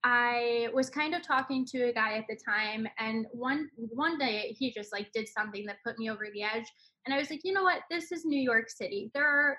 I 0.05 0.69
was 0.73 0.89
kind 0.89 1.15
of 1.15 1.23
talking 1.23 1.67
to 1.67 1.89
a 1.89 1.93
guy 1.93 2.17
at 2.17 2.27
the 2.29 2.39
time, 2.49 2.87
and 2.99 3.27
one 3.33 3.69
one 3.75 4.19
day 4.19 4.55
he 4.57 4.73
just 4.73 4.93
like 4.93 5.11
did 5.13 5.27
something 5.29 5.67
that 5.67 5.83
put 5.85 5.99
me 5.99 6.09
over 6.09 6.27
the 6.33 6.43
edge, 6.43 6.67
and 7.05 7.15
I 7.15 7.19
was 7.19 7.29
like, 7.29 7.41
you 7.43 7.53
know 7.53 7.65
what? 7.65 7.81
This 7.91 8.13
is 8.13 8.25
New 8.25 8.41
York 8.41 8.71
City. 8.71 9.11
There 9.15 9.27
are 9.27 9.59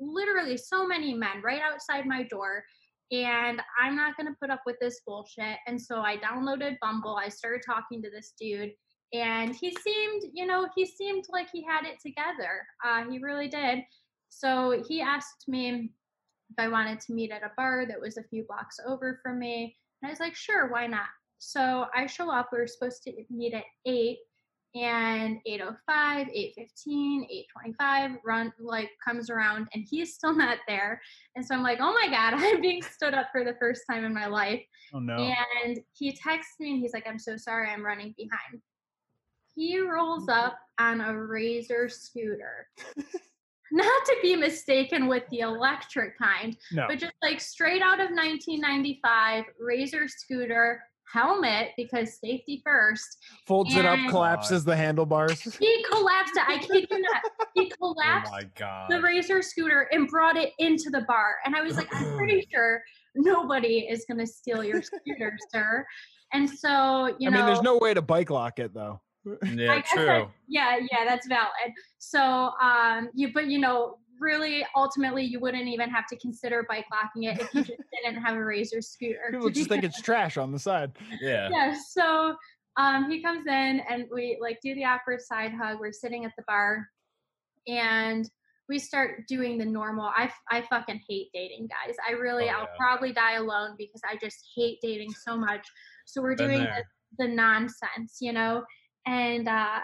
literally 0.00 0.56
so 0.56 0.86
many 0.86 1.14
men 1.14 1.42
right 1.42 1.60
outside 1.60 2.06
my 2.06 2.22
door, 2.24 2.62
and 3.10 3.60
I'm 3.82 3.96
not 3.96 4.16
gonna 4.16 4.36
put 4.40 4.50
up 4.50 4.62
with 4.66 4.76
this 4.80 5.00
bullshit. 5.04 5.56
And 5.66 5.80
so 5.80 6.00
I 6.00 6.16
downloaded 6.16 6.76
Bumble. 6.80 7.16
I 7.16 7.28
started 7.28 7.62
talking 7.66 8.02
to 8.02 8.10
this 8.10 8.34
dude, 8.40 8.70
and 9.12 9.54
he 9.54 9.76
seemed, 9.82 10.22
you 10.32 10.46
know, 10.46 10.68
he 10.76 10.86
seemed 10.86 11.24
like 11.30 11.48
he 11.52 11.64
had 11.64 11.86
it 11.86 11.98
together. 12.00 12.64
Uh, 12.86 13.10
he 13.10 13.18
really 13.18 13.48
did. 13.48 13.80
So 14.28 14.82
he 14.88 15.02
asked 15.02 15.44
me 15.48 15.90
if 16.52 16.64
I 16.64 16.68
wanted 16.68 17.00
to 17.00 17.12
meet 17.12 17.30
at 17.30 17.42
a 17.42 17.50
bar 17.56 17.86
that 17.86 18.00
was 18.00 18.16
a 18.16 18.22
few 18.24 18.44
blocks 18.44 18.78
over 18.86 19.20
from 19.22 19.38
me. 19.38 19.76
And 20.00 20.08
I 20.08 20.12
was 20.12 20.20
like, 20.20 20.34
sure, 20.34 20.70
why 20.70 20.86
not? 20.86 21.06
So 21.38 21.86
I 21.94 22.06
show 22.06 22.30
up. 22.30 22.50
We 22.52 22.58
are 22.58 22.66
supposed 22.66 23.02
to 23.04 23.12
meet 23.30 23.54
at 23.54 23.64
8 23.86 24.18
and 24.74 25.38
805, 25.44 26.28
815, 26.32 27.26
825 27.30 28.18
run 28.24 28.52
like 28.58 28.90
comes 29.06 29.28
around 29.28 29.68
and 29.74 29.84
he's 29.88 30.14
still 30.14 30.34
not 30.36 30.58
there. 30.68 31.00
And 31.36 31.44
so 31.44 31.54
I'm 31.54 31.62
like, 31.62 31.78
oh 31.80 31.92
my 31.92 32.08
God, 32.08 32.34
I'm 32.36 32.60
being 32.60 32.82
stood 32.82 33.14
up 33.14 33.28
for 33.32 33.44
the 33.44 33.56
first 33.58 33.82
time 33.90 34.04
in 34.04 34.14
my 34.14 34.26
life. 34.26 34.62
oh 34.94 34.98
no. 34.98 35.16
And 35.64 35.80
he 35.94 36.12
texts 36.12 36.54
me 36.60 36.72
and 36.72 36.80
he's 36.80 36.92
like, 36.92 37.06
I'm 37.06 37.18
so 37.18 37.36
sorry, 37.36 37.68
I'm 37.68 37.84
running 37.84 38.14
behind. 38.16 38.62
He 39.54 39.78
rolls 39.78 40.26
mm-hmm. 40.26 40.46
up 40.46 40.58
on 40.78 41.00
a 41.00 41.16
razor 41.16 41.88
scooter. 41.88 42.68
Not 43.72 44.04
to 44.04 44.16
be 44.22 44.36
mistaken 44.36 45.08
with 45.08 45.24
the 45.30 45.40
electric 45.40 46.18
kind, 46.18 46.56
no. 46.72 46.84
but 46.88 46.98
just 46.98 47.14
like 47.22 47.40
straight 47.40 47.80
out 47.82 48.00
of 48.00 48.10
1995, 48.10 49.44
razor 49.58 50.06
scooter, 50.08 50.82
helmet 51.12 51.70
because 51.76 52.18
safety 52.18 52.60
first. 52.64 53.18
Folds 53.46 53.74
it 53.74 53.84
up, 53.84 53.98
collapses 54.08 54.64
the 54.64 54.76
handlebars. 54.76 55.42
He 55.58 55.84
collapsed 55.90 56.34
it. 56.36 56.42
I 56.48 56.58
kid 56.58 56.86
you 56.90 57.00
not. 57.00 57.22
He 57.54 57.72
Oh 57.82 57.94
collapsed 57.94 58.32
my 58.32 58.44
god. 58.56 58.90
the 58.90 59.00
razor 59.00 59.42
scooter 59.42 59.88
and 59.92 60.08
brought 60.08 60.36
it 60.36 60.50
into 60.58 60.90
the 60.90 61.02
bar. 61.02 61.36
And 61.44 61.54
I 61.54 61.62
was 61.62 61.76
like, 61.76 61.88
I'm 61.94 62.16
pretty 62.16 62.46
sure 62.52 62.82
nobody 63.14 63.86
is 63.90 64.04
going 64.08 64.18
to 64.18 64.26
steal 64.26 64.64
your 64.64 64.82
scooter, 64.82 65.36
sir. 65.52 65.84
And 66.32 66.48
so, 66.48 67.14
you 67.18 67.28
I 67.28 67.32
know, 67.32 67.36
mean, 67.38 67.46
there's 67.46 67.62
no 67.62 67.76
way 67.78 67.92
to 67.94 68.02
bike 68.02 68.30
lock 68.30 68.58
it 68.58 68.72
though. 68.72 69.00
Yeah, 69.24 69.80
true. 69.92 70.04
that- 70.06 70.28
yeah, 70.48 70.78
yeah, 70.90 71.04
that's 71.06 71.26
valid. 71.26 71.72
So, 71.98 72.50
um, 72.60 73.10
you, 73.14 73.32
but 73.32 73.46
you 73.46 73.58
know, 73.58 73.98
really, 74.20 74.64
ultimately, 74.76 75.24
you 75.24 75.40
wouldn't 75.40 75.66
even 75.68 75.90
have 75.90 76.06
to 76.08 76.16
consider 76.18 76.64
bike 76.68 76.86
locking 76.92 77.24
it 77.24 77.40
if 77.40 77.54
you 77.54 77.64
just 77.64 77.82
didn't 78.04 78.22
have 78.22 78.36
a 78.36 78.44
razor 78.44 78.80
scooter. 78.80 79.28
People 79.30 79.50
just 79.50 79.68
think 79.68 79.84
it's 79.84 80.00
trash 80.02 80.36
on 80.36 80.52
the 80.52 80.58
side. 80.58 80.92
Yeah. 81.20 81.48
yeah 81.52 81.76
so 81.90 82.34
um 82.78 83.10
he 83.10 83.22
comes 83.22 83.46
in 83.46 83.80
and 83.90 84.06
we 84.14 84.38
like 84.40 84.58
do 84.62 84.74
the 84.74 84.84
awkward 84.84 85.20
side 85.20 85.52
hug 85.52 85.78
we're 85.78 85.92
sitting 85.92 86.24
at 86.24 86.32
the 86.38 86.44
bar 86.46 86.86
and 87.66 88.30
we 88.68 88.78
start 88.78 89.26
doing 89.28 89.58
the 89.58 89.64
normal 89.64 90.10
i 90.16 90.24
f- 90.24 90.40
i 90.50 90.62
fucking 90.62 90.98
hate 91.08 91.28
dating 91.34 91.68
guys 91.68 91.94
i 92.08 92.12
really 92.12 92.48
Oh, 92.48 92.60
i'll 92.60 92.68
probably 92.78 93.12
die 93.12 93.34
alone 93.34 93.74
because 93.76 94.00
i 94.10 94.16
just 94.16 94.38
hate 94.56 94.78
dating 94.80 95.12
so 95.26 95.36
much 95.36 95.66
so 96.06 96.22
we're 96.22 96.36
Been 96.36 96.48
doing 96.48 96.64
the, 97.18 97.26
the 97.26 97.28
nonsense 97.28 98.16
you 98.20 98.32
know 98.32 98.62
and 99.06 99.48
uh 99.48 99.78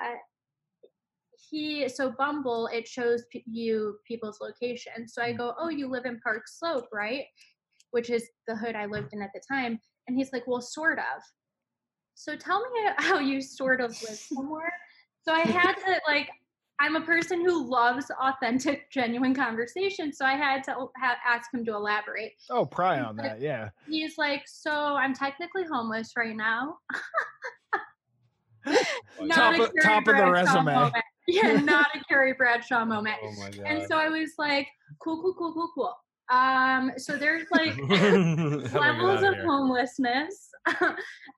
he 1.51 1.89
so 1.89 2.13
bumble 2.19 2.69
it 2.73 2.87
shows 2.87 3.25
p- 3.33 3.45
you 3.47 3.97
people's 4.07 4.39
location. 4.41 5.07
So 5.09 5.23
i 5.23 5.33
go 5.33 5.55
oh 5.59 5.69
you 5.69 5.89
live 5.89 6.05
in 6.05 6.19
park 6.21 6.43
slope 6.47 6.89
right? 6.93 7.25
Which 7.91 8.11
is 8.11 8.29
the 8.47 8.57
hood 8.57 8.75
i 8.75 8.87
lived 8.87 9.13
in 9.13 9.23
at 9.23 9.31
the 9.35 9.41
time. 9.51 9.79
And 10.07 10.17
he's 10.17 10.33
like 10.33 10.47
well 10.47 10.61
sort 10.61 10.99
of. 10.99 11.23
So 12.15 12.37
tell 12.37 12.61
me 12.71 12.81
how 12.99 13.19
you 13.19 13.41
sort 13.41 13.81
of 13.81 13.91
live 14.03 14.19
somewhere. 14.35 14.73
So 15.23 15.33
i 15.33 15.41
had 15.41 15.75
to 15.75 16.01
like 16.07 16.29
i'm 16.81 16.97
a 16.97 17.01
person 17.01 17.45
who 17.45 17.69
loves 17.69 18.07
authentic 18.21 18.91
genuine 18.91 19.35
conversation 19.35 20.13
so 20.13 20.25
i 20.25 20.35
had 20.35 20.63
to 20.65 20.73
ha- 20.97 21.19
ask 21.27 21.53
him 21.53 21.65
to 21.65 21.75
elaborate. 21.75 22.33
Oh, 22.51 22.65
pry 22.67 23.01
on 23.01 23.17
that. 23.17 23.41
Yeah. 23.41 23.71
he's 23.87 24.17
like 24.19 24.43
so 24.47 24.71
i'm 24.71 25.13
technically 25.15 25.65
homeless 25.71 26.13
right 26.17 26.37
now 26.37 26.77
Top 28.67 29.59
a 29.59 29.63
of- 29.65 29.73
Carrie 29.73 29.83
top 29.83 30.09
of 30.09 30.17
the 30.17 30.23
Bradshaw 30.25 30.31
resume. 30.55 30.75
moment. 30.75 31.05
Yeah, 31.27 31.53
not 31.65 31.89
a 31.95 32.05
Carrie 32.05 32.35
Bradshaw 32.35 32.85
moment. 32.85 33.17
Oh 33.23 33.33
my 33.39 33.51
god. 33.51 33.65
And 33.67 33.83
so 33.89 33.97
I 33.99 34.09
was 34.09 34.33
like, 34.39 34.67
cool, 35.03 35.21
cool, 35.23 35.35
cool, 35.39 35.53
cool, 35.53 35.71
cool. 35.75 35.95
Um, 36.31 36.93
so 36.99 37.17
there's 37.17 37.47
like 37.51 37.71
How 37.71 37.87
do 37.87 37.95
I 37.95 37.97
get 37.97 38.75
levels 38.75 39.19
outta 39.23 39.29
of 39.29 39.35
here? 39.37 39.47
homelessness. 39.47 40.51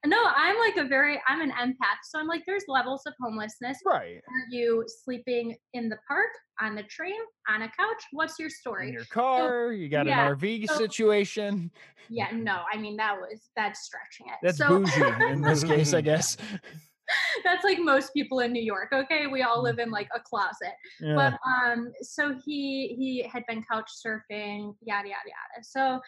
no, 0.04 0.24
I'm 0.36 0.58
like 0.58 0.76
a 0.78 0.84
very 0.88 1.20
I'm 1.28 1.40
an 1.42 1.52
empath. 1.52 2.00
So 2.08 2.18
I'm 2.18 2.26
like, 2.26 2.42
there's 2.44 2.64
levels 2.66 3.02
of 3.06 3.12
homelessness. 3.20 3.78
Right. 3.86 4.16
Are 4.16 4.46
you 4.50 4.84
sleeping 5.04 5.56
in 5.74 5.88
the 5.88 5.96
park, 6.08 6.30
on 6.60 6.74
the 6.74 6.82
train, 6.84 7.20
on 7.48 7.62
a 7.62 7.68
couch? 7.68 8.02
What's 8.10 8.36
your 8.40 8.46
In 8.48 8.50
story? 8.50 8.90
your 8.92 9.04
car, 9.04 9.72
you 9.72 9.88
got 9.88 10.06
yeah, 10.06 10.28
an 10.28 10.36
RV 10.36 10.66
so- 10.68 10.76
situation. 10.78 11.70
Yeah, 12.08 12.26
no, 12.32 12.62
I 12.72 12.76
mean 12.76 12.96
that 12.96 13.14
was 13.16 13.48
that's 13.54 13.84
stretching 13.84 14.26
it. 14.26 14.38
That's 14.42 14.58
so 14.58 14.80
bougie 14.80 15.30
in 15.32 15.40
this 15.42 15.62
case, 15.72 15.94
I 15.94 16.00
guess. 16.00 16.36
that's 17.44 17.64
like 17.64 17.78
most 17.78 18.12
people 18.12 18.40
in 18.40 18.52
New 18.52 18.62
York. 18.62 18.88
Okay, 18.92 19.26
we 19.26 19.42
all 19.42 19.62
live 19.62 19.78
in 19.78 19.90
like 19.90 20.08
a 20.14 20.20
closet. 20.20 20.74
Yeah. 21.00 21.14
but 21.14 21.38
um 21.48 21.92
so 22.02 22.34
he 22.44 22.94
he 22.98 23.22
had 23.30 23.44
been 23.48 23.64
couch 23.70 23.90
surfing 24.04 24.74
yada 24.82 25.08
yada 25.08 25.28
yada 25.34 25.62
so 25.62 26.00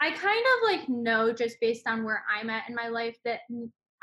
i 0.00 0.10
kind 0.10 0.44
of 0.46 0.70
like 0.70 0.88
know 0.88 1.32
just 1.32 1.56
based 1.60 1.86
on 1.86 2.04
where 2.04 2.22
i'm 2.32 2.50
at 2.50 2.68
in 2.68 2.74
my 2.74 2.88
life 2.88 3.16
that 3.24 3.40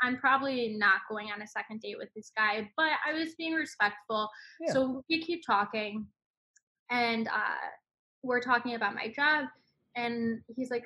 I'm 0.00 0.16
probably 0.16 0.76
not 0.78 1.00
going 1.10 1.30
on 1.32 1.42
a 1.42 1.46
second 1.46 1.80
date 1.80 1.96
with 1.98 2.08
this 2.14 2.30
guy 2.36 2.70
but 2.76 2.90
i 3.06 3.12
was 3.12 3.34
being 3.36 3.54
respectful 3.54 4.28
Yeah. 4.60 4.72
so 4.72 5.02
we 5.08 5.20
keep 5.22 5.42
talking 5.46 6.06
and 6.90 7.26
uh 7.28 7.68
we're 8.22 8.40
talking 8.40 8.74
about 8.74 8.94
my 8.94 9.08
job 9.08 9.46
and 9.96 10.40
he's 10.54 10.70
like 10.70 10.84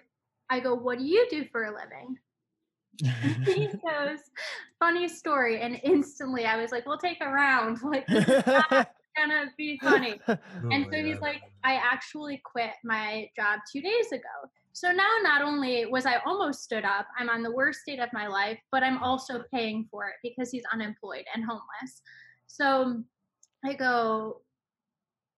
I 0.51 0.61
go, 0.61 0.75
What 0.75 0.99
do 0.99 1.05
you 1.05 1.27
do 1.31 1.47
for 1.51 1.65
a 1.65 1.75
living? 1.75 2.17
He 3.47 3.67
goes, 3.67 4.19
Funny 4.79 5.09
story. 5.09 5.61
And 5.61 5.81
instantly 5.83 6.45
I 6.45 6.61
was 6.61 6.71
like, 6.71 6.87
We'll 6.87 6.99
take 6.99 7.19
a 7.21 7.29
round. 7.29 7.79
Like, 7.83 8.07
this 8.07 8.29
is 8.29 8.43
gonna 9.17 9.45
be 9.59 9.79
funny. 9.83 10.21
Oh 10.29 10.37
and 10.71 10.87
so 10.91 11.03
he's 11.03 11.15
God. 11.17 11.23
like, 11.23 11.43
I 11.65 11.75
actually 11.75 12.41
quit 12.45 12.73
my 12.85 13.29
job 13.37 13.61
two 13.71 13.83
days 13.83 14.13
ago. 14.13 14.49
So 14.75 14.91
now 14.91 15.17
not 15.23 15.43
only 15.43 15.85
was 15.85 16.07
I 16.07 16.17
almost 16.25 16.63
stood 16.63 16.85
up, 16.85 17.07
I'm 17.19 17.29
on 17.29 17.43
the 17.43 17.53
worst 17.53 17.81
state 17.81 17.99
of 18.01 18.09
my 18.15 18.27
life, 18.27 18.59
but 18.71 18.83
I'm 18.83 19.03
also 19.03 19.45
paying 19.53 19.87
for 19.91 20.09
it 20.09 20.15
because 20.23 20.51
he's 20.51 20.65
unemployed 20.73 21.25
and 21.35 21.45
homeless. 21.45 22.01
So 22.47 23.03
I 23.65 23.75
go, 23.75 24.41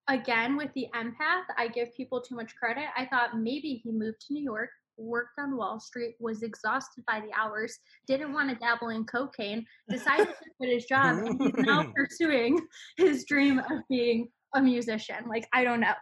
again 0.07 0.55
with 0.55 0.71
the 0.73 0.87
empath, 0.95 1.45
I 1.57 1.67
give 1.67 1.93
people 1.95 2.21
too 2.21 2.35
much 2.35 2.55
credit. 2.55 2.85
I 2.97 3.05
thought 3.05 3.37
maybe 3.37 3.81
he 3.83 3.91
moved 3.91 4.21
to 4.27 4.33
New 4.33 4.43
York, 4.43 4.69
worked 4.97 5.39
on 5.39 5.57
Wall 5.57 5.79
Street, 5.79 6.15
was 6.19 6.43
exhausted 6.43 7.03
by 7.07 7.19
the 7.19 7.31
hours, 7.37 7.77
didn't 8.07 8.33
want 8.33 8.49
to 8.49 8.55
dabble 8.55 8.89
in 8.89 9.05
cocaine, 9.05 9.65
decided 9.89 10.27
to 10.27 10.49
quit 10.57 10.73
his 10.73 10.85
job, 10.89 11.17
and 11.17 11.41
he's 11.41 11.65
now 11.65 11.91
pursuing 11.95 12.59
his 12.97 13.25
dream 13.25 13.59
of 13.59 13.81
being 13.89 14.29
a 14.55 14.61
musician. 14.61 15.27
Like, 15.27 15.47
I 15.53 15.63
don't 15.63 15.79
know. 15.79 15.93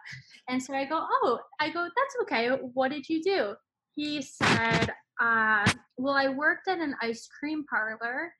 And 0.48 0.62
so 0.62 0.74
I 0.74 0.84
go, 0.84 1.00
Oh, 1.00 1.40
I 1.60 1.70
go, 1.70 1.82
that's 1.82 2.16
okay. 2.22 2.48
What 2.74 2.90
did 2.90 3.08
you 3.08 3.22
do? 3.22 3.54
He 3.94 4.22
said, 4.22 4.92
uh, 5.20 5.70
Well, 5.96 6.14
I 6.14 6.28
worked 6.28 6.68
at 6.68 6.78
an 6.78 6.94
ice 7.02 7.28
cream 7.40 7.64
parlor 7.68 8.32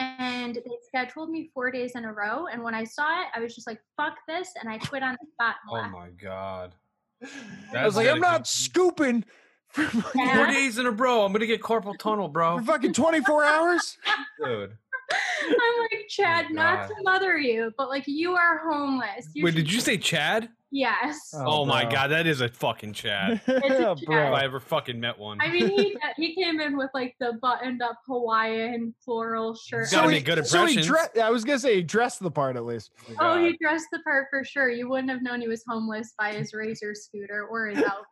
and 0.00 0.54
they 0.54 0.78
scheduled 0.86 1.30
me 1.30 1.50
four 1.52 1.70
days 1.70 1.92
in 1.94 2.06
a 2.06 2.12
row. 2.12 2.46
And 2.46 2.62
when 2.62 2.74
I 2.74 2.84
saw 2.84 3.20
it, 3.20 3.28
I 3.34 3.40
was 3.40 3.54
just 3.54 3.66
like, 3.66 3.78
fuck 3.98 4.14
this. 4.26 4.48
And 4.58 4.68
I 4.68 4.78
quit 4.78 5.02
on 5.02 5.16
the 5.20 5.26
spot 5.32 5.56
Oh 5.70 5.88
my 5.90 6.08
god. 6.10 6.74
I 7.76 7.84
was 7.84 7.96
like, 7.96 8.08
I'm 8.08 8.18
not 8.18 8.46
scooping 8.46 9.24
for 9.24 9.24
fucking, 9.24 9.24
Yeah. 9.24 9.49
Four 9.72 10.46
days 10.46 10.78
in 10.78 10.86
a 10.86 10.90
row. 10.90 11.24
I'm 11.24 11.32
gonna 11.32 11.46
get 11.46 11.62
carpal 11.62 11.96
tunnel, 11.98 12.28
bro. 12.28 12.58
for 12.58 12.64
fucking 12.64 12.92
24 12.92 13.44
hours. 13.44 13.98
Dude. 14.44 14.76
I'm 15.48 15.80
like, 15.80 16.06
Chad, 16.08 16.46
not 16.50 16.88
to 16.88 16.94
mother 17.02 17.36
you, 17.38 17.72
but 17.76 17.88
like, 17.88 18.04
you 18.06 18.32
are 18.34 18.58
homeless. 18.68 19.28
Wait, 19.36 19.52
should- 19.52 19.54
did 19.56 19.72
you 19.72 19.80
say 19.80 19.96
Chad? 19.96 20.48
Yes. 20.72 21.32
Oh, 21.34 21.62
Oh, 21.62 21.64
my 21.64 21.82
god, 21.84 22.12
that 22.12 22.28
is 22.28 22.40
a 22.42 22.48
fucking 22.48 22.92
Chad. 22.92 23.40
it's 23.48 23.80
a 23.80 23.96
if. 24.06 24.32
I 24.32 24.44
ever 24.44 24.60
fucking 24.60 25.00
met 25.00 25.18
one. 25.18 25.38
I 25.40 25.50
mean, 25.50 25.68
he 25.68 25.96
he 26.16 26.32
came 26.36 26.60
in 26.60 26.76
with 26.76 26.90
like 26.94 27.16
the 27.18 27.32
buttoned 27.42 27.82
up 27.82 27.98
Hawaiian 28.06 28.94
floral 29.04 29.56
shirt. 29.56 29.88
Gotta 29.90 30.04
on. 30.06 30.12
make 30.12 30.24
good 30.24 30.46
so 30.46 30.66
he 30.66 30.74
impressions. 30.78 30.86
dre- 31.12 31.22
I 31.22 31.30
was 31.30 31.42
gonna 31.44 31.58
say 31.58 31.74
he 31.74 31.82
dressed 31.82 32.20
the 32.20 32.30
part 32.30 32.54
at 32.54 32.64
least. 32.64 32.92
Oh, 33.08 33.14
God. 33.18 33.40
he 33.46 33.56
dressed 33.60 33.86
the 33.90 33.98
part 34.00 34.28
for 34.30 34.44
sure. 34.44 34.70
You 34.70 34.88
wouldn't 34.88 35.10
have 35.10 35.22
known 35.22 35.40
he 35.40 35.48
was 35.48 35.64
homeless 35.66 36.14
by 36.16 36.34
his 36.34 36.54
razor 36.54 36.94
scooter 36.94 37.46
or 37.50 37.66
his 37.66 37.78
outfit. 37.82 38.06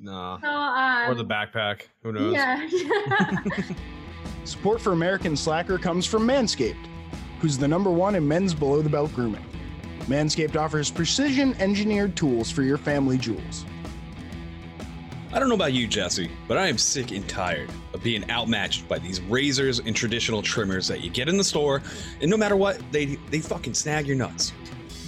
no. 0.00 0.38
So, 0.42 0.48
um, 0.48 1.08
Or 1.08 1.14
the 1.14 1.24
backpack. 1.24 1.82
Who 2.02 2.10
knows? 2.12 2.34
Yeah. 2.34 2.68
Support 4.44 4.80
for 4.80 4.92
American 4.92 5.36
Slacker 5.36 5.78
comes 5.78 6.04
from 6.04 6.26
Manscaped, 6.26 6.88
who's 7.40 7.56
the 7.56 7.68
number 7.68 7.90
one 7.90 8.16
in 8.16 8.26
men's 8.26 8.54
below 8.54 8.82
the 8.82 8.88
belt 8.88 9.14
grooming. 9.14 9.44
Manscaped 10.06 10.56
offers 10.56 10.90
precision 10.90 11.54
engineered 11.60 12.16
tools 12.16 12.50
for 12.50 12.62
your 12.62 12.76
family 12.76 13.18
jewels. 13.18 13.64
I 15.32 15.38
don't 15.38 15.48
know 15.48 15.54
about 15.54 15.72
you, 15.72 15.86
Jesse, 15.86 16.30
but 16.46 16.58
I 16.58 16.66
am 16.66 16.76
sick 16.76 17.10
and 17.12 17.26
tired 17.28 17.70
of 17.94 18.02
being 18.02 18.28
outmatched 18.30 18.86
by 18.88 18.98
these 18.98 19.20
razors 19.22 19.78
and 19.78 19.96
traditional 19.96 20.42
trimmers 20.42 20.88
that 20.88 21.02
you 21.02 21.08
get 21.08 21.28
in 21.28 21.38
the 21.38 21.44
store, 21.44 21.80
and 22.20 22.30
no 22.30 22.36
matter 22.36 22.56
what, 22.56 22.82
they 22.92 23.16
they 23.30 23.40
fucking 23.40 23.74
snag 23.74 24.06
your 24.06 24.16
nuts. 24.16 24.52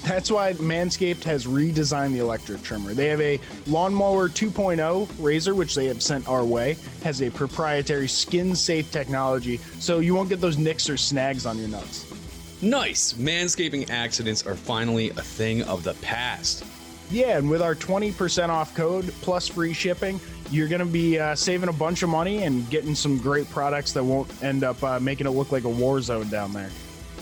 That's 0.04 0.30
why 0.30 0.52
Manscaped 0.52 1.24
has 1.24 1.46
redesigned 1.46 2.12
the 2.12 2.18
electric 2.18 2.62
trimmer. 2.62 2.92
They 2.92 3.08
have 3.08 3.22
a 3.22 3.40
Lawnmower 3.66 4.28
2.0 4.28 5.08
razor, 5.18 5.54
which 5.54 5.74
they 5.74 5.86
have 5.86 6.02
sent 6.02 6.28
our 6.28 6.44
way, 6.44 6.76
has 7.02 7.22
a 7.22 7.30
proprietary 7.30 8.06
skin 8.06 8.54
safe 8.54 8.92
technology, 8.92 9.56
so 9.78 10.00
you 10.00 10.14
won't 10.14 10.28
get 10.28 10.42
those 10.42 10.58
nicks 10.58 10.90
or 10.90 10.98
snags 10.98 11.46
on 11.46 11.58
your 11.58 11.68
nuts. 11.68 12.12
Nice! 12.60 13.14
Manscaping 13.14 13.88
accidents 13.88 14.46
are 14.46 14.54
finally 14.54 15.08
a 15.10 15.22
thing 15.22 15.62
of 15.62 15.84
the 15.84 15.94
past. 15.94 16.64
Yeah, 17.10 17.38
and 17.38 17.48
with 17.48 17.62
our 17.62 17.74
20% 17.74 18.50
off 18.50 18.74
code 18.74 19.12
plus 19.22 19.48
free 19.48 19.72
shipping, 19.72 20.20
you're 20.50 20.68
going 20.68 20.80
to 20.80 20.86
be 20.86 21.18
uh, 21.18 21.34
saving 21.34 21.70
a 21.70 21.72
bunch 21.72 22.02
of 22.02 22.10
money 22.10 22.42
and 22.42 22.68
getting 22.68 22.94
some 22.94 23.16
great 23.16 23.48
products 23.50 23.92
that 23.92 24.04
won't 24.04 24.30
end 24.42 24.64
up 24.64 24.82
uh, 24.82 25.00
making 25.00 25.26
it 25.26 25.30
look 25.30 25.50
like 25.50 25.64
a 25.64 25.68
war 25.68 26.02
zone 26.02 26.28
down 26.28 26.52
there. 26.52 26.70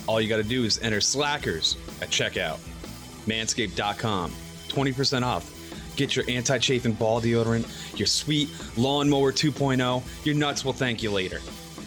All 0.09 0.21
you 0.21 0.29
gotta 0.29 0.43
do 0.43 0.65
is 0.65 0.81
enter 0.81 1.01
Slackers 1.01 1.77
at 2.01 2.11
checkout. 2.11 2.59
Manscaped.com. 3.27 4.31
20% 4.69 5.23
off. 5.23 5.97
Get 5.97 6.17
your 6.17 6.25
anti 6.29 6.59
chafing 6.59 6.95
ball 6.95 7.21
deodorant, 7.21 7.99
your 7.99 8.07
sweet 8.07 8.49
lawnmower 8.77 9.33
2.0. 9.33 10.03
Your 10.25 10.35
nuts 10.35 10.65
will 10.65 10.73
thank 10.73 11.03
you 11.03 11.11
later. 11.11 11.41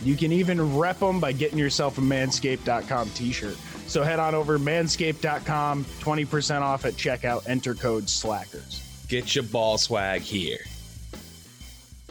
You 0.04 0.16
can 0.16 0.32
even 0.32 0.78
rep 0.78 1.00
them 1.00 1.20
by 1.20 1.32
getting 1.32 1.58
yourself 1.58 1.98
a 1.98 2.02
manscaped.com 2.02 3.10
t 3.12 3.32
shirt. 3.32 3.58
So 3.88 4.04
head 4.04 4.20
on 4.20 4.36
over 4.36 4.58
to 4.58 4.64
manscaped.com, 4.64 5.86
20% 5.86 6.62
off 6.62 6.86
at 6.86 6.94
checkout, 6.94 7.48
enter 7.48 7.74
code 7.74 8.10
SLACKERS. 8.10 9.08
Get 9.08 9.36
your 9.36 9.44
ball 9.44 9.78
swag 9.78 10.22
here. 10.22 10.60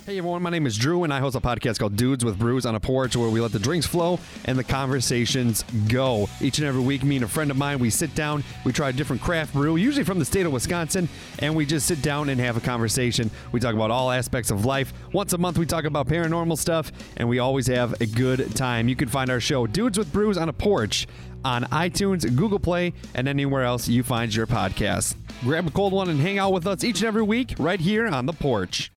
Hey 0.06 0.18
everyone, 0.18 0.42
my 0.42 0.50
name 0.50 0.66
is 0.66 0.76
Drew, 0.76 1.04
and 1.04 1.14
I 1.14 1.18
host 1.18 1.34
a 1.34 1.40
podcast 1.40 1.78
called 1.78 1.96
Dudes 1.96 2.26
with 2.26 2.38
Brews 2.38 2.66
on 2.66 2.74
a 2.74 2.80
Porch, 2.80 3.16
where 3.16 3.30
we 3.30 3.40
let 3.40 3.52
the 3.52 3.58
drinks 3.58 3.86
flow 3.86 4.20
and 4.44 4.58
the 4.58 4.62
conversations 4.62 5.64
go. 5.88 6.28
Each 6.42 6.58
and 6.58 6.66
every 6.66 6.82
week, 6.82 7.02
me 7.02 7.16
and 7.16 7.24
a 7.24 7.28
friend 7.28 7.50
of 7.50 7.56
mine, 7.56 7.78
we 7.78 7.88
sit 7.88 8.14
down, 8.14 8.44
we 8.66 8.72
try 8.72 8.90
a 8.90 8.92
different 8.92 9.22
craft 9.22 9.54
brew, 9.54 9.76
usually 9.76 10.04
from 10.04 10.18
the 10.18 10.24
state 10.26 10.44
of 10.44 10.52
Wisconsin, 10.52 11.08
and 11.38 11.56
we 11.56 11.64
just 11.64 11.86
sit 11.86 12.02
down 12.02 12.28
and 12.28 12.38
have 12.38 12.58
a 12.58 12.60
conversation. 12.60 13.30
We 13.50 13.60
talk 13.60 13.74
about 13.74 13.90
all 13.90 14.10
aspects 14.10 14.50
of 14.50 14.66
life. 14.66 14.92
Once 15.14 15.32
a 15.32 15.38
month, 15.38 15.56
we 15.56 15.64
talk 15.64 15.84
about 15.84 16.06
paranormal 16.06 16.58
stuff, 16.58 16.92
and 17.16 17.26
we 17.26 17.38
always 17.38 17.66
have 17.68 17.98
a 18.02 18.06
good 18.06 18.54
time. 18.54 18.88
You 18.88 18.96
can 18.96 19.08
find 19.08 19.30
our 19.30 19.40
show, 19.40 19.66
Dudes 19.66 19.96
with 19.96 20.12
Brews 20.12 20.36
on 20.36 20.50
a 20.50 20.52
Porch, 20.52 21.06
on 21.46 21.64
iTunes, 21.72 22.26
Google 22.36 22.60
Play, 22.60 22.92
and 23.14 23.26
anywhere 23.26 23.62
else 23.62 23.88
you 23.88 24.02
find 24.02 24.34
your 24.34 24.46
podcast. 24.46 25.16
Grab 25.40 25.66
a 25.66 25.70
cold 25.70 25.94
one 25.94 26.10
and 26.10 26.20
hang 26.20 26.36
out 26.36 26.52
with 26.52 26.66
us 26.66 26.84
each 26.84 26.98
and 26.98 27.06
every 27.06 27.22
week 27.22 27.54
right 27.58 27.80
here 27.80 28.06
on 28.06 28.26
the 28.26 28.34
porch. 28.34 28.90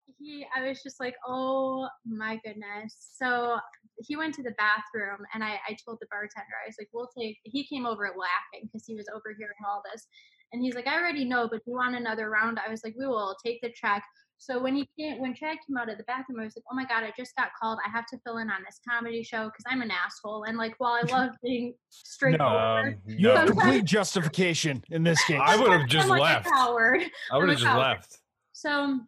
He, 0.62 0.66
I 0.66 0.70
was 0.70 0.84
just 0.84 1.00
like, 1.00 1.16
oh 1.28 1.88
my 2.06 2.40
goodness. 2.46 2.96
So 3.18 3.58
he 4.06 4.16
went 4.16 4.34
to 4.36 4.44
the 4.44 4.54
bathroom 4.58 5.26
and 5.34 5.44
I, 5.44 5.60
I 5.68 5.76
told 5.86 5.98
the 6.02 6.08
bartender, 6.12 6.46
I 6.64 6.68
was 6.68 6.76
like, 6.80 6.90
we'll 6.94 7.10
take, 7.18 7.38
he 7.44 7.66
came 7.66 7.86
over 7.86 8.04
laughing 8.04 8.68
because 8.68 8.86
he 8.86 8.96
was 8.96 9.08
overhearing 9.14 9.58
all 9.68 9.82
this. 9.92 10.08
And 10.54 10.62
he's 10.64 10.76
like, 10.76 10.88
I 10.88 10.98
already 10.98 11.26
know, 11.26 11.48
but 11.50 11.58
do 11.66 11.72
you 11.72 11.76
want 11.76 11.96
another 11.96 12.30
round? 12.30 12.60
I 12.66 12.70
was 12.70 12.82
like, 12.84 12.96
we 12.98 13.08
will 13.08 13.36
take 13.46 13.62
the 13.62 13.72
check. 13.76 14.04
So 14.40 14.62
when 14.62 14.76
he 14.76 14.88
came, 14.98 15.20
when 15.20 15.34
Chad 15.34 15.58
came 15.68 15.78
out 15.78 15.90
of 15.90 15.98
the 15.98 16.04
bathroom, 16.04 16.40
I 16.40 16.44
was 16.44 16.56
like, 16.56 16.64
oh 16.72 16.76
my 16.76 16.86
God, 16.86 17.04
I 17.04 17.12
just 17.18 17.36
got 17.36 17.50
called. 17.60 17.80
I 17.86 17.90
have 17.90 18.06
to 18.08 18.20
fill 18.24 18.38
in 18.38 18.50
on 18.52 18.62
this 18.64 18.80
comedy 18.88 19.24
show 19.24 19.46
because 19.46 19.64
I'm 19.68 19.82
an 19.82 19.90
asshole. 19.90 20.44
And 20.44 20.58
like, 20.60 20.76
while 20.78 20.94
I 20.94 21.02
love 21.12 21.32
being 21.44 21.74
straightforward, 21.90 22.94
Um, 22.94 23.02
You 23.08 23.30
have 23.30 23.48
complete 23.48 23.84
justification 23.86 24.84
in 24.92 25.04
this 25.04 25.24
case. 25.26 25.42
I 25.44 25.56
would 25.56 25.72
have 25.72 25.88
just 25.90 26.08
like 26.08 26.22
left. 26.22 26.46
coward. 26.46 27.02
I 27.32 27.38
would 27.38 27.50
have 27.50 27.58
just 27.58 27.76
left. 27.76 28.20
So 28.54 29.00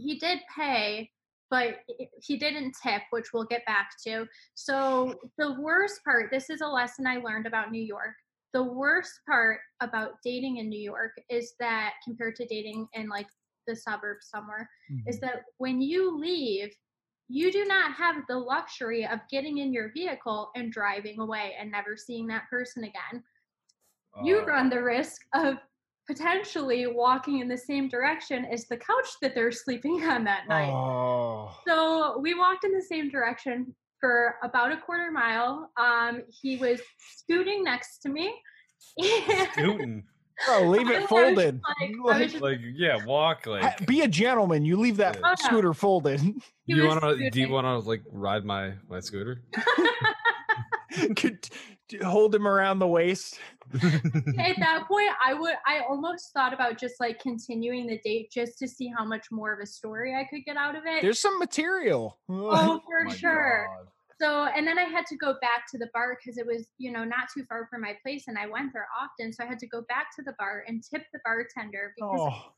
he 0.00 0.18
did 0.18 0.40
pay, 0.54 1.10
but 1.50 1.78
he 2.22 2.36
didn't 2.36 2.76
tip, 2.82 3.02
which 3.10 3.32
we'll 3.32 3.44
get 3.44 3.64
back 3.66 3.90
to. 4.06 4.26
So 4.54 5.14
the 5.38 5.60
worst 5.60 6.00
part, 6.04 6.30
this 6.30 6.50
is 6.50 6.60
a 6.60 6.66
lesson 6.66 7.06
I 7.06 7.16
learned 7.16 7.46
about 7.46 7.70
New 7.70 7.82
York. 7.82 8.14
The 8.52 8.62
worst 8.62 9.20
part 9.28 9.60
about 9.80 10.14
dating 10.24 10.58
in 10.58 10.68
New 10.68 10.80
York 10.80 11.12
is 11.28 11.54
that 11.60 11.94
compared 12.04 12.36
to 12.36 12.46
dating 12.46 12.88
in 12.94 13.08
like 13.08 13.28
the 13.66 13.76
suburbs 13.76 14.28
somewhere, 14.28 14.68
is 15.06 15.20
that 15.20 15.42
when 15.58 15.80
you 15.80 16.18
leave, 16.18 16.70
you 17.28 17.52
do 17.52 17.64
not 17.64 17.92
have 17.94 18.16
the 18.28 18.36
luxury 18.36 19.06
of 19.06 19.20
getting 19.30 19.58
in 19.58 19.72
your 19.72 19.92
vehicle 19.92 20.50
and 20.56 20.72
driving 20.72 21.20
away 21.20 21.54
and 21.60 21.70
never 21.70 21.96
seeing 21.96 22.26
that 22.26 22.48
person 22.50 22.84
again 22.84 23.22
you 24.22 24.40
Uh, 24.40 24.44
run 24.46 24.68
the 24.68 24.82
risk 24.82 25.22
of 25.34 25.56
potentially 26.10 26.88
walking 26.88 27.38
in 27.38 27.46
the 27.46 27.56
same 27.56 27.88
direction 27.88 28.44
as 28.46 28.66
the 28.66 28.76
couch 28.76 29.08
that 29.22 29.32
they're 29.34 29.52
sleeping 29.52 30.02
on 30.10 30.24
that 30.24 30.48
night. 30.48 30.70
Oh. 30.72 31.56
So 31.66 32.18
we 32.18 32.34
walked 32.34 32.64
in 32.64 32.72
the 32.72 32.82
same 32.82 33.08
direction 33.10 33.72
for 34.00 34.34
about 34.42 34.72
a 34.72 34.76
quarter 34.76 35.12
mile. 35.12 35.70
Um, 35.76 36.22
he 36.28 36.56
was 36.56 36.80
scooting 37.16 37.62
next 37.62 37.98
to 38.02 38.08
me. 38.08 38.34
Scooting. 39.52 40.02
Bro, 40.46 40.68
leave 40.70 40.88
I 40.88 40.94
it 40.94 41.08
folded. 41.08 41.60
like- 41.80 41.90
You 41.90 42.08
I 42.08 42.12
was 42.12 42.20
like- 42.20 42.30
just- 42.30 42.42
Like, 42.42 42.58
yeah, 42.74 43.04
walk 43.04 43.46
like. 43.46 43.86
Be 43.86 44.00
a 44.00 44.08
gentleman. 44.08 44.64
You 44.64 44.78
leave 44.80 44.96
that 44.96 45.16
Yeah. 45.16 45.20
Oh, 45.22 45.28
no. 45.28 45.34
scooter 45.36 45.74
folded. 45.74 46.18
he 46.64 46.74
you 46.74 46.86
want 46.88 47.02
to? 47.02 47.30
Do 47.30 47.40
you 47.40 47.50
want 47.50 47.66
to 47.66 47.78
like 47.88 48.02
ride 48.10 48.44
my 48.44 48.72
my 48.88 49.00
scooter? 49.00 49.42
Could 51.16 51.48
hold 52.02 52.34
him 52.34 52.46
around 52.46 52.78
the 52.78 52.86
waist. 52.86 53.38
At 53.74 54.56
that 54.58 54.84
point, 54.88 55.10
I 55.24 55.34
would. 55.34 55.54
I 55.66 55.80
almost 55.88 56.32
thought 56.32 56.52
about 56.52 56.78
just 56.78 56.98
like 56.98 57.20
continuing 57.20 57.86
the 57.86 57.98
date 58.04 58.30
just 58.32 58.58
to 58.58 58.68
see 58.68 58.92
how 58.96 59.04
much 59.04 59.26
more 59.30 59.52
of 59.52 59.60
a 59.60 59.66
story 59.66 60.14
I 60.14 60.24
could 60.24 60.44
get 60.44 60.56
out 60.56 60.74
of 60.74 60.82
it. 60.86 61.02
There's 61.02 61.20
some 61.20 61.38
material. 61.38 62.18
oh, 62.28 62.80
for 62.86 63.02
oh 63.02 63.04
My 63.04 63.14
sure. 63.14 63.68
God. 63.68 63.86
So, 64.20 64.44
and 64.44 64.66
then 64.66 64.78
I 64.78 64.82
had 64.82 65.06
to 65.06 65.16
go 65.16 65.34
back 65.40 65.64
to 65.70 65.78
the 65.78 65.88
bar 65.94 66.18
because 66.18 66.36
it 66.36 66.46
was, 66.46 66.68
you 66.76 66.92
know, 66.92 67.04
not 67.04 67.28
too 67.34 67.42
far 67.48 67.66
from 67.70 67.80
my 67.80 67.96
place 68.02 68.24
and 68.28 68.36
I 68.36 68.46
went 68.46 68.74
there 68.74 68.86
often. 69.00 69.32
So 69.32 69.44
I 69.44 69.46
had 69.46 69.58
to 69.60 69.66
go 69.66 69.80
back 69.88 70.08
to 70.16 70.22
the 70.22 70.34
bar 70.38 70.64
and 70.68 70.82
tip 70.82 71.04
the 71.12 71.20
bartender 71.24 71.94
because 71.96 72.20
Oh, 72.20 72.52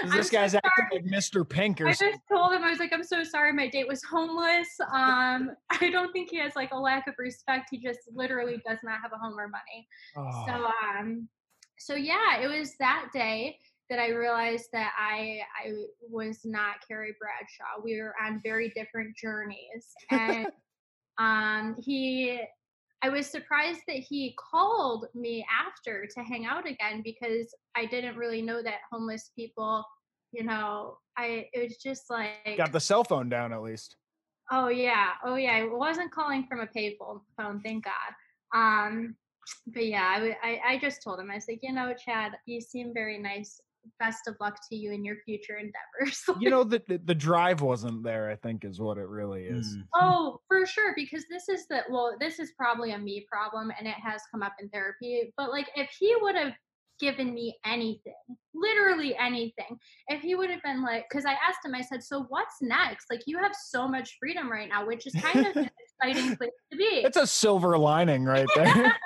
'Cause 0.00 0.10
I'm 0.10 0.16
This 0.18 0.28
so 0.28 0.32
guy's 0.32 0.54
acting 0.54 0.86
like 0.92 1.04
Mr. 1.04 1.48
Pink 1.48 1.80
or 1.80 1.88
I 1.88 1.92
something. 1.92 2.12
just 2.14 2.28
told 2.28 2.52
him 2.52 2.62
I 2.64 2.70
was 2.70 2.78
like, 2.78 2.92
I'm 2.92 3.04
so 3.04 3.24
sorry, 3.24 3.52
my 3.52 3.68
date 3.68 3.88
was 3.88 4.02
homeless. 4.04 4.68
Um, 4.92 5.50
I 5.70 5.90
don't 5.90 6.12
think 6.12 6.30
he 6.30 6.38
has 6.38 6.54
like 6.56 6.72
a 6.72 6.78
lack 6.78 7.06
of 7.06 7.14
respect. 7.18 7.68
He 7.70 7.78
just 7.78 8.00
literally 8.12 8.62
does 8.66 8.78
not 8.82 9.00
have 9.02 9.12
a 9.12 9.18
home 9.18 9.38
or 9.38 9.48
money. 9.48 9.88
Oh. 10.16 10.44
So 10.46 10.70
um, 10.86 11.28
so 11.78 11.94
yeah, 11.94 12.38
it 12.40 12.46
was 12.48 12.76
that 12.78 13.08
day 13.12 13.58
that 13.88 13.98
I 13.98 14.10
realized 14.10 14.68
that 14.72 14.92
I 14.98 15.40
I 15.64 15.72
was 16.00 16.40
not 16.44 16.76
Carrie 16.86 17.16
Bradshaw. 17.18 17.82
We 17.82 18.00
were 18.00 18.14
on 18.22 18.40
very 18.42 18.70
different 18.70 19.16
journeys, 19.16 19.94
and 20.10 20.46
um, 21.18 21.76
he. 21.80 22.40
I 23.02 23.08
was 23.08 23.26
surprised 23.26 23.80
that 23.88 23.96
he 23.96 24.36
called 24.38 25.06
me 25.14 25.44
after 25.50 26.06
to 26.06 26.20
hang 26.22 26.44
out 26.44 26.66
again 26.68 27.00
because 27.02 27.54
I 27.76 27.86
didn't 27.86 28.16
really 28.16 28.42
know 28.42 28.62
that 28.62 28.80
homeless 28.92 29.30
people, 29.34 29.84
you 30.32 30.44
know, 30.44 30.98
I 31.16 31.48
it 31.52 31.62
was 31.64 31.76
just 31.78 32.10
like 32.10 32.56
Got 32.56 32.72
the 32.72 32.80
cell 32.80 33.04
phone 33.04 33.28
down 33.28 33.52
at 33.52 33.62
least. 33.62 33.96
Oh 34.50 34.68
yeah, 34.68 35.12
oh 35.24 35.36
yeah. 35.36 35.52
I 35.52 35.64
wasn't 35.64 36.12
calling 36.12 36.44
from 36.46 36.60
a 36.60 36.66
payphone 36.66 37.20
phone, 37.36 37.60
thank 37.62 37.84
God. 37.84 38.12
Um, 38.54 39.16
but 39.66 39.86
yeah, 39.86 40.32
I 40.42 40.60
I 40.66 40.78
just 40.78 41.02
told 41.02 41.20
him 41.20 41.30
I 41.30 41.36
was 41.36 41.46
like, 41.48 41.60
you 41.62 41.72
know, 41.72 41.94
Chad, 41.94 42.32
you 42.46 42.60
seem 42.60 42.92
very 42.92 43.18
nice. 43.18 43.60
Best 43.98 44.28
of 44.28 44.36
luck 44.40 44.58
to 44.68 44.76
you 44.76 44.92
in 44.92 45.04
your 45.04 45.16
future 45.24 45.56
endeavors. 45.56 46.22
You 46.40 46.50
know 46.50 46.64
the, 46.64 46.82
the 46.86 46.98
the 47.04 47.14
drive 47.14 47.60
wasn't 47.60 48.02
there. 48.02 48.30
I 48.30 48.36
think 48.36 48.64
is 48.64 48.80
what 48.80 48.98
it 48.98 49.08
really 49.08 49.44
is. 49.44 49.76
Mm. 49.76 49.84
oh, 49.94 50.40
for 50.48 50.64
sure, 50.66 50.92
because 50.96 51.24
this 51.30 51.48
is 51.48 51.66
the 51.68 51.82
well, 51.90 52.16
this 52.18 52.38
is 52.38 52.52
probably 52.56 52.92
a 52.92 52.98
me 52.98 53.26
problem, 53.30 53.70
and 53.78 53.86
it 53.86 53.96
has 54.02 54.22
come 54.30 54.42
up 54.42 54.54
in 54.60 54.68
therapy. 54.70 55.32
But 55.36 55.50
like, 55.50 55.68
if 55.76 55.90
he 55.98 56.14
would 56.20 56.36
have 56.36 56.52
given 57.00 57.34
me 57.34 57.58
anything, 57.64 58.12
literally 58.54 59.16
anything, 59.16 59.78
if 60.08 60.20
he 60.20 60.34
would 60.34 60.50
have 60.50 60.62
been 60.62 60.82
like, 60.82 61.06
because 61.10 61.24
I 61.24 61.32
asked 61.32 61.64
him, 61.64 61.74
I 61.74 61.80
said, 61.80 62.02
so 62.04 62.26
what's 62.28 62.56
next? 62.60 63.06
Like, 63.10 63.22
you 63.26 63.38
have 63.38 63.52
so 63.54 63.88
much 63.88 64.16
freedom 64.20 64.50
right 64.50 64.68
now, 64.68 64.86
which 64.86 65.06
is 65.06 65.14
kind 65.14 65.46
of 65.46 65.56
an 65.56 65.70
exciting 66.04 66.36
place 66.36 66.50
to 66.70 66.78
be. 66.78 67.02
It's 67.04 67.16
a 67.16 67.26
silver 67.26 67.76
lining 67.78 68.24
right 68.24 68.46
there. 68.54 68.94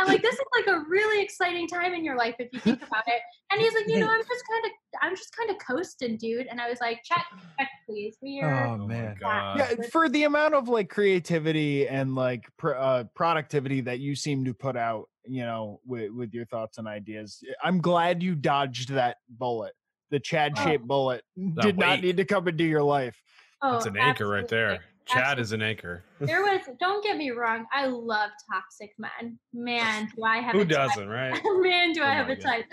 I'm 0.00 0.06
like, 0.06 0.22
this 0.22 0.34
is 0.34 0.40
like 0.56 0.66
a 0.66 0.80
really 0.88 1.22
exciting 1.22 1.68
time 1.68 1.92
in 1.92 2.04
your 2.04 2.16
life 2.16 2.34
if 2.38 2.52
you 2.52 2.60
think 2.60 2.82
about 2.88 3.04
it. 3.06 3.20
And 3.52 3.60
he's 3.60 3.74
like, 3.74 3.86
you 3.86 4.00
know, 4.00 4.08
I'm 4.08 4.20
just 4.22 4.44
kind 4.50 4.64
of, 4.64 4.70
I'm 5.02 5.14
just 5.16 5.36
kind 5.36 5.50
of 5.50 5.56
coasting, 5.58 6.16
dude. 6.16 6.46
And 6.46 6.60
I 6.60 6.68
was 6.70 6.80
like, 6.80 7.00
check, 7.04 7.26
check, 7.58 7.68
please. 7.86 8.16
We 8.22 8.40
are. 8.40 8.66
oh 8.66 8.78
Oh 8.80 8.86
man. 8.86 9.16
god. 9.20 9.58
Yeah, 9.58 9.74
for 9.92 10.08
the 10.08 10.24
amount 10.24 10.54
of 10.54 10.68
like 10.68 10.88
creativity 10.88 11.86
and 11.86 12.14
like 12.14 12.44
pr- 12.58 12.74
uh, 12.76 13.04
productivity 13.14 13.82
that 13.82 13.98
you 14.00 14.14
seem 14.16 14.44
to 14.46 14.54
put 14.54 14.76
out, 14.76 15.08
you 15.26 15.42
know, 15.44 15.80
with, 15.84 16.10
with 16.12 16.32
your 16.32 16.46
thoughts 16.46 16.78
and 16.78 16.88
ideas, 16.88 17.42
I'm 17.62 17.80
glad 17.80 18.22
you 18.22 18.34
dodged 18.34 18.90
that 18.90 19.18
bullet. 19.28 19.74
The 20.10 20.18
Chad 20.18 20.58
shaped 20.58 20.86
bullet 20.86 21.22
did 21.60 21.78
not 21.78 22.00
need 22.00 22.16
to 22.16 22.24
come 22.24 22.48
into 22.48 22.64
your 22.64 22.82
life. 22.82 23.20
Oh, 23.62 23.72
That's 23.74 23.86
an 23.86 23.96
anchor 23.98 24.26
right 24.26 24.48
there. 24.48 24.80
Chad 25.12 25.38
is 25.38 25.52
an 25.52 25.62
anchor. 25.62 26.04
There 26.20 26.42
was. 26.42 26.60
Don't 26.78 27.02
get 27.02 27.16
me 27.16 27.30
wrong. 27.30 27.66
I 27.72 27.86
love 27.86 28.30
toxic 28.52 28.92
men. 28.98 29.38
Man, 29.52 30.08
do 30.14 30.24
I 30.24 30.38
have 30.38 30.54
Who 30.54 30.64
doesn't, 30.64 31.08
right? 31.08 31.40
Man, 31.60 31.92
do 31.92 32.02
Oh 32.02 32.06
I 32.06 32.12
have 32.12 32.28
a 32.28 32.36
God. 32.36 32.42
type. 32.42 32.64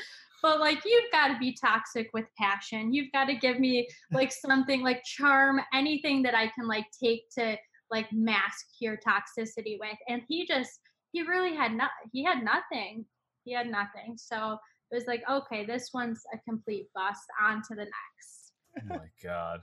But 0.41 0.59
like, 0.59 0.79
you've 0.85 1.11
got 1.11 1.29
to 1.29 1.39
be 1.39 1.57
toxic 1.59 2.09
with 2.13 2.25
passion. 2.39 2.93
You've 2.93 3.11
got 3.11 3.25
to 3.25 3.35
give 3.35 3.59
me 3.59 3.87
like 4.11 4.31
something 4.31 4.81
like 4.83 5.03
charm, 5.03 5.59
anything 5.73 6.21
that 6.23 6.35
I 6.35 6.51
can 6.53 6.67
like 6.67 6.85
take 7.01 7.29
to 7.37 7.57
like 7.89 8.07
mask 8.11 8.65
your 8.79 8.97
toxicity 8.97 9.77
with. 9.79 9.97
And 10.07 10.21
he 10.27 10.45
just, 10.45 10.79
he 11.11 11.23
really 11.23 11.55
had 11.55 11.73
not. 11.73 11.89
He 12.11 12.23
had 12.23 12.43
nothing. 12.43 13.05
He 13.45 13.53
had 13.53 13.67
nothing. 13.67 14.15
So 14.17 14.57
it 14.91 14.95
was 14.95 15.05
like, 15.07 15.23
okay, 15.29 15.65
this 15.65 15.89
one's 15.93 16.21
a 16.33 16.37
complete 16.47 16.87
bust. 16.93 17.23
On 17.43 17.61
to 17.63 17.75
the 17.75 17.85
next. 17.85 18.53
Oh 18.79 18.95
my 18.95 19.09
god. 19.23 19.61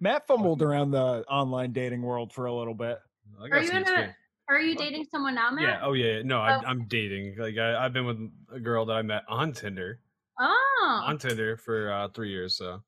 Matt 0.00 0.26
fumbled 0.26 0.62
around 0.62 0.90
the 0.90 1.24
online 1.28 1.72
dating 1.72 2.02
world 2.02 2.32
for 2.32 2.46
a 2.46 2.54
little 2.54 2.74
bit. 2.74 2.98
I 3.40 3.44
Are 3.44 3.48
got 3.48 3.62
you 3.62 3.68
some 3.68 3.76
in 3.78 3.88
a? 3.88 4.16
Are 4.48 4.60
you 4.60 4.76
dating 4.76 5.06
someone 5.10 5.34
now, 5.34 5.50
Matt? 5.50 5.62
Yeah. 5.64 5.80
Oh 5.82 5.92
yeah. 5.94 6.16
yeah. 6.18 6.22
No, 6.22 6.40
I, 6.40 6.56
Oh. 6.56 6.62
I'm 6.66 6.86
dating. 6.86 7.36
Like 7.38 7.56
I, 7.58 7.84
I've 7.84 7.92
been 7.92 8.06
with 8.06 8.18
a 8.54 8.60
girl 8.60 8.84
that 8.86 8.92
I 8.94 9.02
met 9.02 9.22
on 9.28 9.52
Tinder. 9.52 10.00
Oh, 10.38 11.02
On 11.06 11.18
Tinder 11.18 11.56
for 11.56 11.90
uh, 11.90 12.08
three 12.08 12.30
years. 12.30 12.56
So 12.56 12.82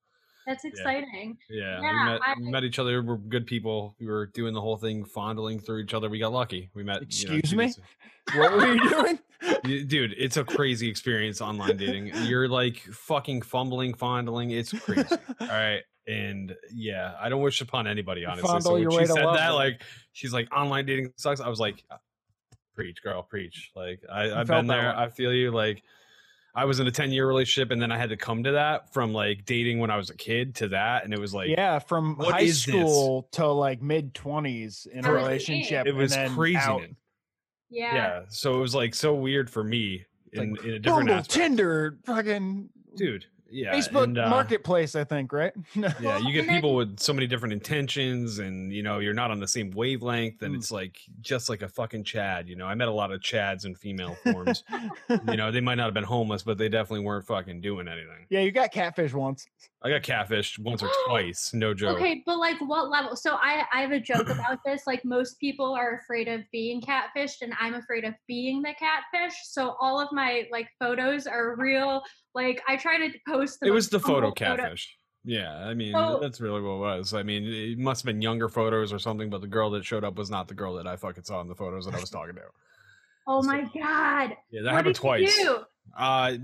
that's 0.47 0.65
exciting. 0.65 1.37
yeah, 1.51 1.81
Yeah, 1.81 2.05
we 2.05 2.11
met, 2.13 2.21
I- 2.25 2.35
we 2.39 2.51
met 2.51 2.65
each 2.65 2.79
other. 2.79 3.03
We're 3.03 3.17
good 3.17 3.47
people. 3.47 3.97
We 3.99 4.07
were 4.07 4.27
doing 4.27 4.55
the 4.55 4.61
whole 4.61 4.77
thing, 4.77 5.05
fondling 5.05 5.59
through 5.59 5.81
each 5.83 5.95
other. 5.95 6.09
We 6.11 6.19
got 6.19 6.33
lucky. 6.33 6.71
We 6.75 6.85
met. 6.85 6.97
you 6.97 7.29
know, 7.29 7.35
Excuse 7.37 7.51
two 7.51 7.57
me? 7.57 7.65
days- 7.67 7.81
What 8.37 8.53
were 8.53 8.75
you 8.75 8.89
doing? 8.91 9.19
You- 9.65 9.85
dude 9.85 10.15
it's 10.19 10.37
a 10.37 10.43
crazy 10.43 10.89
experience 10.89 11.41
online 11.41 11.77
dating 11.77 12.11
you're 12.25 12.49
like 12.49 12.79
fucking 12.79 13.43
fumbling 13.43 13.95
fondling 13.95 14.51
it's 14.51 14.73
crazy 14.73 15.15
all 15.41 15.47
right 15.47 15.83
and 16.09 16.57
yeah 16.73 17.15
i 17.21 17.29
don't 17.29 17.43
wish 17.43 17.61
upon 17.61 17.87
anybody 17.87 18.25
honestly 18.25 18.49
Fondle 18.49 18.63
so 18.63 18.73
when 18.73 18.91
she 18.91 19.07
said 19.07 19.17
that 19.17 19.35
then. 19.35 19.53
like 19.53 19.83
she's 20.13 20.33
like 20.33 20.49
online 20.55 20.87
dating 20.87 21.13
sucks 21.17 21.41
i 21.41 21.49
was 21.49 21.61
like 21.61 21.85
"Uh, 21.91 21.97
preach 22.75 23.03
girl 23.03 23.23
preach 23.23 23.71
like 23.77 24.01
i 24.11 24.31
i've 24.33 24.47
been 24.47 24.67
there 24.67 24.87
one. 24.87 24.97
i 24.97 25.09
feel 25.09 25.33
you 25.33 25.51
like 25.51 25.83
i 26.55 26.65
was 26.65 26.81
in 26.81 26.87
a 26.87 26.91
10 26.91 27.13
year 27.13 27.27
relationship 27.27 27.71
and 27.71 27.83
then 27.83 27.93
i 27.93 27.99
had 27.99 28.09
to 28.09 28.17
come 28.17 28.43
to 28.43 28.53
that 28.53 28.93
from 28.93 29.13
like 29.13 29.45
dating 29.45 29.81
when 29.81 29.91
i 29.91 29.97
was 29.97 30.11
a 30.11 30.17
kid 30.17 30.55
to 30.55 30.69
that 30.69 31.05
and 31.05 31.13
it 31.13 31.21
was 31.21 31.35
like 31.35 31.51
yeah, 31.51 31.79
from 31.79 32.17
high 32.17 32.41
is 32.41 32.65
this? 32.65 32.75
school 32.75 33.29
to 33.33 33.47
like 33.47 33.83
mid 33.83 34.15
twenties 34.15 34.87
in 34.91 35.05
a 35.05 35.13
relationship. 35.13 35.87
it 35.87 35.95
was 35.95 36.17
crazy. 36.35 36.97
Yeah. 37.71 37.95
yeah 37.95 38.21
so 38.29 38.57
it 38.57 38.61
was 38.61 38.75
like 38.75 38.95
so 38.95 39.15
weird 39.15 39.51
for 39.51 39.63
me 39.63 40.07
in, 40.33 40.53
like, 40.53 40.65
in 40.65 40.71
a 40.71 40.79
different 40.79 41.09
Bumble, 41.09 41.15
aspect. 41.15 41.31
Tinder, 41.31 41.99
fucking 42.07 42.71
dude 42.97 43.27
yeah 43.51 43.73
Facebook 43.75 44.05
and, 44.05 44.19
uh, 44.19 44.29
Marketplace, 44.29 44.95
I 44.95 45.05
think, 45.05 45.33
right? 45.33 45.53
yeah 45.75 46.19
you 46.19 46.33
get 46.33 46.49
people 46.49 46.75
with 46.75 46.99
so 47.01 47.13
many 47.13 47.27
different 47.27 47.53
intentions 47.53 48.39
and 48.39 48.73
you 48.73 48.83
know 48.83 48.99
you're 48.99 49.15
not 49.15 49.31
on 49.31 49.41
the 49.41 49.49
same 49.49 49.71
wavelength 49.71 50.43
and 50.43 50.55
Mm. 50.55 50.59
it's 50.59 50.71
like 50.71 50.99
just 51.21 51.49
like 51.49 51.63
a 51.63 51.69
fucking 51.69 52.05
chad 52.05 52.49
you 52.49 52.57
know 52.57 52.67
i 52.67 52.75
met 52.75 52.89
a 52.89 52.93
lot 52.93 53.13
of 53.13 53.21
chads 53.21 53.65
in 53.67 53.75
female 53.75 54.17
forms 54.25 54.65
you 55.29 55.37
know 55.37 55.51
they 55.51 55.61
might 55.61 55.75
not 55.77 55.85
have 55.85 55.95
been 55.95 56.05
homeless 56.05 56.43
but 56.43 56.57
they 56.59 56.69
definitely 56.69 57.05
weren't 57.05 57.27
fucking 57.27 57.61
doing 57.61 57.87
anything 57.89 58.27
yeah, 58.31 58.41
you 58.41 58.51
got 58.51 58.71
catfish 58.73 59.13
once. 59.15 59.47
i 59.83 59.89
got 59.91 60.03
catfished 60.03 60.59
once 60.59 60.83
or 60.83 60.89
twice 61.07 61.53
no 61.55 61.75
joke 61.75 61.99
Okay, 61.99 62.23
but 62.27 62.39
like 62.39 62.59
what 62.61 62.91
level? 62.91 63.17
So 63.17 63.35
I 63.35 63.65
I 63.73 63.81
have 63.81 63.93
a 63.93 64.01
joke 64.01 64.29
about 64.37 64.59
this. 64.65 64.83
Like 64.87 65.05
most 65.05 65.39
people 65.41 65.73
are 65.75 65.97
afraid 66.03 66.29
of 66.29 66.43
being 66.53 66.81
catfished, 66.81 67.43
and 67.43 67.53
I'm 67.59 67.75
afraid 67.75 68.05
of 68.05 68.15
being 68.27 68.63
the 68.63 68.75
catfish. 68.79 69.35
So 69.45 69.77
all 69.81 70.01
of 70.01 70.09
my 70.13 70.45
like 70.53 70.69
photos 70.79 71.27
are 71.27 71.57
real. 71.57 72.03
Like 72.35 72.63
I 72.69 72.77
try 72.77 72.99
to 73.09 73.19
post. 73.27 73.59
The 73.61 73.69
it 73.69 73.71
was 73.71 73.89
the 73.89 73.99
photo 74.01 74.29
humble 74.29 74.31
photo- 74.37 74.57
catfish 74.63 74.95
yeah 75.25 75.57
i 75.67 75.75
mean 75.75 75.93
So- 75.93 76.21
that's 76.23 76.41
really 76.41 76.61
what 76.63 76.75
it 76.75 76.79
was 76.79 77.13
i 77.13 77.25
mean 77.25 77.45
it 77.45 77.77
must 77.77 78.03
have 78.03 78.07
been 78.07 78.23
younger 78.23 78.49
photos 78.49 78.93
or 78.93 79.01
something 79.01 79.29
but 79.29 79.41
the 79.41 79.49
girl 79.49 79.69
that 79.71 79.85
showed 79.85 80.05
up 80.05 80.15
was 80.17 80.31
not 80.31 80.47
the 80.47 80.55
girl 80.55 80.75
that 80.77 80.87
i 80.87 80.95
fucking 80.95 81.25
saw 81.25 81.41
in 81.41 81.49
the 81.49 81.57
photos 81.57 81.87
that 81.87 81.95
i 81.97 82.01
was 82.01 82.09
talking 82.09 82.37
to 82.37 82.41
Oh 83.27 83.43
my 83.43 83.63
god! 83.63 84.37
yeah 84.51 84.63
that 84.63 84.65
What 84.67 84.75
happened 84.75 84.95
twice 84.95 85.37
do? 85.37 85.59
Uh, 85.99 86.35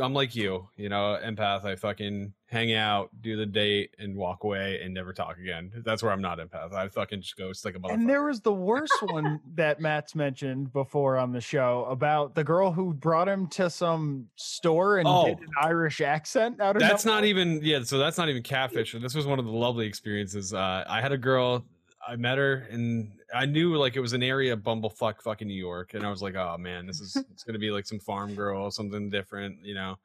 I'm 0.00 0.14
like 0.14 0.34
you, 0.36 0.68
you 0.76 0.88
know, 0.88 1.18
empath. 1.24 1.64
I 1.64 1.76
fucking 1.76 2.32
hang 2.46 2.72
out, 2.74 3.10
do 3.22 3.36
the 3.36 3.46
date, 3.46 3.94
and 3.98 4.16
walk 4.16 4.44
away 4.44 4.80
and 4.82 4.92
never 4.94 5.12
talk 5.12 5.38
again. 5.38 5.70
That's 5.84 6.02
where 6.02 6.12
I'm 6.12 6.20
not 6.20 6.38
empath. 6.38 6.72
I 6.72 6.88
fucking 6.88 7.20
just 7.22 7.36
ghost 7.36 7.64
like 7.64 7.74
a 7.74 7.78
motherfucker. 7.78 7.92
And 7.94 8.08
there 8.08 8.22
was 8.24 8.40
the 8.40 8.52
worst 8.52 8.92
one 9.02 9.40
that 9.54 9.80
Matt's 9.80 10.14
mentioned 10.14 10.72
before 10.72 11.16
on 11.18 11.32
the 11.32 11.40
show 11.40 11.86
about 11.90 12.34
the 12.34 12.44
girl 12.44 12.70
who 12.72 12.92
brought 12.94 13.28
him 13.28 13.46
to 13.48 13.68
some 13.70 14.28
store 14.36 14.98
and 14.98 15.08
Oh. 15.08 15.26
did 15.26 15.38
an 15.40 15.48
Irish 15.60 16.00
accent 16.00 16.60
out 16.60 16.76
of 16.76 16.82
that's 16.82 17.04
nowhere. 17.04 17.20
not 17.22 17.24
even 17.26 17.60
yeah. 17.62 17.82
So 17.82 17.98
that's 17.98 18.18
not 18.18 18.28
even 18.28 18.42
catfish. 18.42 18.94
This 19.00 19.14
was 19.14 19.26
one 19.26 19.38
of 19.38 19.44
the 19.44 19.50
lovely 19.52 19.86
experiences. 19.86 20.52
Uh, 20.54 20.84
I 20.88 21.00
had 21.00 21.12
a 21.12 21.18
girl. 21.18 21.64
I 22.08 22.14
met 22.14 22.38
her 22.38 22.68
and 22.70 23.10
I 23.36 23.46
knew 23.46 23.76
like 23.76 23.96
it 23.96 24.00
was 24.00 24.12
an 24.12 24.22
area 24.22 24.56
bumblefuck 24.56 25.22
fucking 25.22 25.46
New 25.46 25.54
York, 25.54 25.94
and 25.94 26.04
I 26.04 26.10
was 26.10 26.22
like, 26.22 26.34
oh 26.34 26.56
man, 26.58 26.86
this 26.86 27.00
is 27.00 27.16
it's 27.30 27.44
gonna 27.44 27.58
be 27.58 27.70
like 27.70 27.86
some 27.86 28.00
farm 28.00 28.34
girl, 28.34 28.70
something 28.70 29.10
different, 29.10 29.64
you 29.64 29.74
know. 29.74 29.96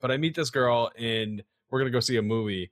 But 0.00 0.10
I 0.10 0.16
meet 0.16 0.34
this 0.34 0.50
girl 0.50 0.90
and 0.98 1.42
we're 1.70 1.78
gonna 1.78 1.90
go 1.90 2.00
see 2.00 2.16
a 2.16 2.22
movie, 2.22 2.70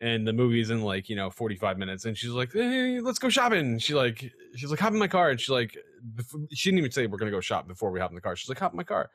and 0.00 0.26
the 0.26 0.32
movie's 0.32 0.70
in 0.70 0.82
like 0.82 1.08
you 1.08 1.16
know 1.16 1.30
45 1.30 1.78
minutes, 1.78 2.04
and 2.06 2.16
she's 2.16 2.30
like, 2.30 2.52
hey, 2.52 3.00
let's 3.00 3.18
go 3.18 3.28
shopping. 3.28 3.78
She 3.78 3.94
like 3.94 4.32
she's 4.56 4.70
like 4.70 4.80
hop 4.80 4.92
in 4.92 4.98
my 4.98 5.08
car, 5.08 5.30
and 5.30 5.40
she 5.40 5.52
like 5.52 5.76
she 6.52 6.70
didn't 6.70 6.78
even 6.78 6.90
say 6.90 7.06
we're 7.06 7.18
gonna 7.18 7.30
go 7.30 7.40
shop 7.40 7.68
before 7.68 7.90
we 7.90 8.00
hop 8.00 8.10
in 8.10 8.14
the 8.14 8.22
car. 8.22 8.34
She's 8.34 8.48
like 8.48 8.58
hop 8.58 8.72
in 8.72 8.76
my 8.76 8.84
car. 8.84 9.10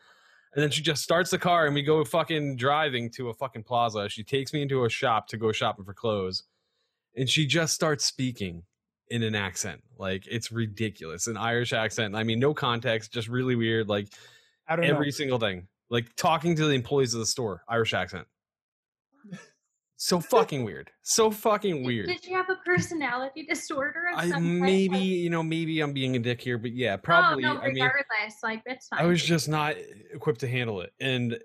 And 0.53 0.63
then 0.63 0.71
she 0.71 0.81
just 0.81 1.03
starts 1.03 1.29
the 1.29 1.37
car 1.37 1.65
and 1.65 1.75
we 1.75 1.83
go 1.83 2.03
fucking 2.03 2.55
driving 2.55 3.11
to 3.11 3.29
a 3.29 3.33
fucking 3.33 3.63
plaza. 3.63 4.09
She 4.09 4.23
takes 4.23 4.53
me 4.53 4.61
into 4.61 4.85
a 4.85 4.89
shop 4.89 5.27
to 5.27 5.37
go 5.37 5.51
shopping 5.51 5.85
for 5.85 5.93
clothes. 5.93 6.43
And 7.15 7.29
she 7.29 7.45
just 7.45 7.75
starts 7.75 8.05
speaking 8.05 8.63
in 9.09 9.23
an 9.23 9.35
accent. 9.35 9.81
Like 9.97 10.25
it's 10.27 10.51
ridiculous. 10.51 11.27
An 11.27 11.37
Irish 11.37 11.73
accent. 11.73 12.15
I 12.15 12.23
mean, 12.23 12.39
no 12.39 12.53
context, 12.53 13.11
just 13.11 13.27
really 13.27 13.55
weird. 13.55 13.87
Like 13.87 14.07
I 14.67 14.75
don't 14.75 14.85
every 14.85 15.07
know. 15.07 15.11
single 15.11 15.39
thing. 15.39 15.67
Like 15.89 16.15
talking 16.15 16.55
to 16.55 16.65
the 16.65 16.73
employees 16.73 17.13
of 17.13 17.19
the 17.19 17.25
store, 17.25 17.63
Irish 17.67 17.93
accent. 17.93 18.27
So 19.99 20.19
fucking 20.19 20.63
weird. 20.63 20.91
So 21.01 21.31
fucking 21.31 21.83
weird. 21.83 22.07
Did 22.07 22.23
you 22.23 22.35
have 22.35 22.49
a 22.51 22.57
personality 22.63 23.43
disorder 23.49 24.09
of 24.13 24.19
I 24.19 24.29
some 24.29 24.43
type? 24.43 24.61
maybe, 24.61 24.99
you 24.99 25.31
know, 25.31 25.41
maybe 25.41 25.81
I'm 25.81 25.91
being 25.91 26.15
a 26.15 26.19
dick 26.19 26.39
here, 26.39 26.59
but 26.59 26.71
yeah, 26.71 26.93
oh, 26.93 26.97
probably 26.97 27.45
Oh, 27.45 27.53
no, 27.53 27.59
I 27.59 27.71
mean 27.71 27.83
regardless, 27.83 28.43
like 28.43 28.61
that's 28.63 28.89
fine. 28.89 28.99
I 28.99 29.05
was 29.05 29.23
just 29.23 29.49
not 29.49 29.75
equipped 30.13 30.41
to 30.41 30.47
handle 30.47 30.81
it. 30.81 30.93
And 30.99 31.39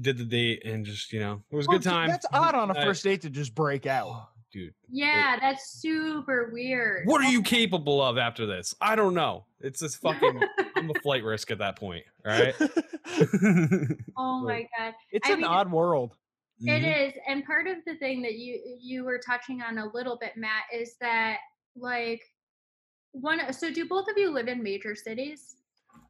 did 0.00 0.18
the 0.18 0.24
date, 0.24 0.64
and 0.64 0.84
just 0.84 1.12
you 1.12 1.20
know, 1.20 1.42
it 1.50 1.56
was 1.56 1.66
a 1.66 1.70
good 1.70 1.82
time. 1.82 2.08
That's 2.08 2.26
odd 2.32 2.54
on 2.54 2.70
a 2.70 2.74
first 2.74 3.02
date 3.02 3.22
to 3.22 3.30
just 3.30 3.54
break 3.54 3.86
out. 3.86 4.28
Dude. 4.50 4.72
Yeah, 4.88 5.36
that's 5.40 5.70
super 5.80 6.50
weird. 6.52 7.06
What 7.06 7.20
are 7.22 7.30
you 7.30 7.42
capable 7.42 8.02
of 8.02 8.16
after 8.16 8.46
this? 8.46 8.74
I 8.80 8.96
don't 8.96 9.12
know. 9.14 9.44
It's 9.60 9.78
this 9.80 9.96
fucking. 9.96 10.40
I'm 10.76 10.90
a 10.90 10.94
flight 11.02 11.22
risk 11.22 11.50
at 11.50 11.58
that 11.58 11.76
point. 11.76 12.04
right? 12.24 12.54
Oh 14.16 14.40
my 14.40 14.66
god. 14.78 14.94
It's 15.12 15.28
I 15.28 15.32
an 15.32 15.38
mean, 15.40 15.46
odd 15.46 15.70
world. 15.70 16.16
It 16.60 16.82
Mhm. 16.82 17.08
is, 17.08 17.14
and 17.28 17.44
part 17.44 17.66
of 17.68 17.76
the 17.86 17.94
thing 17.96 18.22
that 18.22 18.34
you 18.34 18.60
you 18.80 19.04
were 19.04 19.18
touching 19.24 19.62
on 19.62 19.78
a 19.78 19.86
little 19.92 20.16
bit, 20.16 20.36
Matt, 20.36 20.64
is 20.74 20.96
that 21.00 21.38
like 21.76 22.22
one. 23.12 23.52
So, 23.52 23.72
do 23.72 23.86
both 23.86 24.08
of 24.08 24.16
you 24.18 24.30
live 24.30 24.48
in 24.48 24.62
major 24.62 24.94
cities? 24.96 25.56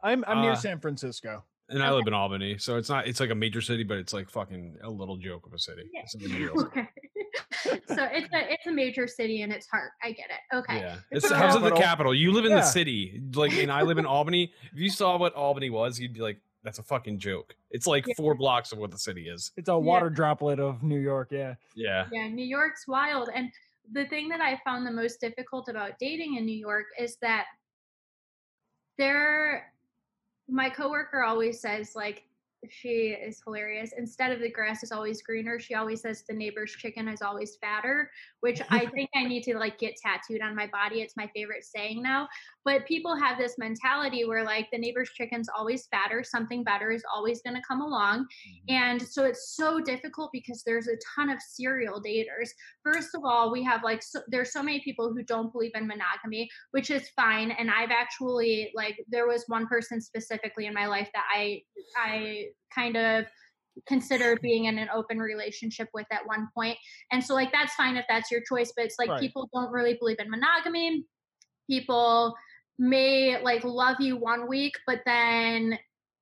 I'm 0.03 0.25
I'm 0.27 0.41
near 0.41 0.53
Uh, 0.53 0.57
San 0.57 0.81
Francisco. 0.81 1.45
And 1.71 1.83
I 1.83 1.91
live 1.93 2.07
in 2.07 2.15
Albany, 2.15 2.57
so 2.57 2.79
it's 2.79 2.89
not. 2.89 3.07
It's 3.07 3.21
like 3.21 3.29
a 3.29 3.35
major 3.35 3.61
city, 3.61 3.83
but 3.85 3.99
it's 3.99 4.15
like 4.15 4.31
fucking 4.31 4.79
a 4.83 4.89
little 4.89 5.19
joke 5.19 5.47
of 5.47 5.53
a 5.53 5.59
city. 5.59 5.83
Yeah. 5.93 6.01
It's 6.05 6.15
a 6.15 6.21
city. 6.21 6.49
Okay. 6.49 6.89
So 7.63 7.73
it's 7.89 8.33
a 8.33 8.53
it's 8.53 8.67
a 8.67 8.73
major 8.73 9.07
city 9.07 9.43
and 9.43 9.53
it's 9.53 9.67
hard. 9.67 9.91
I 10.03 10.13
get 10.13 10.27
it. 10.31 10.57
Okay. 10.57 10.79
Yeah, 10.81 10.97
It's 11.11 11.25
it's 11.25 11.33
a 11.33 11.37
how's 11.37 11.55
it 11.57 11.61
the 11.61 11.69
capital. 11.71 11.83
capital? 11.83 12.15
You 12.15 12.33
live 12.33 12.45
in 12.45 12.53
the 12.53 12.63
city, 12.63 13.21
like, 13.35 13.53
and 13.55 13.71
I 13.73 13.83
live 13.83 13.99
in 13.99 14.07
Albany. 14.07 14.53
If 14.73 14.79
you 14.79 14.91
saw 14.91 15.17
what 15.17 15.35
Albany 15.35 15.71
was, 15.71 15.99
you'd 15.99 16.13
be 16.15 16.21
like, 16.21 16.39
"That's 16.63 16.79
a 16.79 16.83
fucking 16.83 17.19
joke." 17.19 17.55
It's 17.71 17.87
like 17.87 18.07
Yeah. 18.07 18.15
four 18.17 18.35
blocks 18.35 18.73
of 18.73 18.79
what 18.79 18.91
the 18.91 18.99
city 18.99 19.29
is. 19.29 19.53
It's 19.57 19.69
a 19.69 19.79
water 19.79 20.11
droplet 20.11 20.59
of 20.61 20.83
New 20.83 20.99
York. 21.01 21.29
Yeah. 21.31 21.55
Yeah, 21.75 22.07
Yeah, 22.13 22.29
New 22.29 22.45
York's 22.47 22.87
wild. 22.89 23.29
And 23.35 23.51
the 23.93 24.07
thing 24.07 24.29
that 24.29 24.41
I 24.41 24.61
found 24.65 24.87
the 24.87 24.91
most 24.91 25.21
difficult 25.21 25.69
about 25.69 25.99
dating 25.99 26.37
in 26.37 26.45
New 26.47 26.57
York 26.57 26.87
is 26.99 27.17
that 27.23 27.47
there 28.99 29.73
my 30.49 30.71
coworker 30.71 31.23
always 31.23 31.61
says 31.61 31.95
like 31.95 32.25
she 32.69 33.17
is 33.21 33.41
hilarious. 33.45 33.93
Instead 33.97 34.33
of 34.33 34.41
the 34.41 34.51
grass 34.51 34.83
is 34.83 34.93
always 34.93 35.23
greener, 35.23 35.59
she 35.59 35.75
always 35.75 36.03
says 36.03 36.25
the 36.29 36.35
neighbor's 36.35 36.73
chicken 36.73 37.09
is 37.09 37.23
always 37.23 37.57
fatter, 37.57 38.11
which 38.41 38.61
I 38.71 38.87
think 38.95 39.11
I 39.15 39.25
need 39.25 39.43
to 39.45 39.57
like 39.57 39.79
get 39.79 39.97
tattooed 39.97 40.43
on 40.43 40.57
my 40.57 40.67
body. 40.67 41.01
It's 41.01 41.17
my 41.17 41.31
favorite 41.35 41.65
saying 41.65 42.03
now. 42.03 42.29
But 42.65 42.87
people 42.87 43.17
have 43.17 43.39
this 43.39 43.57
mentality 43.59 44.25
where 44.25 44.45
like 44.45 44.69
the 44.71 44.79
neighbor's 44.79 45.11
chicken's 45.11 45.49
always 45.57 45.87
fatter, 45.87 46.23
something 46.23 46.65
better 46.65 46.91
is 46.91 47.05
always 47.15 47.41
going 47.43 47.57
to 47.57 47.63
come 47.67 47.81
along. 47.81 48.25
Mm-hmm. 48.25 48.75
And 48.75 49.03
so 49.03 49.25
it's 49.25 49.57
so 49.57 49.81
difficult 49.81 50.31
because 50.33 50.63
there's 50.65 50.89
a 50.89 50.97
ton 51.17 51.31
of 51.31 51.41
serial 51.41 52.03
daters. 52.03 52.51
First 52.85 53.15
of 53.15 53.23
all, 53.25 53.53
we 53.53 53.63
have 53.63 53.85
like 53.85 54.03
so, 54.03 54.21
there's 54.29 54.53
so 54.53 54.63
many 54.63 54.81
people 54.81 55.13
who 55.13 55.23
don't 55.23 55.53
believe 55.53 55.73
in 55.75 55.87
monogamy, 55.87 56.51
which 56.73 56.91
is 56.91 57.09
fine. 57.11 57.53
And 57.53 57.71
I've 57.71 57.91
actually 57.91 58.71
like 58.75 58.97
there 59.09 59.27
was 59.27 59.45
one 59.47 59.67
person 59.67 60.01
specifically 60.01 60.67
in 60.67 60.75
my 60.75 60.87
life 60.87 61.09
that 61.15 61.25
I 61.35 61.63
I 61.97 62.48
kind 62.75 62.97
of 62.97 63.27
considered 63.87 64.41
being 64.43 64.65
in 64.65 64.79
an 64.79 64.89
open 64.93 65.19
relationship 65.19 65.89
with 65.95 66.07
at 66.11 66.27
one 66.27 66.49
point. 66.55 66.77
And 67.13 67.23
so 67.23 67.35
like 67.35 67.53
that's 67.53 67.75
fine 67.75 67.97
if 67.97 68.05
that's 68.09 68.31
your 68.31 68.41
choice, 68.49 68.73
but 68.77 68.85
it's 68.85 68.97
like 68.99 69.09
Right. 69.09 69.21
people 69.21 69.49
don't 69.55 69.71
really 69.71 69.95
believe 69.95 70.19
in 70.19 70.31
monogamy. 70.31 71.05
People 71.69 72.35
may 72.79 73.41
like 73.43 73.65
love 73.65 73.97
you 74.01 74.17
one 74.17 74.49
week, 74.49 74.75
but 74.87 75.01
then 75.07 75.79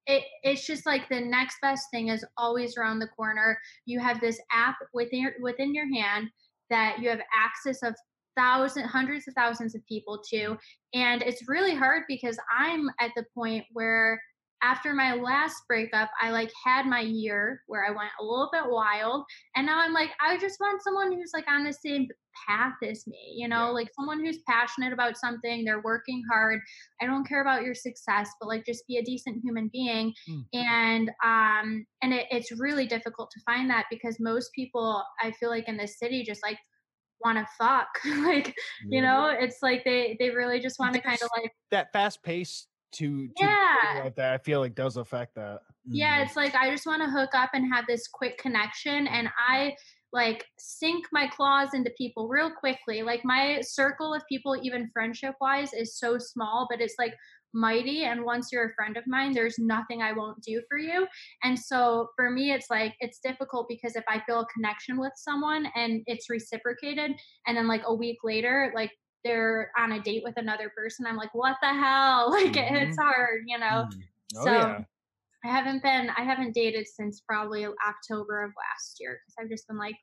it, 0.07 0.23
it's 0.43 0.67
just 0.67 0.87
like 0.87 1.09
the 1.09 1.21
next 1.21 1.57
best 1.61 1.87
thing 1.91 2.09
is 2.09 2.25
always 2.37 2.77
around 2.77 2.99
the 2.99 3.09
corner. 3.09 3.59
You 3.87 4.01
have 4.01 4.21
this 4.21 4.41
app 4.53 4.77
within 4.95 5.21
your, 5.21 5.33
within 5.41 5.75
your 5.75 5.93
hand 5.93 6.29
that 6.71 6.99
you 7.01 7.09
have 7.09 7.21
access 7.35 7.83
of 7.83 7.95
thousands, 8.37 8.91
hundreds 8.91 9.27
of 9.27 9.35
thousands 9.35 9.75
of 9.75 9.85
people 9.87 10.21
to, 10.31 10.57
and 10.95 11.23
it's 11.23 11.49
really 11.49 11.75
hard 11.75 12.05
because 12.09 12.39
I'm 12.57 12.89
at 13.01 13.11
the 13.17 13.25
point 13.35 13.65
where 13.73 14.21
after 14.63 14.95
my 14.95 15.15
last 15.15 15.63
breakup, 15.69 16.11
I 16.21 16.31
like 16.31 16.51
had 16.65 16.87
my 16.87 17.01
year 17.01 17.63
where 17.67 17.85
I 17.85 17.91
went 17.91 18.11
a 18.21 18.25
little 18.25 18.49
bit 18.53 18.65
wild, 18.67 19.25
and 19.55 19.67
now 19.67 19.81
I'm 19.81 19.93
like, 19.93 20.11
I 20.21 20.39
just 20.39 20.59
want 20.61 20.83
someone 20.83 21.13
who's 21.13 21.33
like 21.35 21.49
on 21.49 21.65
the 21.65 21.73
same 21.73 22.09
path 22.47 22.75
as 22.83 23.07
me, 23.07 23.35
you 23.37 23.49
know, 23.49 23.67
Yeah. 23.67 23.71
like 23.71 23.89
someone 23.95 24.25
who's 24.25 24.39
passionate 24.49 24.93
about 24.93 25.17
something, 25.17 25.65
they're 25.65 25.81
working 25.83 26.23
hard. 26.31 26.61
I 27.01 27.07
don't 27.07 27.27
care 27.27 27.41
about 27.41 27.63
your 27.63 27.75
success, 27.75 28.31
but 28.41 28.49
like 28.49 28.65
just 28.67 28.87
be 28.87 28.99
a 28.99 29.03
decent 29.03 29.43
human 29.43 29.71
being. 29.73 30.13
Mm. 30.29 30.45
And 30.53 31.11
um, 31.25 31.87
and 32.03 32.13
it, 32.13 32.27
it's 32.31 32.53
really 32.53 32.87
difficult 32.87 33.31
to 33.33 33.41
find 33.47 33.71
that 33.71 33.87
because 33.91 34.17
most 34.21 34.51
people, 34.55 35.03
I 35.23 35.33
feel 35.33 35.49
like 35.51 35.69
in 35.69 35.77
this 35.77 35.99
city, 35.99 36.25
just 36.25 36.43
like 36.43 36.59
want 37.25 37.39
to 37.39 37.47
fuck, 37.59 37.89
like 38.25 38.55
you 38.89 39.01
know, 39.01 39.29
it's 39.39 39.59
like 39.63 39.85
they 39.85 40.17
they 40.19 40.31
really 40.31 40.61
just 40.61 40.79
want 40.79 40.95
to 40.95 41.01
kind 41.01 41.19
of 41.23 41.31
like 41.37 41.53
That 41.71 41.93
fast 41.93 42.23
pace 42.23 42.67
to, 42.97 43.29
to 43.29 43.33
Yeah. 43.41 44.03
like 44.05 44.17
that, 44.17 44.35
I 44.35 44.39
feel 44.39 44.61
like 44.61 44.75
does 44.75 44.97
affect 44.97 45.35
that. 45.37 45.61
yeah 45.89 46.15
mm-hmm. 46.15 46.27
it's 46.27 46.37
like 46.37 46.55
i 46.57 46.71
just 46.71 46.87
want 46.87 47.01
to 47.03 47.09
hook 47.09 47.31
up 47.35 47.51
and 47.55 47.73
have 47.73 47.85
this 47.87 48.09
quick 48.09 48.37
connection 48.39 49.07
and 49.07 49.29
i 49.49 49.73
like 50.13 50.45
sink 50.59 51.05
my 51.13 51.27
claws 51.29 51.75
into 51.75 51.91
people 51.99 52.27
real 52.29 52.51
quickly 52.51 53.03
like 53.03 53.21
my 53.25 53.61
circle 53.61 54.15
of 54.15 54.23
people 54.29 54.57
even 54.63 54.91
friendship 54.93 55.35
wise 55.41 55.73
is 55.73 55.99
so 55.99 56.17
small 56.19 56.67
but 56.71 56.81
it's 56.81 56.95
like 56.99 57.15
mighty 57.55 58.05
and 58.05 58.25
once 58.25 58.49
you're 58.53 58.71
a 58.71 58.75
friend 58.75 58.97
of 58.97 59.05
mine 59.07 59.33
there's 59.33 59.59
nothing 59.59 60.03
i 60.03 60.13
won't 60.13 60.41
do 60.43 60.61
for 60.69 60.79
you 60.79 61.07
and 61.45 61.59
so 61.59 62.09
for 62.17 62.31
me 62.31 62.53
it's 62.53 62.67
like 62.71 62.95
it's 63.01 63.19
difficult 63.21 63.67
because 63.69 63.97
if 63.97 64.05
i 64.09 64.21
feel 64.27 64.41
a 64.41 64.47
connection 64.47 64.99
with 64.99 65.13
someone 65.17 65.67
and 65.75 66.03
it's 66.07 66.29
reciprocated 66.29 67.13
and 67.47 67.57
then 67.57 67.67
like 67.67 67.83
a 67.87 67.95
week 67.95 68.19
later 68.25 68.73
like 68.75 68.91
they're 69.27 69.73
on 69.77 69.93
a 69.93 70.01
date 70.03 70.23
with 70.23 70.37
another 70.37 70.71
person 70.77 71.05
i'm 71.07 71.17
like 71.17 71.35
what 71.35 71.57
the 71.61 71.69
hell 71.69 72.31
like 72.31 72.57
it's 72.57 72.97
hard 72.97 73.43
you 73.47 73.59
know 73.59 73.87
Mm. 73.93 74.03
Oh, 74.37 74.45
so 74.45 74.53
yeah. 74.53 74.81
I 75.45 75.49
haven't 75.49 75.83
been 75.83 76.11
I 76.17 76.23
haven't 76.23 76.55
dated 76.55 76.87
since 76.89 77.21
probably 77.21 77.65
October 77.65 78.43
of 78.43 78.51
last 78.51 78.99
year 79.01 79.21
because 79.25 79.35
I've 79.39 79.49
just 79.49 79.69
been 79.69 79.79
like 79.79 79.95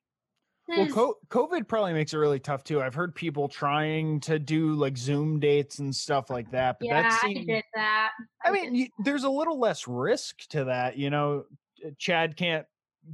Well, 0.67 0.87
COVID 1.29 1.67
probably 1.67 1.93
makes 1.93 2.13
it 2.13 2.17
really 2.17 2.39
tough 2.39 2.63
too. 2.63 2.81
I've 2.81 2.93
heard 2.93 3.13
people 3.13 3.49
trying 3.49 4.21
to 4.21 4.39
do 4.39 4.73
like 4.73 4.97
Zoom 4.97 5.39
dates 5.39 5.79
and 5.79 5.93
stuff 5.93 6.29
like 6.29 6.49
that, 6.51 6.77
but 6.79 6.87
yeah, 6.87 7.01
that 7.01 7.23
I 7.25 7.33
did 7.33 7.63
that. 7.75 8.11
I 8.45 8.51
did 8.51 8.61
mean, 8.61 8.75
you, 8.75 8.87
there's 9.03 9.25
a 9.25 9.29
little 9.29 9.59
less 9.59 9.87
risk 9.87 10.47
to 10.49 10.65
that. 10.65 10.97
You 10.97 11.09
know, 11.09 11.45
Chad 11.97 12.37
can't 12.37 12.65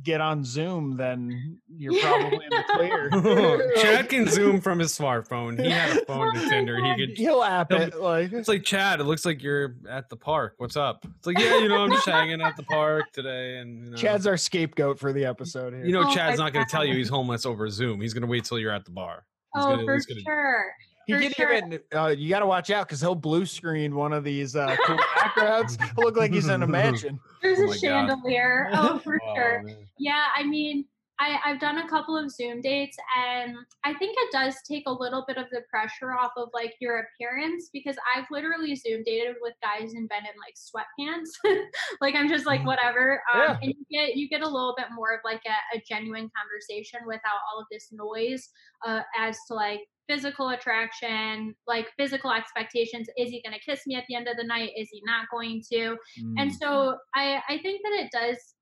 get 0.04 0.22
on 0.22 0.44
Zoom, 0.44 0.98
then 0.98 1.60
you're 1.68 2.00
probably 2.02 2.40
in 2.46 2.50
the 2.50 2.64
clear. 2.70 3.10
Oh, 3.14 3.72
Chad 3.82 4.10
can 4.10 4.28
zoom 4.28 4.62
from 4.62 4.80
his 4.80 4.98
smartphone. 4.98 5.62
He 5.62 5.70
had 5.70 5.98
a 5.98 6.06
phone 6.08 6.36
oh 6.36 6.40
to 6.40 6.50
Tinder. 6.50 6.84
He 6.84 6.96
could. 6.96 7.18
He'll 7.18 7.44
app 7.44 7.72
he'll- 7.72 7.82
it 7.82 8.00
like. 8.00 8.32
It's 8.32 8.48
like 8.48 8.64
Chad. 8.64 9.00
It 9.00 9.04
looks 9.04 9.26
like 9.26 9.42
you're 9.44 9.76
at 9.90 10.10
the 10.10 10.16
park. 10.16 10.56
What's 10.58 10.78
up? 10.78 11.06
It's 11.18 11.28
like 11.28 11.38
yeah, 11.40 11.58
you 11.60 11.70
know, 11.70 11.82
I'm 11.82 11.92
just 11.92 12.06
hanging 12.08 12.42
at 12.42 12.56
the 12.56 12.64
park 12.64 13.12
today, 13.14 13.58
and 13.58 13.86
you 13.86 13.92
know, 13.92 13.98
Chad's 13.98 14.28
our 14.28 14.38
scapegoat 14.38 15.00
for 15.00 15.12
the 15.14 15.26
episode 15.26 15.74
here. 15.74 15.86
You 15.86 15.92
know, 15.94 16.04
Oh 16.08 16.14
Chad's 16.14 16.40
not 16.40 16.54
going 16.54 16.66
to 16.66 16.72
tell 16.72 16.86
you 16.86 16.94
he's 16.96 17.10
homeless 17.10 17.46
over 17.46 17.70
Zoom. 17.70 18.02
He's 18.02 18.14
going 18.14 18.22
to 18.22 18.28
wait 18.28 18.46
till 18.46 18.60
you're 18.60 18.72
at 18.74 18.86
the 18.86 18.92
bar. 18.92 19.26
He's 19.56 19.64
oh, 19.66 19.70
gonna- 19.70 19.84
for 19.86 19.98
gonna- 19.98 20.22
sure. 20.22 20.66
He 21.10 21.14
for 21.16 21.22
can 21.22 21.32
sure. 21.34 21.54
even. 21.54 21.80
Uh, 21.94 22.08
you 22.08 22.30
got 22.30 22.40
to 22.40 22.46
watch 22.46 22.70
out 22.70 22.88
because 22.88 23.02
he'll 23.02 23.16
blue 23.16 23.46
screen 23.46 23.96
one 23.96 24.14
of 24.14 24.24
these 24.24 24.56
uh, 24.56 24.76
cool 24.86 24.98
backgrounds. 25.16 25.78
He'll 25.96 26.06
look 26.06 26.18
like 26.18 26.34
he's 26.34 26.48
in 26.48 26.64
a 26.64 26.68
mansion. 26.68 27.20
There's 27.42 27.60
Oh 27.60 27.64
a 27.64 27.68
my 27.68 27.74
God. 27.74 27.80
chandelier. 27.80 28.70
Oh, 28.74 29.00
for 29.00 29.20
Oh, 29.28 29.36
sure. 29.36 29.64
man. 29.64 29.76
Yeah, 29.98 30.26
I 30.36 30.44
mean, 30.44 30.86
I, 31.22 31.38
I've 31.44 31.60
done 31.60 31.80
a 31.80 31.90
couple 31.90 32.16
of 32.18 32.32
Zoom 32.32 32.62
dates, 32.62 32.96
and 33.18 33.54
I 33.84 33.94
think 33.96 34.16
it 34.18 34.32
does 34.32 34.56
take 34.66 34.84
a 34.88 34.92
little 34.92 35.26
bit 35.28 35.36
of 35.36 35.48
the 35.52 35.64
pressure 35.70 36.14
off 36.14 36.32
of 36.38 36.48
like 36.54 36.76
your 36.80 37.00
appearance 37.20 37.70
because 37.74 37.98
I've 38.16 38.24
literally 38.32 38.74
Zoom 38.76 39.04
dated 39.06 39.36
with 39.42 39.54
guys 39.62 39.94
in 39.94 40.08
bed 40.08 40.24
in 40.24 40.40
like 40.40 40.56
sweatpants. 40.56 41.28
like 42.02 42.16
I'm 42.16 42.30
just 42.30 42.46
like 42.46 42.66
whatever. 42.66 43.22
Um, 43.34 43.40
Yeah. 43.42 43.58
And 43.62 43.74
you 43.78 43.86
get 44.00 44.16
you 44.16 44.30
get 44.30 44.42
a 44.42 44.48
little 44.48 44.74
bit 44.78 44.88
more 44.96 45.14
of 45.14 45.20
like 45.26 45.42
a, 45.46 45.78
a 45.78 45.84
genuine 45.86 46.30
conversation 46.38 47.02
without 47.06 47.40
all 47.52 47.60
of 47.60 47.66
this 47.70 47.90
noise 47.92 48.48
uh, 48.88 49.02
as 49.18 49.38
to 49.50 49.56
like 49.56 49.82
physical 50.10 50.50
attraction, 50.50 51.56
like 51.68 51.88
physical 51.98 52.32
expectations. 52.32 53.08
Is 53.18 53.30
he 53.30 53.42
going 53.42 53.54
to 53.54 53.60
kiss 53.60 53.86
me 53.86 53.96
at 53.96 54.06
the 54.10 54.16
end 54.16 54.28
of 54.28 54.38
the 54.38 54.44
night? 54.44 54.72
Is 54.76 54.90
he 54.92 55.02
not 55.06 55.28
going 55.32 55.62
to? 55.72 55.96
And 56.38 56.54
so 56.54 56.98
I 57.16 57.42
I 57.48 57.60
think 57.60 57.82
that 57.84 57.94
it 57.94 58.12
does 58.12 58.56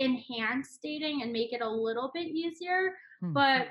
enhance 0.00 0.78
dating 0.82 1.22
and 1.22 1.32
make 1.32 1.52
it 1.52 1.62
a 1.62 1.68
little 1.68 2.10
bit 2.14 2.28
easier. 2.28 2.92
Hmm. 3.20 3.32
But 3.32 3.68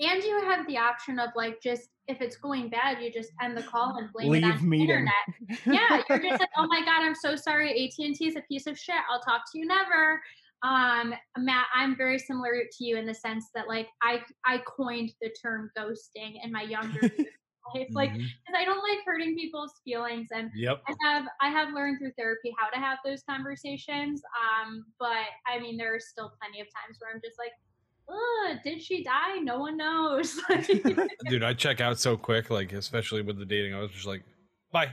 and 0.00 0.22
you 0.24 0.40
have 0.42 0.66
the 0.66 0.78
option 0.78 1.18
of 1.18 1.30
like 1.36 1.60
just 1.62 1.88
if 2.06 2.20
it's 2.20 2.36
going 2.36 2.68
bad, 2.68 3.02
you 3.02 3.12
just 3.12 3.30
end 3.42 3.56
the 3.56 3.62
call 3.62 3.96
and 3.96 4.12
blame 4.12 4.28
it 4.34 4.42
Leave 4.42 4.44
on 4.44 4.70
the 4.70 4.80
internet. 4.80 5.12
Yeah, 5.66 6.02
you're 6.08 6.18
just 6.18 6.40
like, 6.40 6.50
oh 6.56 6.66
my 6.66 6.80
god, 6.80 7.02
I'm 7.02 7.14
so 7.14 7.36
sorry. 7.36 7.70
AT 7.70 8.04
and 8.04 8.14
T 8.14 8.26
is 8.26 8.36
a 8.36 8.42
piece 8.42 8.66
of 8.66 8.78
shit. 8.78 8.96
I'll 9.10 9.20
talk 9.20 9.42
to 9.52 9.58
you 9.58 9.66
never. 9.66 10.20
Um, 10.64 11.12
Matt, 11.36 11.66
I'm 11.74 11.94
very 11.94 12.18
similar 12.18 12.62
to 12.72 12.84
you 12.84 12.96
in 12.96 13.04
the 13.04 13.14
sense 13.14 13.50
that 13.54 13.68
like 13.68 13.88
I 14.02 14.22
I 14.46 14.62
coined 14.66 15.12
the 15.20 15.30
term 15.30 15.70
ghosting 15.78 16.38
in 16.42 16.50
my 16.50 16.62
younger 16.62 17.00
life, 17.74 17.88
like 17.92 18.14
because 18.14 18.56
I 18.56 18.64
don't 18.64 18.82
like 18.82 19.00
hurting 19.04 19.36
people's 19.36 19.74
feelings 19.84 20.28
and 20.34 20.50
Yep. 20.54 20.82
I 20.88 20.94
have 21.06 21.24
I 21.42 21.48
have 21.50 21.74
learned 21.74 21.98
through 21.98 22.12
therapy 22.16 22.54
how 22.58 22.70
to 22.70 22.78
have 22.78 22.98
those 23.04 23.22
conversations. 23.28 24.22
Um, 24.40 24.86
but 24.98 25.26
I 25.46 25.58
mean, 25.60 25.76
there 25.76 25.94
are 25.94 26.00
still 26.00 26.32
plenty 26.40 26.62
of 26.62 26.66
times 26.68 26.96
where 26.98 27.12
I'm 27.14 27.20
just 27.22 27.38
like, 27.38 27.52
"Ugh, 28.08 28.58
did 28.64 28.82
she 28.82 29.04
die? 29.04 29.40
No 29.42 29.58
one 29.58 29.76
knows." 29.76 30.40
Dude, 31.28 31.44
I 31.44 31.52
check 31.52 31.82
out 31.82 31.98
so 31.98 32.16
quick, 32.16 32.48
like 32.48 32.72
especially 32.72 33.20
with 33.20 33.38
the 33.38 33.44
dating. 33.44 33.74
I 33.74 33.80
was 33.80 33.90
just 33.90 34.06
like, 34.06 34.22
bye. 34.72 34.92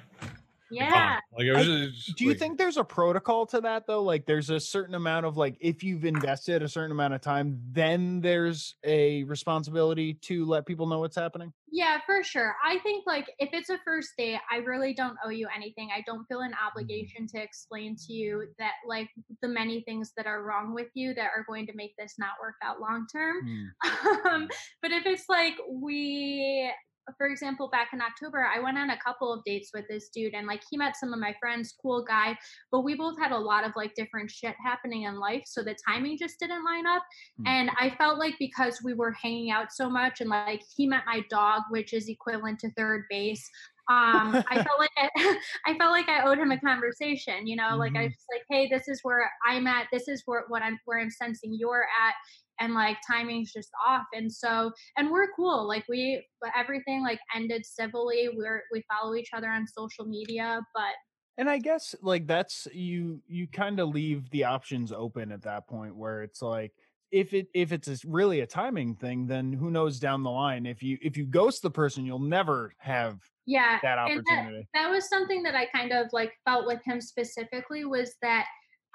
Yeah. 0.71 1.19
Like 1.37 1.45
it 1.45 1.53
was 1.53 1.69
I- 1.69 1.85
just, 1.87 2.17
Do 2.17 2.23
you 2.23 2.31
like, 2.31 2.39
think 2.39 2.57
there's 2.57 2.77
a 2.77 2.83
protocol 2.83 3.45
to 3.47 3.61
that 3.61 3.87
though? 3.87 4.03
Like 4.03 4.25
there's 4.25 4.49
a 4.49 4.59
certain 4.59 4.95
amount 4.95 5.25
of 5.25 5.37
like 5.37 5.57
if 5.59 5.83
you've 5.83 6.05
invested 6.05 6.63
a 6.63 6.69
certain 6.69 6.91
amount 6.91 7.13
of 7.13 7.21
time, 7.21 7.59
then 7.71 8.21
there's 8.21 8.75
a 8.83 9.23
responsibility 9.23 10.13
to 10.15 10.45
let 10.45 10.65
people 10.65 10.87
know 10.87 10.99
what's 10.99 11.15
happening. 11.15 11.53
Yeah, 11.73 11.99
for 12.05 12.21
sure. 12.21 12.55
I 12.65 12.79
think 12.79 13.05
like 13.07 13.31
if 13.39 13.49
it's 13.53 13.69
a 13.69 13.79
first 13.85 14.09
date, 14.17 14.39
I 14.51 14.57
really 14.57 14.93
don't 14.93 15.17
owe 15.25 15.29
you 15.29 15.47
anything. 15.55 15.89
I 15.95 16.03
don't 16.05 16.25
feel 16.25 16.41
an 16.41 16.53
obligation 16.65 17.27
to 17.27 17.41
explain 17.41 17.95
to 18.07 18.13
you 18.13 18.47
that 18.59 18.73
like 18.87 19.09
the 19.41 19.47
many 19.47 19.81
things 19.81 20.11
that 20.17 20.25
are 20.25 20.43
wrong 20.43 20.73
with 20.73 20.87
you 20.95 21.13
that 21.13 21.29
are 21.35 21.45
going 21.47 21.65
to 21.67 21.73
make 21.75 21.95
this 21.97 22.15
not 22.19 22.31
work 22.41 22.55
out 22.61 22.81
long 22.81 23.07
term. 23.11 23.71
um, 24.25 24.49
but 24.81 24.91
if 24.91 25.05
it's 25.05 25.29
like 25.29 25.55
we 25.69 26.71
for 27.17 27.27
example 27.27 27.67
back 27.69 27.89
in 27.93 28.01
october 28.01 28.45
i 28.45 28.59
went 28.59 28.77
on 28.77 28.91
a 28.91 28.97
couple 28.99 29.33
of 29.33 29.43
dates 29.43 29.71
with 29.73 29.85
this 29.89 30.09
dude 30.09 30.33
and 30.33 30.47
like 30.47 30.61
he 30.69 30.77
met 30.77 30.95
some 30.95 31.13
of 31.13 31.19
my 31.19 31.33
friends 31.39 31.73
cool 31.81 32.03
guy 32.03 32.37
but 32.71 32.81
we 32.81 32.95
both 32.95 33.17
had 33.19 33.31
a 33.31 33.37
lot 33.37 33.63
of 33.65 33.71
like 33.75 33.93
different 33.95 34.29
shit 34.29 34.55
happening 34.63 35.03
in 35.03 35.19
life 35.19 35.43
so 35.45 35.63
the 35.63 35.75
timing 35.87 36.17
just 36.17 36.39
didn't 36.39 36.63
line 36.63 36.85
up 36.85 37.03
Hmm. 37.39 37.47
and 37.47 37.69
i 37.79 37.89
felt 37.97 38.19
like 38.19 38.35
because 38.39 38.79
we 38.83 38.93
were 38.93 39.11
hanging 39.11 39.51
out 39.51 39.71
so 39.71 39.89
much 39.89 40.21
and 40.21 40.29
like 40.29 40.61
he 40.75 40.87
met 40.87 41.03
my 41.05 41.21
dog 41.29 41.63
which 41.69 41.93
is 41.93 42.07
equivalent 42.09 42.59
to 42.59 42.71
third 42.71 43.03
base 43.09 43.49
um 43.89 44.43
i 44.49 44.55
felt 44.55 44.79
like 44.79 44.91
I, 44.97 45.09
I 45.65 45.77
felt 45.77 45.91
like 45.91 46.07
i 46.07 46.23
owed 46.23 46.37
him 46.37 46.51
a 46.51 46.59
conversation 46.59 47.47
you 47.47 47.55
know 47.55 47.75
like 47.77 47.95
i 47.95 48.01
Mhm. 48.05 48.09
was 48.09 48.25
like 48.31 48.43
hey 48.49 48.69
this 48.69 48.87
is 48.87 48.99
where 49.03 49.29
i'm 49.47 49.65
at 49.65 49.87
this 49.91 50.07
is 50.07 50.21
where 50.25 50.43
what 50.49 50.61
i'm 50.61 50.77
where 50.85 50.99
i'm 50.99 51.09
sensing 51.09 51.53
you're 51.53 51.83
at 52.07 52.13
and 52.59 52.73
like 52.73 52.97
timing's 53.09 53.51
just 53.51 53.69
off 53.87 54.05
and 54.13 54.31
so 54.31 54.71
and 54.97 55.09
we're 55.09 55.27
cool 55.35 55.67
like 55.67 55.83
we 55.89 56.23
but 56.41 56.51
everything 56.57 57.01
like 57.01 57.19
ended 57.35 57.65
civilly 57.65 58.29
we're 58.35 58.63
we 58.71 58.83
follow 58.91 59.15
each 59.15 59.29
other 59.33 59.49
on 59.49 59.65
social 59.67 60.05
media 60.05 60.61
but 60.75 60.93
And 61.37 61.49
I 61.49 61.57
guess 61.59 61.95
like 62.01 62.27
that's 62.27 62.67
you 62.73 63.21
you 63.27 63.47
kind 63.47 63.79
of 63.79 63.89
leave 63.89 64.29
the 64.31 64.43
options 64.43 64.91
open 64.91 65.31
at 65.31 65.41
that 65.43 65.67
point 65.67 65.95
where 65.95 66.23
it's 66.23 66.41
like 66.41 66.71
if 67.11 67.33
it 67.33 67.47
if 67.53 67.71
it's 67.71 67.87
a 67.87 67.97
really 68.07 68.41
a 68.41 68.47
timing 68.47 68.95
thing, 68.95 69.27
then 69.27 69.51
who 69.53 69.71
knows 69.71 69.99
down 69.99 70.23
the 70.23 70.29
line 70.29 70.65
if 70.65 70.81
you 70.83 70.97
if 71.01 71.17
you 71.17 71.25
ghost 71.25 71.61
the 71.61 71.71
person, 71.71 72.05
you'll 72.05 72.19
never 72.19 72.73
have 72.79 73.19
yeah 73.45 73.79
that 73.81 73.97
opportunity. 73.97 74.67
that 74.73 74.89
was 74.89 75.09
something 75.09 75.43
that 75.43 75.55
I 75.55 75.65
kind 75.65 75.91
of 75.91 76.07
like 76.13 76.31
felt 76.45 76.67
with 76.67 76.83
him 76.85 77.01
specifically 77.01 77.85
was 77.85 78.15
that 78.21 78.45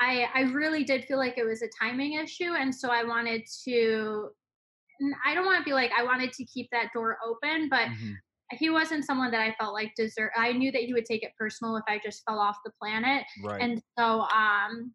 I 0.00 0.26
I 0.34 0.40
really 0.52 0.84
did 0.84 1.04
feel 1.04 1.18
like 1.18 1.38
it 1.38 1.44
was 1.44 1.62
a 1.62 1.68
timing 1.82 2.14
issue 2.14 2.52
and 2.58 2.74
so 2.74 2.90
I 2.90 3.04
wanted 3.04 3.42
to 3.64 4.28
I 5.26 5.34
don't 5.34 5.44
want 5.46 5.58
to 5.58 5.64
be 5.64 5.72
like 5.72 5.90
I 5.96 6.02
wanted 6.02 6.32
to 6.32 6.44
keep 6.44 6.68
that 6.72 6.90
door 6.94 7.18
open 7.26 7.68
but 7.68 7.88
Mhm. 7.88 8.14
he 8.52 8.70
wasn't 8.70 9.04
someone 9.04 9.30
that 9.32 9.40
I 9.40 9.54
felt 9.58 9.74
like 9.74 9.92
deserved. 9.96 10.32
I 10.36 10.52
knew 10.52 10.70
that 10.72 10.82
he 10.82 10.92
would 10.92 11.04
take 11.04 11.22
it 11.22 11.32
personal 11.38 11.76
if 11.76 11.84
I 11.88 11.98
just 12.02 12.22
fell 12.28 12.38
off 12.38 12.56
the 12.64 12.72
planet 12.80 13.24
Right. 13.42 13.60
and 13.62 13.82
so 13.98 14.20
um 14.22 14.94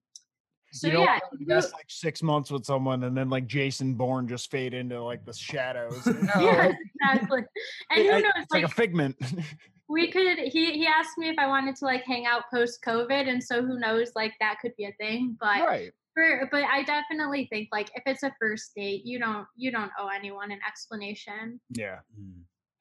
so 0.74 0.88
you 0.88 0.94
don't 0.94 1.04
yeah 1.04 1.20
invest 1.40 1.74
like 1.74 1.86
six 1.90 2.24
months 2.24 2.50
with 2.50 2.64
someone 2.66 3.04
and 3.04 3.16
then 3.18 3.30
like 3.30 3.46
Jason 3.46 3.94
Bourne 3.94 4.26
just 4.28 4.50
fade 4.50 4.74
into 4.74 5.04
like 5.04 5.26
the 5.26 5.34
shadows. 5.34 6.06
yeah 6.40 6.72
exactly 7.04 7.42
and 7.92 8.06
who 8.06 8.22
knows 8.22 8.32
it's 8.38 8.54
like, 8.54 8.64
a 8.64 8.70
figment. 8.70 9.18
we 9.92 10.10
could 10.10 10.38
he 10.40 10.72
he 10.72 10.88
asked 10.88 11.18
me 11.18 11.30
if 11.30 11.38
I 11.38 11.48
wanted 11.48 11.76
to 11.78 11.86
like 11.86 12.04
hang 12.06 12.26
out 12.26 12.44
post 12.52 12.82
COVID 12.84 13.28
and 13.28 13.44
so 13.44 13.62
who 13.62 13.78
knows 13.78 14.12
like 14.16 14.34
that 14.40 14.60
could 14.62 14.76
be 14.78 14.86
a 14.86 14.94
thing 14.94 15.38
but 15.40 15.62
right. 15.66 15.92
for, 16.14 16.48
but 16.52 16.64
I 16.64 16.84
definitely 16.84 17.48
think 17.52 17.70
like 17.72 17.90
if 17.96 18.04
it's 18.06 18.24
a 18.24 18.34
first 18.40 18.72
date 18.76 19.06
you 19.06 19.20
don't 19.20 19.46
you 19.56 19.72
don't 19.72 19.92
owe 20.00 20.08
anyone 20.08 20.52
an 20.52 20.60
explanation 20.68 21.60
Yeah. 21.72 22.00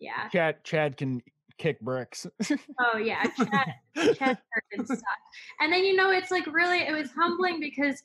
yeah 0.00 0.28
Chad 0.28 0.62
Chad 0.64 0.96
can 0.96 1.20
kick 1.58 1.80
bricks. 1.80 2.26
oh 2.80 2.96
yeah 2.96 3.24
Chad, 3.36 4.16
Chad 4.16 4.38
and 5.60 5.72
then 5.72 5.84
you 5.84 5.96
know 5.96 6.10
it's 6.10 6.30
like 6.30 6.46
really 6.46 6.78
it 6.78 6.92
was 6.92 7.10
humbling 7.10 7.60
because 7.60 8.00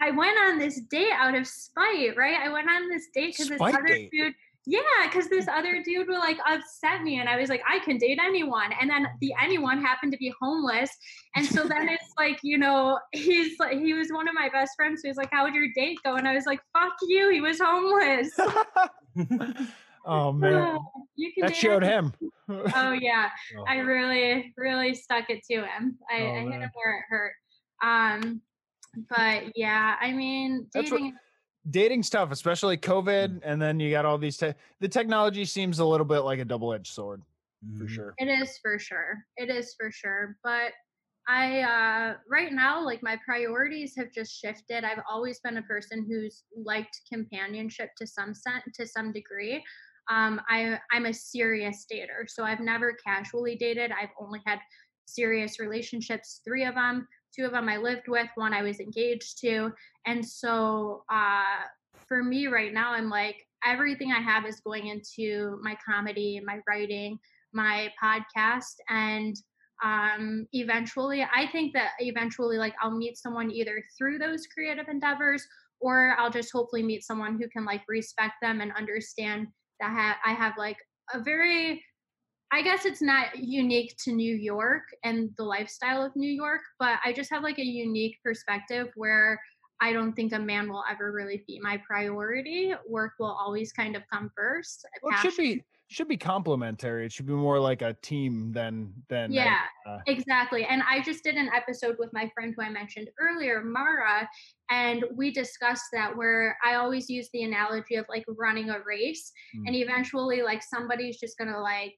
I 0.00 0.10
went 0.12 0.38
on 0.38 0.58
this 0.58 0.80
date 0.90 1.12
out 1.12 1.34
of 1.34 1.46
spite 1.46 2.16
right 2.16 2.38
I 2.42 2.48
went 2.50 2.70
on 2.70 2.88
this 2.88 3.08
date 3.12 3.34
because 3.36 3.50
this 3.50 3.60
other 3.60 3.86
date? 3.86 4.10
dude 4.10 4.34
yeah, 4.70 4.80
because 5.04 5.28
this 5.30 5.48
other 5.48 5.82
dude 5.82 6.08
would 6.08 6.18
like 6.18 6.36
upset 6.46 7.02
me, 7.02 7.18
and 7.20 7.26
I 7.28 7.36
was 7.40 7.48
like, 7.48 7.62
I 7.66 7.78
can 7.78 7.96
date 7.96 8.18
anyone, 8.22 8.70
and 8.78 8.90
then 8.90 9.06
the 9.22 9.32
anyone 9.42 9.80
happened 9.80 10.12
to 10.12 10.18
be 10.18 10.30
homeless, 10.40 10.90
and 11.36 11.46
so 11.46 11.64
then 11.66 11.88
it's 11.94 12.12
like, 12.18 12.38
you 12.42 12.58
know, 12.58 12.98
he's 13.12 13.58
like, 13.58 13.78
he 13.78 13.94
was 13.94 14.10
one 14.10 14.28
of 14.28 14.34
my 14.34 14.50
best 14.50 14.72
friends, 14.76 15.00
so 15.00 15.08
he's 15.08 15.16
like, 15.16 15.30
how 15.32 15.44
would 15.44 15.54
your 15.54 15.68
date 15.74 15.96
go? 16.04 16.16
And 16.16 16.28
I 16.28 16.34
was 16.34 16.44
like, 16.44 16.60
fuck 16.74 16.92
you, 17.08 17.30
he 17.30 17.40
was 17.40 17.58
homeless. 17.58 18.30
oh 20.04 20.32
man. 20.32 20.78
you 21.16 21.32
can 21.32 21.46
That 21.46 21.56
showed 21.56 21.82
anyone. 21.82 22.12
him. 22.48 22.62
Oh 22.74 22.92
yeah, 22.92 23.30
I 23.66 23.78
really, 23.78 24.52
really 24.58 24.94
stuck 24.94 25.30
it 25.30 25.42
to 25.50 25.62
him. 25.64 25.96
I, 26.10 26.20
Oh, 26.20 26.34
I 26.34 26.40
hit 26.40 26.60
him 26.60 26.70
where 26.74 26.98
it 26.98 27.04
hurt. 27.08 27.32
Um, 27.82 28.42
but 29.08 29.44
yeah, 29.56 29.96
I 30.00 30.12
mean, 30.12 30.66
That's 30.74 30.90
what- 30.90 30.98
dating. 30.98 31.16
Dating's 31.70 32.10
tough, 32.10 32.30
especially 32.30 32.76
Mm. 32.78 32.82
COVID, 32.82 33.40
and 33.44 33.60
then 33.60 33.80
you 33.80 33.90
got 33.90 34.04
all 34.04 34.18
these. 34.18 34.36
Te- 34.36 34.54
the 34.80 34.88
technology 34.88 35.44
seems 35.44 35.78
a 35.78 35.84
little 35.84 36.06
bit 36.06 36.20
like 36.20 36.38
a 36.38 36.44
double-edged 36.44 36.92
sword, 36.92 37.22
for 37.76 37.84
Mhm. 37.84 37.88
sure. 37.88 38.14
It 38.18 38.28
is 38.28 38.58
for 38.58 38.78
sure. 38.78 39.24
It 39.36 39.50
is 39.50 39.74
for 39.78 39.90
sure. 39.90 40.36
But 40.42 40.72
I 41.30 41.60
uh 41.60 42.18
right 42.28 42.52
now 42.52 42.82
like 42.82 43.02
my 43.02 43.18
priorities 43.24 43.94
have 43.96 44.10
just 44.12 44.32
shifted. 44.32 44.82
I've 44.84 45.02
always 45.10 45.40
been 45.40 45.58
a 45.58 45.62
person 45.62 46.06
who's 46.08 46.44
liked 46.56 46.98
companionship 47.12 47.90
to 47.98 48.06
some 48.06 48.34
sen- 48.34 48.62
to 48.74 48.86
some 48.86 49.12
degree. 49.12 49.62
Um 50.10 50.40
I 50.48 50.80
I'm 50.90 51.04
a 51.06 51.12
serious 51.12 51.84
dater. 51.92 52.28
So 52.28 52.44
I've 52.44 52.60
never 52.60 52.94
casually 52.94 53.56
dated. 53.56 53.92
I've 53.92 54.12
only 54.18 54.40
had 54.46 54.60
serious 55.06 55.58
relationships, 55.60 56.40
3 56.44 56.64
of 56.64 56.74
them. 56.74 57.06
Two 57.36 57.44
of 57.44 57.52
them 57.52 57.68
I 57.68 57.76
lived 57.76 58.08
with, 58.08 58.28
one 58.34 58.52
I 58.52 58.62
was 58.62 58.80
engaged 58.80 59.40
to. 59.40 59.72
And 60.06 60.24
so 60.26 61.04
uh 61.12 61.64
for 62.06 62.22
me 62.22 62.46
right 62.46 62.72
now 62.72 62.92
I'm 62.92 63.10
like 63.10 63.36
everything 63.64 64.12
I 64.12 64.20
have 64.20 64.46
is 64.46 64.60
going 64.60 64.86
into 64.86 65.58
my 65.62 65.76
comedy, 65.86 66.40
my 66.44 66.60
writing, 66.68 67.18
my 67.52 67.88
podcast 68.02 68.76
and 68.88 69.36
um 69.84 70.46
eventually 70.52 71.22
i 71.34 71.46
think 71.52 71.72
that 71.72 71.90
eventually 72.00 72.58
like 72.58 72.74
i'll 72.82 72.96
meet 72.96 73.16
someone 73.16 73.50
either 73.50 73.82
through 73.96 74.18
those 74.18 74.46
creative 74.46 74.88
endeavors 74.88 75.46
or 75.80 76.14
i'll 76.18 76.30
just 76.30 76.50
hopefully 76.52 76.82
meet 76.82 77.04
someone 77.04 77.38
who 77.38 77.48
can 77.48 77.64
like 77.64 77.82
respect 77.88 78.34
them 78.42 78.60
and 78.60 78.72
understand 78.76 79.46
that 79.80 79.90
ha- 79.90 80.18
i 80.24 80.32
have 80.32 80.54
like 80.58 80.76
a 81.14 81.20
very 81.22 81.82
i 82.52 82.62
guess 82.62 82.84
it's 82.84 83.02
not 83.02 83.36
unique 83.38 83.94
to 83.98 84.12
new 84.12 84.34
york 84.34 84.82
and 85.04 85.30
the 85.36 85.44
lifestyle 85.44 86.02
of 86.04 86.14
new 86.16 86.30
york 86.30 86.60
but 86.78 86.98
i 87.04 87.12
just 87.12 87.30
have 87.30 87.42
like 87.42 87.58
a 87.58 87.64
unique 87.64 88.16
perspective 88.24 88.88
where 88.96 89.40
i 89.80 89.92
don't 89.92 90.14
think 90.14 90.32
a 90.32 90.38
man 90.38 90.68
will 90.70 90.84
ever 90.90 91.12
really 91.12 91.44
be 91.46 91.58
my 91.62 91.76
priority 91.86 92.72
work 92.88 93.12
will 93.18 93.26
always 93.38 93.72
kind 93.72 93.96
of 93.96 94.02
come 94.12 94.30
first 94.36 94.86
Well, 95.02 95.12
it 95.14 95.18
should 95.20 95.36
be 95.36 95.62
should 95.90 96.06
be 96.06 96.18
complementary. 96.18 97.06
It 97.06 97.12
should 97.12 97.24
be 97.24 97.32
more 97.32 97.58
like 97.58 97.80
a 97.80 97.94
team 98.02 98.52
than 98.52 98.92
than 99.08 99.30
a- 99.30 99.34
yeah 99.34 99.60
uh, 99.86 100.00
exactly 100.06 100.64
and 100.66 100.82
i 100.86 101.00
just 101.00 101.24
did 101.24 101.36
an 101.36 101.48
episode 101.56 101.96
with 101.98 102.10
my 102.12 102.30
friend 102.34 102.52
who 102.54 102.62
i 102.62 102.68
mentioned 102.68 103.08
earlier 103.18 103.62
mara 103.64 104.28
and 104.70 105.04
we 105.16 105.30
discussed 105.30 105.86
that 105.94 106.14
where 106.14 106.58
i 106.62 106.74
always 106.74 107.08
use 107.08 107.30
the 107.32 107.42
analogy 107.42 107.94
of 107.94 108.04
like 108.10 108.24
running 108.36 108.68
a 108.68 108.78
race 108.84 109.32
Mm. 109.56 109.62
and 109.68 109.76
eventually 109.76 110.42
like 110.42 110.62
somebody's 110.62 111.18
just 111.18 111.38
gonna 111.38 111.58
like 111.58 111.94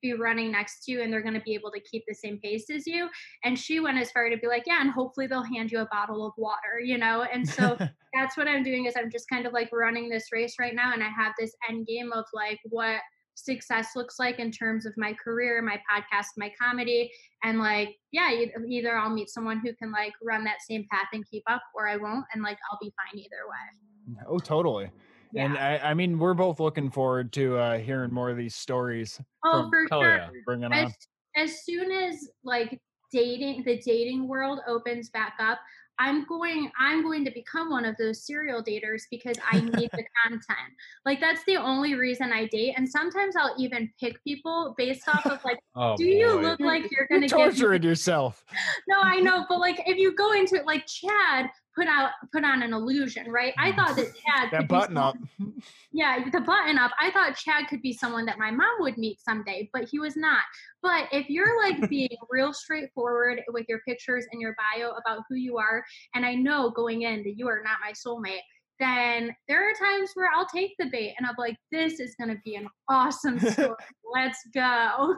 be 0.00 0.14
running 0.14 0.52
next 0.52 0.84
to 0.84 0.92
you 0.92 1.02
and 1.02 1.12
they're 1.12 1.22
going 1.22 1.34
to 1.34 1.40
be 1.40 1.54
able 1.54 1.70
to 1.70 1.80
keep 1.80 2.04
the 2.06 2.14
same 2.14 2.38
pace 2.42 2.70
as 2.70 2.86
you 2.86 3.08
and 3.44 3.58
she 3.58 3.80
went 3.80 3.98
as 3.98 4.10
far 4.10 4.28
to 4.28 4.36
be 4.36 4.46
like 4.46 4.64
yeah 4.66 4.80
and 4.80 4.90
hopefully 4.90 5.26
they'll 5.26 5.42
hand 5.42 5.70
you 5.70 5.80
a 5.80 5.88
bottle 5.90 6.26
of 6.26 6.32
water 6.36 6.80
you 6.82 6.98
know 6.98 7.26
and 7.32 7.48
so 7.48 7.76
that's 8.14 8.36
what 8.36 8.48
I'm 8.48 8.62
doing 8.62 8.86
is 8.86 8.94
I'm 8.96 9.10
just 9.10 9.28
kind 9.28 9.46
of 9.46 9.52
like 9.52 9.70
running 9.72 10.08
this 10.08 10.26
race 10.32 10.54
right 10.58 10.74
now 10.74 10.92
and 10.92 11.02
I 11.02 11.08
have 11.08 11.32
this 11.38 11.52
end 11.68 11.86
game 11.86 12.12
of 12.12 12.24
like 12.32 12.58
what 12.64 13.00
success 13.34 13.90
looks 13.96 14.18
like 14.18 14.38
in 14.38 14.50
terms 14.50 14.84
of 14.84 14.92
my 14.96 15.14
career, 15.14 15.62
my 15.62 15.80
podcast, 15.90 16.26
my 16.36 16.52
comedy 16.60 17.10
and 17.42 17.58
like 17.58 17.96
yeah, 18.12 18.30
either 18.68 18.96
I'll 18.96 19.10
meet 19.10 19.30
someone 19.30 19.60
who 19.64 19.74
can 19.74 19.92
like 19.92 20.12
run 20.22 20.44
that 20.44 20.62
same 20.68 20.86
path 20.90 21.08
and 21.12 21.24
keep 21.30 21.44
up 21.48 21.62
or 21.74 21.88
I 21.88 21.96
won't 21.96 22.24
and 22.32 22.42
like 22.42 22.58
I'll 22.70 22.78
be 22.80 22.92
fine 22.96 23.18
either 23.18 23.46
way. 23.48 24.24
oh, 24.28 24.38
totally. 24.38 24.90
And 25.36 25.56
I, 25.56 25.78
I 25.78 25.94
mean, 25.94 26.18
we're 26.18 26.34
both 26.34 26.60
looking 26.60 26.90
forward 26.90 27.32
to 27.34 27.56
uh, 27.56 27.78
hearing 27.78 28.12
more 28.12 28.30
of 28.30 28.36
these 28.36 28.54
stories. 28.54 29.20
Oh, 29.44 29.62
from 29.62 29.70
for 29.70 29.86
sure. 29.88 30.16
yeah. 30.16 30.28
bringing 30.44 30.72
As, 30.72 30.86
on. 30.86 31.44
as 31.44 31.64
soon 31.64 31.90
as 31.90 32.28
like 32.44 32.80
dating 33.12 33.62
the 33.64 33.78
dating 33.78 34.28
world 34.28 34.60
opens 34.66 35.10
back 35.10 35.34
up, 35.40 35.58
I'm 36.00 36.24
going 36.24 36.70
I'm 36.78 37.02
going 37.02 37.26
to 37.26 37.30
become 37.30 37.68
one 37.68 37.84
of 37.84 37.94
those 37.98 38.24
serial 38.24 38.64
daters 38.64 39.02
because 39.10 39.36
I 39.52 39.60
need 39.60 39.90
the 39.92 40.04
content. 40.24 40.72
Like 41.04 41.20
that's 41.20 41.44
the 41.44 41.56
only 41.56 41.94
reason 41.94 42.32
I 42.32 42.46
date. 42.46 42.74
And 42.78 42.88
sometimes 42.88 43.36
I'll 43.36 43.54
even 43.58 43.90
pick 44.00 44.22
people 44.24 44.74
based 44.78 45.06
off 45.08 45.26
of 45.26 45.44
like, 45.44 45.58
Oh, 45.76 45.96
do 45.96 46.06
you 46.06 46.40
look 46.40 46.58
like 46.58 46.90
you're 46.90 47.06
You're 47.10 47.20
gonna 47.20 47.28
give 47.28 47.36
me 47.36 47.44
torturing 47.44 47.82
yourself. 47.82 48.42
no, 48.88 48.96
I 48.98 49.20
know, 49.20 49.44
but 49.48 49.60
like 49.60 49.82
if 49.86 49.98
you 49.98 50.16
go 50.16 50.32
into 50.32 50.56
it 50.56 50.64
like 50.64 50.86
Chad 50.86 51.50
put 51.74 51.86
out 51.86 52.10
put 52.32 52.44
on 52.44 52.62
an 52.62 52.72
illusion, 52.72 53.30
right? 53.30 53.54
I 53.58 53.72
thought 53.72 53.96
that 53.96 54.06
Chad 54.26 54.50
That 54.50 54.58
could 54.60 54.68
be 54.68 54.74
button 54.74 54.96
up. 54.96 55.16
yeah, 55.92 56.24
the 56.30 56.40
button 56.40 56.78
up. 56.78 56.92
I 57.00 57.10
thought 57.10 57.36
Chad 57.36 57.68
could 57.68 57.82
be 57.82 57.92
someone 57.92 58.26
that 58.26 58.38
my 58.38 58.50
mom 58.50 58.76
would 58.80 58.98
meet 58.98 59.20
someday, 59.20 59.68
but 59.72 59.88
he 59.90 59.98
was 59.98 60.16
not. 60.16 60.42
But 60.82 61.04
if 61.12 61.28
you're 61.28 61.62
like 61.62 61.88
being 61.88 62.08
real 62.30 62.52
straightforward 62.52 63.42
with 63.48 63.66
your 63.68 63.80
pictures 63.86 64.26
and 64.32 64.40
your 64.40 64.54
bio 64.58 64.90
about 64.90 65.22
who 65.28 65.36
you 65.36 65.58
are, 65.58 65.84
and 66.14 66.24
I 66.24 66.34
know 66.34 66.70
going 66.70 67.02
in 67.02 67.22
that 67.22 67.36
you 67.36 67.48
are 67.48 67.62
not 67.64 67.78
my 67.84 67.92
soulmate, 67.92 68.40
then 68.78 69.34
there 69.46 69.68
are 69.68 69.74
times 69.74 70.10
where 70.14 70.30
I'll 70.34 70.46
take 70.46 70.72
the 70.78 70.86
bait 70.86 71.14
and 71.18 71.26
I'm 71.26 71.34
like, 71.38 71.56
this 71.70 72.00
is 72.00 72.14
going 72.18 72.30
to 72.30 72.40
be 72.44 72.56
an 72.56 72.66
awesome 72.88 73.38
story. 73.38 73.74
Let's 74.14 74.38
go. 74.54 75.16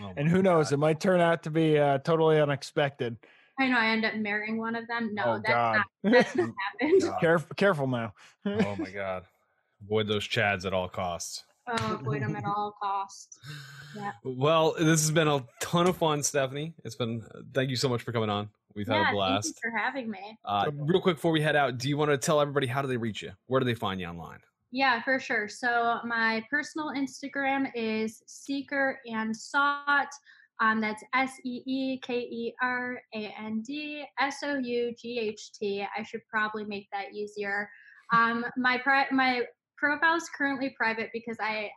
Oh 0.00 0.12
And 0.16 0.28
my 0.28 0.30
who 0.30 0.42
knows? 0.42 0.70
God. 0.70 0.74
It 0.74 0.78
might 0.78 1.00
turn 1.00 1.20
out 1.20 1.42
to 1.42 1.50
be 1.50 1.76
uh, 1.76 1.98
totally 1.98 2.40
unexpected. 2.40 3.16
I 3.60 3.68
know 3.68 3.78
I 3.78 3.88
end 3.88 4.04
up 4.04 4.14
marrying 4.14 4.58
one 4.58 4.74
of 4.74 4.86
them. 4.88 5.14
No, 5.14 5.22
oh 5.26 5.34
that's 5.44 5.48
God! 5.48 5.76
not 6.02 6.12
that's 6.12 6.36
not 6.36 6.50
happened. 6.80 7.02
God. 7.02 7.20
careful, 7.20 7.54
careful 7.56 7.86
now. 7.86 8.14
Oh 8.46 8.76
my 8.76 8.90
god. 8.94 9.24
Avoid 9.84 10.08
those 10.08 10.26
chads 10.26 10.66
at 10.66 10.72
all 10.72 10.88
costs. 10.88 11.44
Oh, 11.66 11.98
avoid 12.00 12.22
them 12.22 12.36
at 12.36 12.44
all 12.44 12.74
costs. 12.82 13.38
Yeah. 13.94 14.12
Well, 14.24 14.74
this 14.78 15.00
has 15.00 15.10
been 15.10 15.28
a 15.28 15.44
ton 15.60 15.86
of 15.86 15.96
fun, 15.96 16.22
Stephanie. 16.22 16.74
It's 16.84 16.96
been 16.96 17.22
thank 17.54 17.70
you 17.70 17.76
so 17.76 17.88
much 17.88 18.02
for 18.02 18.12
coming 18.12 18.30
on. 18.30 18.48
We've 18.74 18.86
had 18.86 18.94
yeah, 18.94 19.00
a 19.00 19.04
thank 19.04 19.12
you 19.12 19.16
blast. 19.16 19.60
for 19.62 19.76
having 19.76 20.10
me. 20.10 20.38
Uh, 20.44 20.70
real 20.74 21.00
quick 21.00 21.16
before 21.16 21.32
we 21.32 21.40
head 21.40 21.56
out, 21.56 21.78
do 21.78 21.88
you 21.88 21.96
want 21.96 22.10
to 22.10 22.18
tell 22.18 22.40
everybody 22.40 22.66
how 22.66 22.82
do 22.82 22.88
they 22.88 22.96
reach 22.96 23.22
you? 23.22 23.32
Where 23.46 23.60
do 23.60 23.66
they 23.66 23.74
find 23.74 24.00
you 24.00 24.06
online? 24.06 24.38
Yeah, 24.72 25.02
for 25.02 25.18
sure. 25.18 25.48
So 25.48 25.98
my 26.04 26.44
personal 26.48 26.92
Instagram 26.96 27.70
is 27.74 28.22
Seeker 28.26 29.00
and 29.06 29.36
Sought. 29.36 30.12
Um, 30.60 30.80
that's 30.80 31.02
S 31.14 31.32
E 31.44 31.62
E 31.66 31.98
K 32.00 32.18
E 32.18 32.54
R 32.62 33.00
A 33.14 33.34
N 33.38 33.62
D 33.66 34.04
S 34.20 34.38
O 34.44 34.58
U 34.58 34.94
G 35.00 35.18
H 35.18 35.52
T. 35.52 35.86
I 35.96 36.02
should 36.02 36.20
probably 36.28 36.64
make 36.64 36.86
that 36.92 37.14
easier. 37.14 37.68
Um, 38.12 38.44
my 38.56 38.78
pri- 38.78 39.08
my 39.10 39.42
profile 39.78 40.16
is 40.16 40.28
currently 40.36 40.74
private 40.76 41.10
because 41.12 41.36
I. 41.40 41.70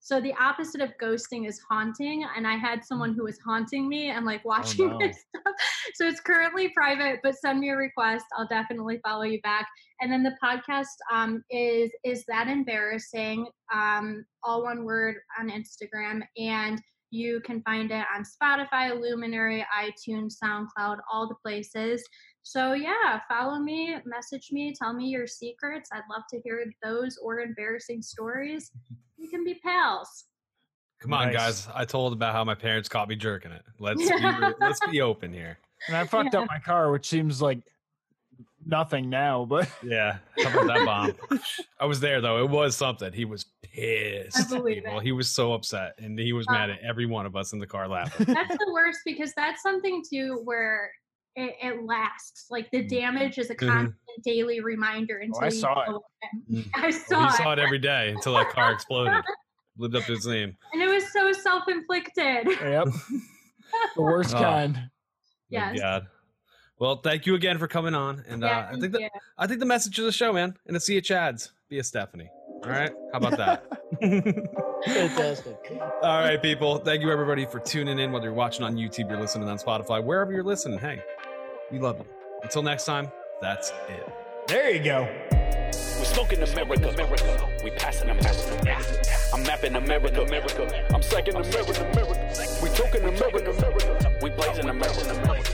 So 0.00 0.20
the 0.20 0.34
opposite 0.34 0.82
of 0.82 0.90
ghosting 1.00 1.48
is 1.48 1.58
haunting, 1.66 2.26
and 2.36 2.46
I 2.46 2.56
had 2.56 2.84
someone 2.84 3.14
who 3.14 3.24
was 3.24 3.38
haunting 3.38 3.88
me 3.88 4.10
and 4.10 4.26
like 4.26 4.44
watching 4.44 4.88
no. 4.88 4.98
my 4.98 5.06
stuff. 5.10 5.54
So 5.94 6.06
it's 6.06 6.20
currently 6.20 6.68
private, 6.76 7.20
but 7.22 7.36
send 7.36 7.60
me 7.60 7.70
a 7.70 7.76
request. 7.76 8.26
I'll 8.36 8.46
definitely 8.48 9.00
follow 9.02 9.22
you 9.22 9.40
back. 9.40 9.66
And 10.02 10.12
then 10.12 10.22
the 10.22 10.36
podcast 10.44 10.84
um, 11.10 11.42
is 11.50 11.90
is 12.04 12.24
that 12.28 12.48
embarrassing? 12.48 13.46
Um, 13.72 14.26
all 14.42 14.62
one 14.64 14.84
word 14.84 15.16
on 15.40 15.48
Instagram, 15.48 16.20
and 16.36 16.82
you 17.14 17.40
can 17.40 17.62
find 17.62 17.92
it 17.92 18.04
on 18.14 18.24
Spotify, 18.24 19.00
Luminary, 19.00 19.64
iTunes, 19.80 20.34
SoundCloud, 20.42 20.98
all 21.10 21.28
the 21.28 21.36
places. 21.42 22.02
So 22.42 22.72
yeah, 22.72 23.20
follow 23.28 23.60
me, 23.60 23.96
message 24.04 24.48
me, 24.50 24.74
tell 24.76 24.92
me 24.92 25.06
your 25.06 25.26
secrets. 25.28 25.90
I'd 25.92 26.02
love 26.10 26.24
to 26.30 26.40
hear 26.40 26.64
those 26.82 27.16
or 27.22 27.40
embarrassing 27.40 28.02
stories. 28.02 28.72
We 29.18 29.28
can 29.28 29.44
be 29.44 29.54
pals. 29.64 30.24
Come 31.00 31.12
on, 31.12 31.26
Nice. 31.26 31.36
guys. 31.36 31.68
I 31.74 31.84
told 31.84 32.12
about 32.12 32.32
how 32.32 32.44
my 32.44 32.54
parents 32.54 32.88
caught 32.88 33.08
me 33.08 33.14
jerking 33.14 33.52
it. 33.52 33.62
Let's 33.78 34.00
be, 34.00 34.16
let's 34.60 34.80
be 34.90 35.00
open 35.00 35.32
here. 35.32 35.58
And 35.86 35.96
I 35.96 36.04
fucked 36.04 36.34
up 36.34 36.46
my 36.48 36.58
car, 36.58 36.90
which 36.90 37.08
seems 37.08 37.40
like 37.40 37.60
nothing 38.66 39.08
now, 39.10 39.44
but 39.44 39.68
Yeah. 39.82 40.18
How 40.42 40.50
about 40.62 40.66
that 40.68 40.84
bomb? 41.30 41.40
I 41.80 41.84
was 41.86 42.00
there 42.00 42.20
though. 42.20 42.42
It 42.42 42.50
was 42.50 42.76
something. 42.76 43.12
He 43.12 43.24
was 43.24 43.46
pissed. 43.62 44.48
believe 44.50 44.82
people. 44.84 44.98
it. 44.98 45.02
He 45.04 45.12
was 45.12 45.28
so 45.30 45.52
upset, 45.52 45.94
and 45.98 46.18
he 46.18 46.32
was 46.32 46.46
mad 46.48 46.70
at 46.70 46.78
every 46.80 47.06
one 47.06 47.26
of 47.26 47.36
us 47.36 47.52
in 47.52 47.58
the 47.58 47.66
car 47.66 47.88
laughing. 47.88 48.26
That's 48.34 48.56
the 48.56 48.70
worst 48.72 49.00
because 49.04 49.32
that's 49.34 49.62
something 49.62 50.02
too 50.08 50.40
where 50.44 50.90
it, 51.36 51.54
it 51.62 51.84
lasts. 51.84 52.46
Like 52.50 52.70
the 52.70 52.82
damage 52.86 53.38
is 53.38 53.50
a 53.50 53.54
Mhm. 53.56 53.68
constant 53.68 54.24
daily 54.24 54.60
reminder 54.60 55.18
until 55.18 55.40
I 55.42 55.46
you 55.46 55.50
saw 55.50 55.82
it. 55.82 55.86
deal 55.86 55.94
with 55.94 56.64
Mm. 56.64 56.70
I 56.74 56.80
Well, 56.82 56.92
saw 56.92 57.20
he 57.20 57.26
it. 57.26 57.32
saw 57.36 57.52
it 57.52 57.58
every 57.58 57.78
day 57.78 58.10
until 58.10 58.34
that 58.34 58.48
car 58.50 58.72
exploded. 58.72 59.22
Lived 59.76 59.96
up 59.96 60.04
to 60.04 60.12
its 60.14 60.24
name. 60.26 60.56
and 60.72 60.80
it 60.82 60.88
was 60.88 61.12
so 61.12 61.32
self-inflicted. 61.32 62.46
yep, 62.46 62.86
the 63.96 64.02
worst 64.02 64.34
Oh. 64.36 64.38
kind. 64.40 64.74
My 64.74 64.80
Yes. 65.50 65.80
God. 65.80 66.06
Well, 66.78 66.96
thank 66.96 67.24
you 67.26 67.34
again 67.34 67.58
for 67.58 67.68
coming 67.68 67.94
on, 67.94 68.24
and 68.28 68.42
Yeah, 68.42 68.68
uh, 68.70 68.76
I 68.76 68.80
think 68.80 68.92
that 68.92 69.00
you. 69.00 69.08
I 69.38 69.46
think 69.46 69.60
the 69.60 69.66
message 69.66 69.98
of 69.98 70.04
the 70.04 70.12
show, 70.12 70.32
man, 70.32 70.56
and 70.66 70.74
to 70.74 70.80
see 70.80 70.94
you, 70.94 71.00
Chad's, 71.00 71.52
be 71.68 71.78
a 71.78 71.84
Stephanie. 71.84 72.28
All 72.64 72.70
right, 72.70 72.92
how 73.12 73.18
about 73.18 73.36
that? 73.36 73.64
Fantastic. 74.86 75.56
All 76.02 76.18
right, 76.20 76.40
people. 76.40 76.78
Thank 76.78 77.02
you, 77.02 77.12
everybody, 77.12 77.46
for 77.46 77.60
tuning 77.60 77.98
in. 77.98 78.10
Whether 78.10 78.26
you're 78.26 78.34
watching 78.34 78.64
on 78.64 78.74
YouTube, 78.76 79.08
you're 79.10 79.20
listening 79.20 79.48
on 79.48 79.58
Spotify, 79.58 80.02
wherever 80.02 80.32
you're 80.32 80.42
listening. 80.44 80.78
Hey, 80.78 81.00
we 81.70 81.78
love 81.78 81.98
you. 81.98 82.06
Until 82.42 82.62
next 82.62 82.86
time, 82.86 83.10
that's 83.40 83.70
it. 83.88 84.12
There 84.48 84.70
you 84.70 84.82
go. 84.82 85.08
We're 85.72 86.04
smoking 86.04 86.42
America, 86.42 86.88
America. 86.88 87.48
We 87.62 87.70
passing 87.70 88.10
America. 88.10 88.82
I'm 89.32 89.42
mapping 89.42 89.74
America, 89.76 90.22
America. 90.22 90.84
I'm 90.94 91.00
psyching 91.02 91.34
America, 91.34 91.90
America. 91.90 92.60
We 92.62 92.68
talking 92.70 93.02
America, 93.02 93.50
America. 93.50 94.18
We 94.22 94.30
blazing 94.30 94.68
America. 94.68 95.00
This 95.04 95.53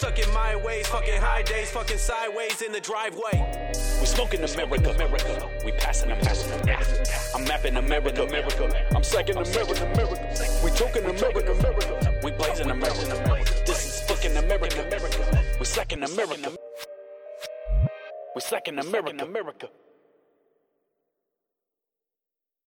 Stuck 0.00 0.18
in 0.18 0.32
my 0.32 0.56
ways, 0.56 0.86
fucking 0.86 1.20
high 1.20 1.42
days, 1.42 1.70
fucking 1.72 1.98
sideways 1.98 2.62
in 2.62 2.72
the 2.72 2.80
driveway. 2.80 3.36
We 4.00 4.06
smoking 4.06 4.42
America, 4.42 4.92
America. 4.92 5.50
We 5.62 5.72
passing 5.72 6.10
America. 6.10 6.80
I'm 7.34 7.44
mapping 7.44 7.76
America, 7.76 8.22
America. 8.22 8.64
I'm 8.96 9.02
psyching 9.02 9.36
America, 9.36 9.84
America. 9.92 10.64
We 10.64 10.70
talking 10.70 11.04
America, 11.04 11.52
America. 11.52 12.18
We 12.24 12.30
blazing 12.30 12.70
America. 12.70 13.62
This 13.66 13.84
is 13.84 14.00
fucking 14.08 14.38
America, 14.38 14.86
America. 14.86 15.44
We 15.58 15.66
slacking 15.66 16.02
America. 16.02 16.56
We 18.34 18.40
slacking 18.40 18.78
America, 18.78 19.22
America. 19.22 19.68